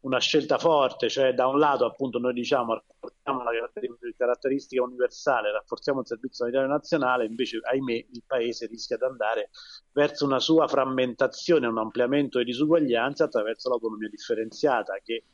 Una 0.00 0.18
scelta 0.18 0.56
forte, 0.56 1.10
cioè 1.10 1.34
da 1.34 1.46
un 1.46 1.58
lato 1.58 1.84
appunto 1.84 2.18
noi 2.18 2.32
diciamo 2.32 2.72
rafforziamo 2.72 3.42
la 3.42 3.70
caratteristica 4.16 4.82
universale, 4.82 5.52
rafforziamo 5.52 6.00
il 6.00 6.06
servizio 6.06 6.44
sanitario 6.46 6.68
nazionale, 6.68 7.26
invece 7.26 7.60
ahimè 7.62 7.92
il 7.92 8.22
paese 8.26 8.66
rischia 8.66 8.96
di 8.96 9.04
andare 9.04 9.50
verso 9.92 10.24
una 10.24 10.38
sua 10.38 10.66
frammentazione, 10.68 11.66
un 11.66 11.76
ampliamento 11.76 12.38
di 12.38 12.46
disuguaglianze 12.46 13.24
attraverso 13.24 13.68
l'autonomia 13.68 14.08
differenziata 14.08 14.98
che 15.04 15.24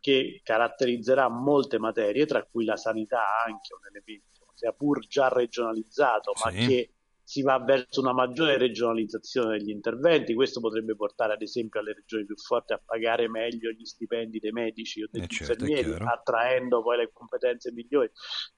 che 0.00 0.40
caratterizzerà 0.42 1.28
molte 1.28 1.78
materie, 1.78 2.26
tra 2.26 2.42
cui 2.44 2.64
la 2.64 2.76
sanità 2.76 3.22
anche 3.44 3.74
un 3.74 3.86
elemento, 3.88 4.46
sia 4.54 4.72
pur 4.72 5.06
già 5.06 5.28
regionalizzato, 5.28 6.32
ma 6.44 6.50
sì. 6.50 6.66
che 6.66 6.90
si 7.28 7.42
va 7.42 7.58
verso 7.58 8.00
una 8.00 8.12
maggiore 8.12 8.56
regionalizzazione 8.56 9.58
degli 9.58 9.70
interventi, 9.70 10.32
questo 10.32 10.60
potrebbe 10.60 10.94
portare 10.94 11.32
ad 11.32 11.42
esempio 11.42 11.80
alle 11.80 11.92
regioni 11.92 12.24
più 12.24 12.36
forti 12.36 12.72
a 12.72 12.80
pagare 12.82 13.28
meglio 13.28 13.72
gli 13.72 13.84
stipendi 13.84 14.38
dei 14.38 14.52
medici 14.52 15.02
o 15.02 15.08
degli 15.10 15.24
eh 15.24 15.26
certo, 15.26 15.64
infermieri, 15.64 16.04
attraendo 16.04 16.84
poi 16.84 16.98
le 16.98 17.10
competenze 17.12 17.72
migliori. 17.72 18.08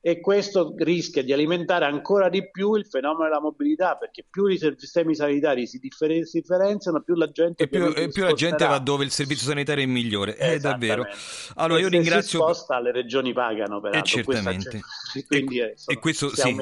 E 0.03 0.21
questo 0.21 0.75
rischia 0.77 1.23
di 1.23 1.33
alimentare 1.33 1.87
ancora 1.87 2.29
di 2.29 2.51
più 2.51 2.75
il 2.75 2.85
fenomeno 2.85 3.25
della 3.25 3.41
mobilità, 3.41 3.97
perché 3.97 4.27
più 4.29 4.45
i 4.49 4.59
sistemi 4.59 5.15
sanitari 5.15 5.67
si, 5.67 5.79
differen- 5.79 6.25
si 6.25 6.41
differenziano, 6.41 7.01
più 7.01 7.15
la 7.15 7.31
gente 7.31 7.63
e 7.63 7.69
più, 7.69 7.91
e 7.97 8.11
più 8.11 8.23
la 8.23 8.35
gente 8.35 8.67
va 8.67 8.79
dove 8.81 9.03
il 9.03 9.11
servizio 9.11 9.47
sanitario 9.47 9.83
è 9.83 9.87
migliore, 9.87 10.37
è 10.37 10.59
davvero. 10.59 11.07
Allora 11.55 11.81
io 11.81 11.89
ringrazio 11.89 12.45
si 12.45 12.53
sposta, 12.53 12.79
le 12.81 12.93
regioni 12.93 13.33
pagano 13.33 13.81
per 13.81 13.95
eh, 13.95 14.03
certamente. 14.03 14.83
Quindi, 15.27 15.61
e, 15.61 15.75
e 15.87 15.99
questo 15.99 16.35
sì, 16.35 16.55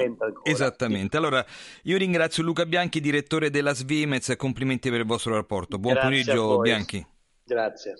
esattamente. 0.43 1.17
Allora 1.17 1.45
io 1.83 1.97
io 1.97 2.03
ringrazio 2.03 2.43
Luca 2.43 2.65
Bianchi, 2.65 3.01
direttore 3.01 3.49
della 3.49 3.73
Svimez, 3.73 4.29
e 4.29 4.35
complimenti 4.35 4.89
per 4.89 4.99
il 4.99 5.05
vostro 5.05 5.33
rapporto. 5.33 5.79
Buon 5.79 5.95
Grazie 5.95 6.09
pomeriggio 6.09 6.59
Bianchi. 6.59 7.05
Grazie. 7.43 7.95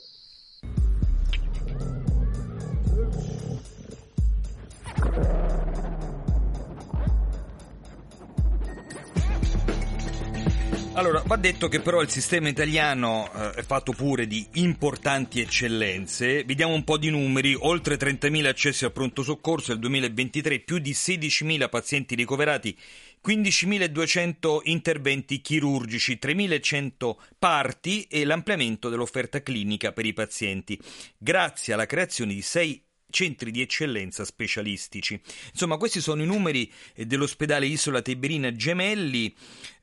Allora, 10.98 11.22
va 11.28 11.36
detto 11.36 11.68
che 11.68 11.80
però 11.80 12.02
il 12.02 12.10
sistema 12.10 12.50
italiano 12.50 13.30
eh, 13.32 13.52
è 13.52 13.62
fatto 13.62 13.92
pure 13.92 14.26
di 14.26 14.44
importanti 14.54 15.40
eccellenze. 15.40 16.44
Vediamo 16.44 16.74
un 16.74 16.84
po' 16.84 16.98
di 16.98 17.12
numeri, 17.12 17.54
oltre 17.56 17.98
30.000 17.98 18.48
accessi 18.48 18.84
al 18.84 18.92
pronto 18.92 19.22
soccorso 19.22 19.74
nel 19.74 19.80
2023, 19.82 20.62
più 20.62 20.80
di 20.80 20.94
16.000 20.94 21.70
pazienti 21.70 22.16
ricoverati 22.16 22.76
15.200 23.24 24.62
interventi 24.64 25.40
chirurgici, 25.40 26.18
3.100 26.20 27.16
parti 27.38 28.08
e 28.10 28.26
l'ampliamento 28.26 28.90
dell'offerta 28.90 29.44
clinica 29.44 29.92
per 29.92 30.08
i 30.08 30.14
pazienti, 30.14 30.80
grazie 31.16 31.74
alla 31.74 31.86
creazione 31.86 32.34
di 32.34 32.42
sei 32.42 32.87
centri 33.18 33.50
di 33.50 33.62
eccellenza 33.62 34.24
specialistici. 34.26 35.20
Insomma, 35.52 35.78
questi 35.78 36.02
sono 36.02 36.22
i 36.22 36.28
numeri 36.28 36.72
dell'ospedale 36.94 37.66
Isola 37.66 38.04
Tiberina 38.04 38.54
Gemelli 38.54 39.34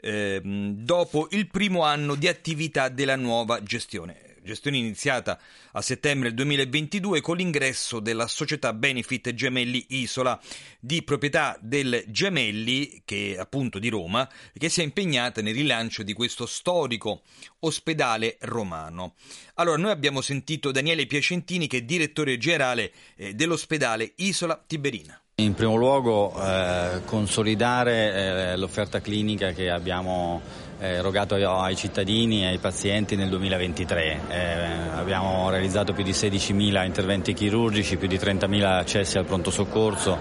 eh, 0.00 0.40
dopo 0.44 1.26
il 1.32 1.48
primo 1.48 1.82
anno 1.82 2.14
di 2.14 2.28
attività 2.28 2.88
della 2.88 3.16
nuova 3.16 3.60
gestione 3.60 4.33
gestione 4.44 4.76
iniziata 4.76 5.40
a 5.72 5.80
settembre 5.80 6.34
2022 6.34 7.20
con 7.20 7.36
l'ingresso 7.36 7.98
della 7.98 8.26
società 8.26 8.74
Benefit 8.74 9.32
Gemelli 9.32 9.86
Isola 9.88 10.38
di 10.78 11.02
proprietà 11.02 11.58
del 11.60 12.04
Gemelli, 12.08 13.02
che 13.04 13.36
appunto 13.38 13.78
di 13.78 13.88
Roma, 13.88 14.30
che 14.52 14.68
si 14.68 14.82
è 14.82 14.84
impegnata 14.84 15.40
nel 15.40 15.54
rilancio 15.54 16.02
di 16.02 16.12
questo 16.12 16.44
storico 16.46 17.22
ospedale 17.60 18.36
romano. 18.40 19.14
Allora, 19.54 19.78
noi 19.78 19.90
abbiamo 19.90 20.20
sentito 20.20 20.70
Daniele 20.70 21.06
Piacentini 21.06 21.66
che 21.66 21.78
è 21.78 21.82
direttore 21.82 22.36
generale 22.36 22.92
eh, 23.16 23.34
dell'ospedale 23.34 24.12
Isola 24.16 24.62
Tiberina. 24.64 25.18
In 25.36 25.54
primo 25.54 25.74
luogo 25.74 26.32
eh, 26.40 27.00
consolidare 27.06 28.52
eh, 28.52 28.56
l'offerta 28.56 29.00
clinica 29.00 29.50
che 29.50 29.68
abbiamo 29.68 30.40
erogato 30.92 31.34
ai 31.34 31.76
cittadini 31.76 32.42
e 32.42 32.46
ai 32.46 32.58
pazienti 32.58 33.16
nel 33.16 33.28
2023. 33.28 34.20
Eh, 34.28 34.54
abbiamo 34.94 35.50
realizzato 35.50 35.92
più 35.92 36.04
di 36.04 36.12
16.000 36.12 36.84
interventi 36.84 37.32
chirurgici, 37.32 37.96
più 37.96 38.08
di 38.08 38.16
30.000 38.16 38.62
accessi 38.64 39.18
al 39.18 39.24
pronto 39.24 39.50
soccorso, 39.50 40.18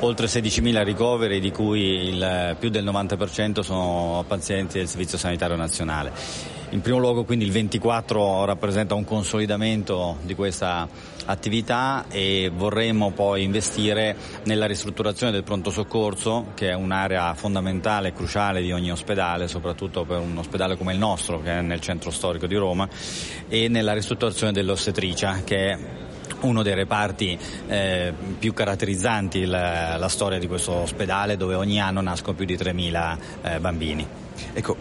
oltre 0.00 0.26
16.000 0.26 0.82
ricoveri 0.84 1.40
di 1.40 1.50
cui 1.50 2.08
il, 2.08 2.56
più 2.58 2.68
del 2.68 2.84
90% 2.84 3.60
sono 3.60 4.24
pazienti 4.26 4.78
del 4.78 4.88
Servizio 4.88 5.18
Sanitario 5.18 5.56
Nazionale. 5.56 6.12
In 6.70 6.80
primo 6.80 6.98
luogo 6.98 7.24
quindi 7.24 7.44
il 7.44 7.52
24 7.52 8.44
rappresenta 8.44 8.94
un 8.94 9.04
consolidamento 9.04 10.16
di 10.22 10.34
questa 10.34 10.88
attività 11.26 12.06
e 12.08 12.50
vorremmo 12.54 13.10
poi 13.10 13.42
investire 13.42 14.16
nella 14.44 14.66
ristrutturazione 14.66 15.32
del 15.32 15.44
pronto 15.44 15.70
soccorso 15.70 16.52
che 16.54 16.70
è 16.70 16.74
un'area 16.74 17.34
fondamentale 17.34 18.08
e 18.08 18.12
cruciale 18.12 18.60
di 18.60 18.72
ogni 18.72 18.90
ospedale, 18.90 19.48
soprattutto 19.48 20.04
per 20.04 20.18
un 20.18 20.36
ospedale 20.36 20.76
come 20.76 20.92
il 20.92 20.98
nostro 20.98 21.40
che 21.40 21.58
è 21.58 21.60
nel 21.60 21.80
centro 21.80 22.10
storico 22.10 22.46
di 22.46 22.56
Roma 22.56 22.88
e 23.48 23.68
nella 23.68 23.92
ristrutturazione 23.92 24.52
dell'ostetricia 24.52 25.42
che 25.44 25.70
è 25.70 25.78
uno 26.44 26.62
dei 26.62 26.74
reparti 26.74 27.38
eh, 27.66 28.12
più 28.38 28.52
caratterizzanti 28.52 29.44
la, 29.44 29.96
la, 29.96 30.08
storia 30.08 30.38
di 30.38 30.46
questo 30.46 30.72
ospedale 30.72 31.36
dove 31.36 31.54
ogni 31.54 31.80
anno 31.80 32.00
nascono 32.00 32.36
più 32.36 32.44
di 32.46 32.56
3.000 32.56 33.18
eh, 33.42 33.60
bambini. 33.60 34.06
Ecco, 34.52 34.76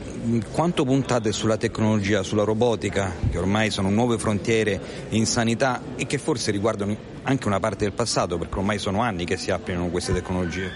quanto 0.51 0.84
puntate 0.84 1.32
sulla 1.32 1.57
tecnologia, 1.57 2.24
sulla 2.24 2.43
robotica, 2.43 3.14
che 3.30 3.38
ormai 3.38 3.70
sono 3.70 3.89
nuove 3.89 4.18
frontiere 4.18 4.80
in 5.09 5.26
sanità 5.26 5.82
e 5.95 6.05
che 6.05 6.18
forse 6.18 6.51
riguardano 6.51 6.95
anche 7.24 7.47
una 7.47 7.59
parte 7.59 7.86
del 7.86 7.93
passato, 7.93 8.38
perché 8.38 8.57
ormai 8.57 8.80
sono 8.80 9.01
anni 9.01 9.26
che 9.26 9.38
si 9.38 9.51
applicano 9.51 9.88
queste 9.88 10.14
tecnologie? 10.14 10.72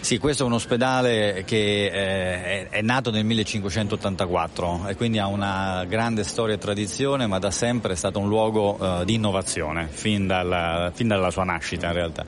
Sì, 0.00 0.18
questo 0.18 0.44
è 0.44 0.46
un 0.46 0.52
ospedale 0.52 1.42
che 1.44 1.84
eh, 1.86 2.68
è, 2.68 2.80
nato 2.80 3.10
nel 3.10 3.24
1584 3.24 4.88
e 4.88 4.94
quindi 4.94 5.18
ha 5.18 5.26
una 5.26 5.84
grande 5.86 6.24
storia 6.24 6.54
e 6.54 6.58
tradizione, 6.58 7.26
ma 7.26 7.38
da 7.38 7.50
sempre 7.50 7.92
è 7.92 7.96
stato 7.96 8.18
un 8.18 8.28
luogo 8.28 8.78
eh, 8.80 9.04
di 9.04 9.14
innovazione, 9.14 9.88
fin, 9.90 10.26
dal, 10.26 10.92
fin 10.94 11.08
dalla 11.08 11.30
sua 11.30 11.44
nascita 11.44 11.88
in 11.88 11.92
realtà 11.92 12.24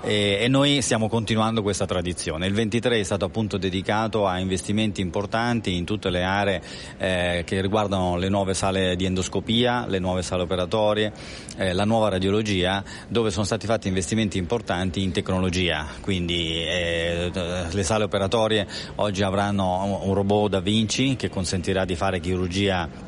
e, 0.00 0.38
e, 0.40 0.48
noi 0.48 0.80
stiamo 0.82 1.08
continuando 1.08 1.62
questa 1.62 1.86
tradizione. 1.86 2.46
Il 2.46 2.54
23 2.54 3.00
è 3.00 3.02
stato 3.02 3.24
appunto 3.24 3.58
dedicato 3.58 4.26
a 4.26 4.38
investimenti 4.38 5.00
importanti 5.00 5.76
in 5.76 5.84
tutte 5.84 6.10
le 6.10 6.22
aree 6.22 6.62
eh, 6.98 7.42
che 7.44 7.60
riguardano 7.60 8.16
le 8.16 8.28
nuove 8.28 8.54
sale 8.54 8.96
di 8.96 9.04
endoscopia, 9.04 9.86
le 9.86 9.98
nuove 9.98 10.22
sale 10.22 10.42
operatorie, 10.42 11.12
eh, 11.56 11.72
la 11.72 11.84
nuova 11.84 12.08
radiologia, 12.08 12.82
dove 13.08 13.30
sono 13.30 13.44
stati 13.44 13.66
fatti 13.66 13.88
investimenti 13.88 14.38
importanti 14.38 15.02
in 15.02 15.12
tecnologia, 15.12 15.86
quindi 16.00 16.62
eh, 16.64 17.30
le 17.70 17.82
sale 17.82 18.04
operatorie 18.04 18.66
oggi 18.96 19.22
avranno 19.22 20.00
un 20.02 20.14
robot 20.14 20.50
da 20.50 20.60
Vinci 20.60 21.16
che 21.16 21.28
consentirà 21.28 21.84
di 21.84 21.96
fare 21.96 22.20
chirurgia 22.20 23.06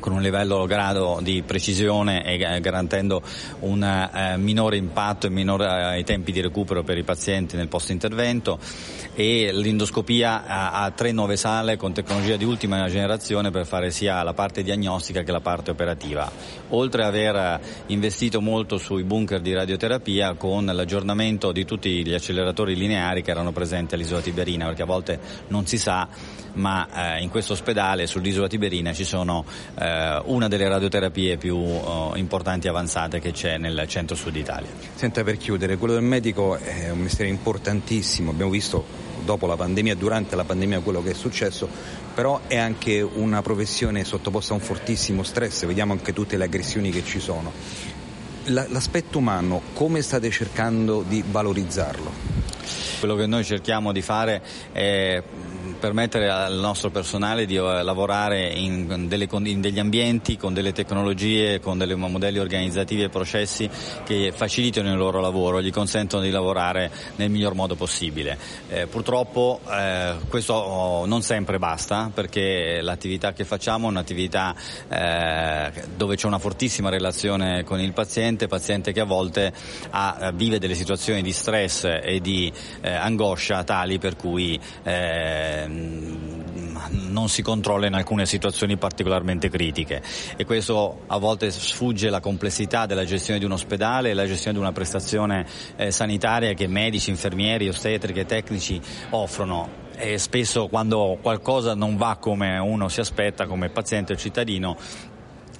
con 0.00 0.12
un 0.12 0.22
livello 0.22 0.66
grado 0.66 1.20
di 1.22 1.42
precisione 1.42 2.24
e 2.24 2.60
garantendo 2.60 3.22
un 3.60 3.82
eh, 3.82 4.36
minore 4.36 4.76
impatto 4.76 5.26
e 5.26 5.30
minore 5.30 5.98
eh, 5.98 6.04
tempi 6.04 6.32
di 6.32 6.40
recupero 6.40 6.82
per 6.82 6.98
i 6.98 7.02
pazienti 7.02 7.56
nel 7.56 7.68
post 7.68 7.90
intervento 7.90 8.58
e 9.14 9.50
l'indoscopia 9.52 10.44
ha, 10.46 10.90
tre 10.90 11.12
nuove 11.12 11.36
sale 11.36 11.76
con 11.76 11.92
tecnologia 11.92 12.36
di 12.36 12.44
ultima 12.44 12.88
generazione 12.88 13.50
per 13.50 13.66
fare 13.66 13.90
sia 13.90 14.22
la 14.22 14.32
parte 14.32 14.62
diagnostica 14.62 15.22
che 15.22 15.32
la 15.32 15.40
parte 15.40 15.70
operativa. 15.70 16.30
Oltre 16.70 17.02
ad 17.02 17.08
aver 17.08 17.60
investito 17.86 18.40
molto 18.40 18.78
sui 18.78 19.04
bunker 19.04 19.40
di 19.40 19.52
radioterapia 19.52 20.34
con 20.34 20.64
l'aggiornamento 20.64 21.52
di 21.52 21.64
tutti 21.64 22.04
gli 22.04 22.14
acceleratori 22.14 22.74
lineari 22.74 23.22
che 23.22 23.30
erano 23.30 23.52
presenti 23.52 23.94
all'isola 23.94 24.20
Tiberina, 24.20 24.66
perché 24.66 24.82
a 24.82 24.86
volte 24.86 25.20
non 25.48 25.66
si 25.66 25.78
sa, 25.78 26.08
ma 26.54 27.16
eh, 27.16 27.22
in 27.22 27.28
questo 27.28 27.52
ospedale 27.52 28.06
sull'isola 28.06 28.48
Tiberina 28.48 28.92
ci 28.92 29.04
sono 29.04 29.44
eh, 29.78 30.20
una 30.24 30.48
delle 30.48 30.68
radioterapie 30.68 31.36
più 31.36 31.56
oh, 31.56 32.16
importanti 32.16 32.66
e 32.66 32.70
avanzate 32.70 33.20
che 33.20 33.32
c'è 33.32 33.58
nel 33.58 33.84
centro-sud 33.86 34.34
Italia. 34.36 34.68
Senta, 34.94 35.22
per 35.22 35.36
chiudere, 35.36 35.76
quello 35.76 35.94
del 35.94 36.02
medico 36.02 36.56
è 36.56 36.90
un 36.90 37.00
mestiere 37.00 37.30
importantissimo, 37.30 38.30
abbiamo 38.30 38.50
visto 38.50 39.10
dopo 39.24 39.46
la 39.46 39.56
pandemia, 39.56 39.94
durante 39.94 40.36
la 40.36 40.44
pandemia 40.44 40.80
quello 40.80 41.02
che 41.02 41.10
è 41.10 41.14
successo, 41.14 41.68
però 42.14 42.40
è 42.46 42.56
anche 42.56 43.00
una 43.00 43.42
professione 43.42 44.04
sottoposta 44.04 44.52
a 44.52 44.56
un 44.56 44.62
fortissimo 44.62 45.22
stress, 45.22 45.64
vediamo 45.64 45.92
anche 45.92 46.12
tutte 46.12 46.36
le 46.36 46.44
aggressioni 46.44 46.90
che 46.90 47.04
ci 47.04 47.20
sono. 47.20 47.52
L'aspetto 48.46 49.18
umano, 49.18 49.62
come 49.72 50.02
state 50.02 50.28
cercando 50.30 51.04
di 51.06 51.22
valorizzarlo? 51.24 52.10
Quello 52.98 53.14
che 53.14 53.26
noi 53.26 53.44
cerchiamo 53.44 53.92
di 53.92 54.02
fare 54.02 54.42
è 54.72 55.22
permettere 55.82 56.30
al 56.30 56.54
nostro 56.60 56.90
personale 56.90 57.44
di 57.44 57.56
eh, 57.56 57.82
lavorare 57.82 58.46
in, 58.50 59.08
delle, 59.08 59.26
in, 59.28 59.60
degli 59.60 59.80
ambienti 59.80 60.36
con 60.36 60.54
delle 60.54 60.70
tecnologie, 60.70 61.58
con 61.58 61.76
dei 61.76 61.92
modelli 61.96 62.38
organizzativi 62.38 63.02
e 63.02 63.08
processi 63.08 63.68
che 64.04 64.32
facilitino 64.32 64.88
il 64.88 64.96
loro 64.96 65.20
lavoro, 65.20 65.60
gli 65.60 65.72
consentono 65.72 66.22
di 66.22 66.30
lavorare 66.30 66.88
nel 67.16 67.30
miglior 67.30 67.54
modo 67.54 67.74
possibile. 67.74 68.38
Eh, 68.68 68.86
purtroppo 68.86 69.58
eh, 69.68 70.14
questo 70.28 70.54
oh, 70.54 71.04
non 71.04 71.22
sempre 71.22 71.58
basta 71.58 72.12
perché 72.14 72.80
l'attività 72.80 73.32
che 73.32 73.44
facciamo 73.44 73.88
è 73.88 73.90
un'attività 73.90 74.54
eh, 74.88 75.72
dove 75.96 76.14
c'è 76.14 76.28
una 76.28 76.38
fortissima 76.38 76.90
relazione 76.90 77.64
con 77.64 77.80
il 77.80 77.92
paziente, 77.92 78.46
paziente 78.46 78.92
che 78.92 79.00
a 79.00 79.04
volte 79.04 79.52
ha, 79.90 80.18
eh, 80.20 80.32
vive 80.32 80.60
delle 80.60 80.76
situazioni 80.76 81.22
di 81.22 81.32
stress 81.32 81.82
e 82.00 82.20
di 82.20 82.52
eh, 82.82 82.92
angoscia 82.92 83.64
tali 83.64 83.98
per 83.98 84.14
cui 84.14 84.60
non 87.12 87.28
si 87.28 87.42
controlla 87.42 87.86
in 87.86 87.94
alcune 87.94 88.26
situazioni 88.26 88.76
particolarmente 88.76 89.48
critiche. 89.48 90.02
E 90.36 90.44
questo 90.44 91.02
a 91.06 91.18
volte 91.18 91.50
sfugge 91.50 92.10
la 92.10 92.20
complessità 92.20 92.86
della 92.86 93.04
gestione 93.04 93.38
di 93.38 93.44
un 93.44 93.52
ospedale 93.52 94.10
e 94.10 94.14
la 94.14 94.26
gestione 94.26 94.56
di 94.56 94.62
una 94.62 94.72
prestazione 94.72 95.46
eh, 95.76 95.90
sanitaria 95.90 96.54
che 96.54 96.66
medici, 96.66 97.10
infermieri, 97.10 97.68
ostetriche, 97.68 98.24
tecnici 98.26 98.80
offrono. 99.10 99.80
E 99.94 100.18
spesso 100.18 100.68
quando 100.68 101.18
qualcosa 101.20 101.74
non 101.74 101.96
va 101.96 102.16
come 102.18 102.58
uno 102.58 102.88
si 102.88 103.00
aspetta 103.00 103.46
come 103.46 103.68
paziente 103.68 104.14
o 104.14 104.16
cittadino 104.16 104.76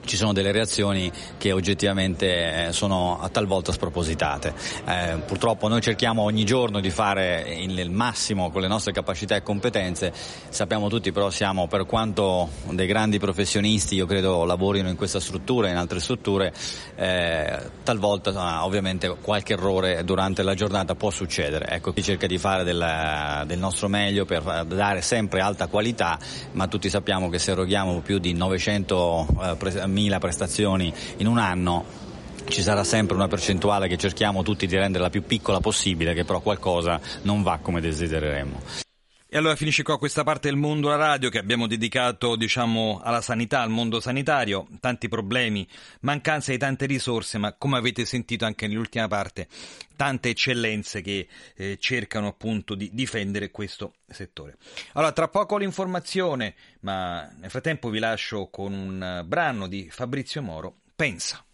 ci 0.04 0.16
sono 0.16 0.32
delle 0.32 0.52
reazioni 0.52 1.10
che 1.38 1.52
oggettivamente 1.52 2.66
eh, 2.66 2.72
sono 2.72 3.18
a 3.20 3.28
talvolta 3.28 3.72
spropositate. 3.72 4.54
Eh, 4.84 5.18
purtroppo 5.26 5.68
noi 5.68 5.80
cerchiamo 5.80 6.22
ogni 6.22 6.44
giorno 6.44 6.80
di 6.80 6.90
fare 6.90 7.56
il 7.58 7.90
massimo 7.90 8.50
con 8.50 8.62
le 8.62 8.68
nostre 8.68 8.92
capacità 8.92 9.36
e 9.36 9.42
competenze, 9.42 10.12
sappiamo 10.48 10.88
tutti 10.88 11.12
però 11.12 11.30
siamo 11.30 11.66
per 11.66 11.86
quanto 11.86 12.48
dei 12.70 12.86
grandi 12.86 13.18
professionisti 13.18 13.94
io 13.94 14.06
credo 14.06 14.44
lavorino 14.44 14.88
in 14.88 14.96
questa 14.96 15.20
struttura 15.20 15.68
e 15.68 15.70
in 15.70 15.76
altre 15.76 16.00
strutture, 16.00 16.52
eh, 16.96 17.70
talvolta 17.82 18.64
ovviamente 18.64 19.08
qualche 19.20 19.54
errore 19.54 20.04
durante 20.04 20.42
la 20.42 20.54
giornata 20.54 20.94
può 20.94 21.10
succedere. 21.10 21.68
Ecco, 21.68 21.92
si 21.94 22.02
cerca 22.02 22.26
di 22.26 22.38
fare 22.38 22.64
del, 22.64 23.44
del 23.46 23.58
nostro 23.58 23.88
meglio 23.88 24.24
per 24.24 24.64
dare 24.66 25.02
sempre 25.02 25.40
alta 25.40 25.66
qualità, 25.68 26.18
ma 26.52 26.66
tutti 26.66 26.88
sappiamo 26.88 27.28
che 27.28 27.38
se 27.38 27.52
eroghiamo 27.52 28.00
più 28.00 28.18
di 28.18 28.32
900 28.32 29.26
eh, 29.42 29.56
mila 29.92 30.18
prestazioni 30.18 30.92
in 31.18 31.26
un 31.28 31.38
anno 31.38 32.00
ci 32.48 32.62
sarà 32.62 32.84
sempre 32.84 33.14
una 33.14 33.28
percentuale 33.28 33.88
che 33.88 33.96
cerchiamo 33.96 34.42
tutti 34.42 34.66
di 34.66 34.76
rendere 34.76 35.04
la 35.04 35.10
più 35.10 35.22
piccola 35.22 35.60
possibile, 35.60 36.12
che 36.14 36.24
però 36.24 36.40
qualcosa 36.40 37.00
non 37.22 37.42
va 37.42 37.58
come 37.62 37.80
desidereremmo. 37.80 38.90
E 39.34 39.38
allora 39.38 39.56
finisce 39.56 39.82
qua 39.82 39.96
questa 39.96 40.24
parte 40.24 40.50
del 40.50 40.58
mondo 40.58 40.92
alla 40.92 41.06
radio 41.06 41.30
che 41.30 41.38
abbiamo 41.38 41.66
dedicato, 41.66 42.36
diciamo, 42.36 43.00
alla 43.02 43.22
sanità, 43.22 43.62
al 43.62 43.70
mondo 43.70 43.98
sanitario, 43.98 44.68
tanti 44.78 45.08
problemi, 45.08 45.66
mancanza 46.00 46.52
di 46.52 46.58
tante 46.58 46.84
risorse, 46.84 47.38
ma 47.38 47.54
come 47.54 47.78
avete 47.78 48.04
sentito 48.04 48.44
anche 48.44 48.66
nell'ultima 48.66 49.08
parte, 49.08 49.48
tante 49.96 50.28
eccellenze 50.28 51.00
che 51.00 51.26
eh, 51.56 51.78
cercano 51.80 52.26
appunto 52.26 52.74
di 52.74 52.90
difendere 52.92 53.50
questo 53.50 53.94
settore. 54.06 54.58
Allora, 54.92 55.12
tra 55.12 55.28
poco 55.28 55.56
l'informazione, 55.56 56.54
ma 56.80 57.26
nel 57.38 57.48
frattempo 57.48 57.88
vi 57.88 58.00
lascio 58.00 58.48
con 58.50 58.74
un 58.74 59.24
brano 59.24 59.66
di 59.66 59.88
Fabrizio 59.90 60.42
Moro, 60.42 60.74
Pensa. 60.94 61.44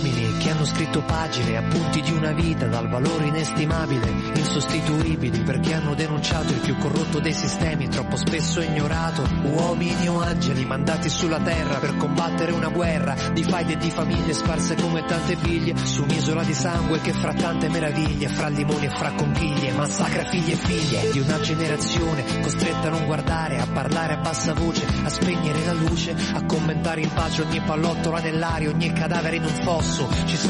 Uomini 0.00 0.14
che 0.14 0.29
hanno 0.60 0.68
scritto 0.68 1.00
pagine, 1.00 1.56
appunti 1.56 2.02
di 2.02 2.12
una 2.12 2.32
vita 2.32 2.66
dal 2.66 2.86
valore 2.86 3.28
inestimabile, 3.28 4.10
insostituibili 4.34 5.40
perché 5.40 5.72
hanno 5.72 5.94
denunciato 5.94 6.52
il 6.52 6.60
più 6.60 6.76
corrotto 6.76 7.18
dei 7.18 7.32
sistemi, 7.32 7.88
troppo 7.88 8.16
spesso 8.16 8.60
ignorato. 8.60 9.26
Uomini 9.42 10.06
o 10.08 10.20
angeli 10.20 10.66
mandati 10.66 11.08
sulla 11.08 11.40
terra 11.40 11.78
per 11.78 11.96
combattere 11.96 12.52
una 12.52 12.68
guerra 12.68 13.16
di 13.32 13.42
faide 13.42 13.72
e 13.72 13.76
di 13.78 13.90
famiglie 13.90 14.34
sparse 14.34 14.74
come 14.74 15.02
tante 15.06 15.36
biglie 15.36 15.74
su 15.82 16.02
un'isola 16.02 16.44
di 16.44 16.52
sangue 16.52 17.00
che 17.00 17.14
fra 17.14 17.32
tante 17.32 17.70
meraviglie, 17.70 18.28
fra 18.28 18.48
limoni 18.48 18.84
e 18.84 18.90
fra 18.90 19.12
conchiglie, 19.12 19.72
massacra 19.72 20.24
figli 20.24 20.50
e 20.50 20.56
figlie 20.56 21.10
di 21.10 21.20
una 21.20 21.40
generazione 21.40 22.22
costretta 22.42 22.88
a 22.88 22.90
non 22.90 23.06
guardare, 23.06 23.60
a 23.60 23.66
parlare 23.66 24.12
a 24.12 24.18
bassa 24.18 24.52
voce, 24.52 24.84
a 25.04 25.08
spegnere 25.08 25.64
la 25.64 25.72
luce, 25.72 26.14
a 26.34 26.44
commentare 26.44 27.00
in 27.00 27.10
pace 27.14 27.40
ogni 27.40 27.60
pallottola 27.60 28.20
nell'aria, 28.20 28.68
ogni 28.68 28.92
cadavere 28.92 29.36
in 29.36 29.44
un 29.44 29.62
fosso. 29.62 30.06
Ci 30.26 30.36
sono 30.36 30.49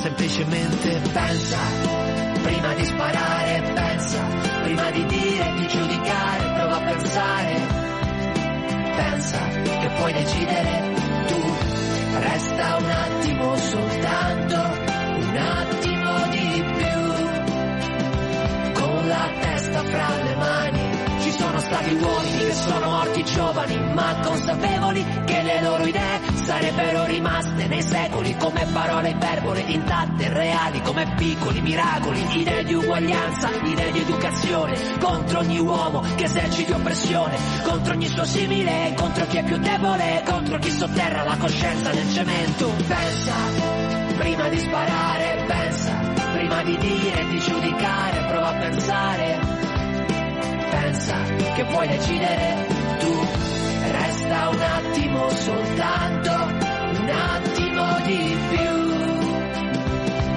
Semplicemente 0.00 1.00
pensa, 1.12 1.58
prima 2.42 2.74
di 2.74 2.84
sparare 2.84 3.72
pensa, 3.74 4.18
prima 4.62 4.90
di 4.90 5.04
dire, 5.06 5.52
di 5.56 5.68
giudicare, 5.68 6.52
prova 6.54 6.76
a 6.76 6.80
pensare. 6.80 7.80
puoi 10.00 10.12
decidere 10.12 10.94
tu. 11.26 11.40
Resta 12.18 12.76
un 12.76 12.90
attimo 12.90 13.56
soltanto, 13.56 14.56
un 14.56 15.36
attimo 15.36 16.28
di 16.30 16.64
più, 16.76 17.00
con 18.72 19.08
la 19.08 19.28
testa 19.40 19.82
fra 19.84 20.22
le 20.24 20.34
mani. 20.36 21.20
Ci 21.20 21.30
sono 21.32 21.60
stati 21.60 21.92
uomini 21.94 22.39
che 22.50 22.56
sono 22.56 22.90
morti 22.90 23.24
giovani, 23.24 23.78
ma 23.94 24.18
consapevoli 24.24 25.06
che 25.24 25.42
le 25.42 25.62
loro 25.62 25.84
idee 25.84 26.20
sarebbero 26.42 27.04
rimaste 27.04 27.68
nei 27.68 27.82
secoli 27.82 28.36
come 28.36 28.66
parole 28.72 29.10
iperbole 29.10 29.60
intatte 29.60 30.28
reali, 30.32 30.82
come 30.82 31.14
piccoli 31.16 31.60
miracoli, 31.60 32.40
idee 32.40 32.64
di 32.64 32.74
uguaglianza, 32.74 33.50
idee 33.62 33.92
di 33.92 34.00
educazione, 34.00 34.76
contro 34.98 35.38
ogni 35.38 35.60
uomo 35.60 36.02
che 36.16 36.24
eserciti 36.24 36.72
oppressione, 36.72 37.38
contro 37.62 37.92
ogni 37.92 38.08
suo 38.08 38.24
simile, 38.24 38.94
contro 38.96 39.26
chi 39.26 39.36
è 39.36 39.44
più 39.44 39.56
debole, 39.58 40.24
contro 40.26 40.58
chi 40.58 40.70
sotterra 40.72 41.22
la 41.22 41.36
coscienza 41.36 41.92
nel 41.92 42.12
cemento. 42.12 42.68
Pensa, 42.88 43.34
prima 44.16 44.48
di 44.48 44.58
sparare, 44.58 45.44
pensa, 45.46 45.92
prima 46.32 46.62
di 46.64 46.76
dire, 46.78 47.28
di 47.28 47.38
giudicare, 47.38 48.24
prova 48.26 48.48
a 48.48 48.54
pensare 48.54 49.68
pensa 50.70 51.16
che 51.60 51.66
puoi 51.66 51.88
decidere 51.88 52.66
tu. 52.98 53.26
Resta 53.90 54.48
un 54.48 54.60
attimo 54.60 55.28
soltanto, 55.28 56.30
un 56.30 57.10
attimo 57.10 58.00
di 58.04 58.38
più, 58.48 58.78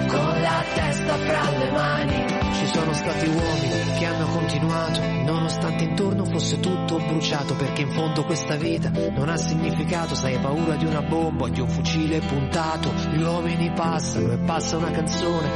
con 0.08 0.42
la 0.42 0.64
testa 0.74 1.16
fra 1.16 1.50
le 1.58 1.72
mani. 1.72 2.26
Ci 2.54 2.66
sono 2.68 2.94
stati 2.94 3.28
uomini 3.28 3.98
che 3.98 4.06
hanno 4.06 4.26
continuato, 4.26 5.00
nonostante 5.26 5.84
intorno 5.86 6.26
fosse 6.26 6.60
tutto 6.60 6.98
bruciato, 6.98 7.56
perché 7.56 7.84
in 7.84 7.92
fondo 7.92 8.26
questa 8.26 8.56
vita 8.56 8.92
non 9.16 9.30
ha 9.30 9.38
significato, 9.38 10.16
sai, 10.16 10.38
paura 10.40 10.76
di 10.76 10.86
una 10.86 11.04
bomba, 11.04 11.48
di 11.48 11.62
un 11.62 11.70
fucile 11.70 12.20
puntato. 12.20 12.94
Gli 13.14 13.22
uomini 13.22 13.72
passano 13.72 14.34
e 14.34 14.38
passa 14.40 14.76
una 14.76 14.92
canzone, 14.92 15.50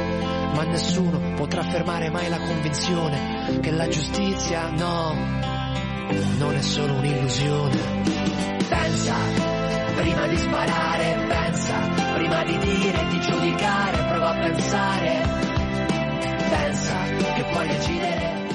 ma 0.54 0.62
nessuno 0.64 1.34
potrà 1.34 1.62
fermare 1.62 2.08
mai 2.08 2.30
la 2.30 2.38
convinzione 2.38 3.60
che 3.60 3.70
la 3.70 3.88
giustizia, 3.88 4.70
no, 4.70 5.56
non 6.38 6.54
è 6.54 6.60
solo 6.62 6.94
un'illusione. 6.94 7.76
Pensa, 8.68 9.14
prima 9.96 10.26
di 10.26 10.36
sparare, 10.36 11.26
pensa, 11.28 11.74
prima 12.14 12.44
di 12.44 12.58
dire, 12.58 13.06
di 13.10 13.20
giudicare, 13.20 13.96
prova 14.10 14.28
a 14.30 14.38
pensare. 14.38 15.46
Pensa 16.50 16.94
che 17.34 17.44
puoi 17.44 17.66
decidere 17.68 18.47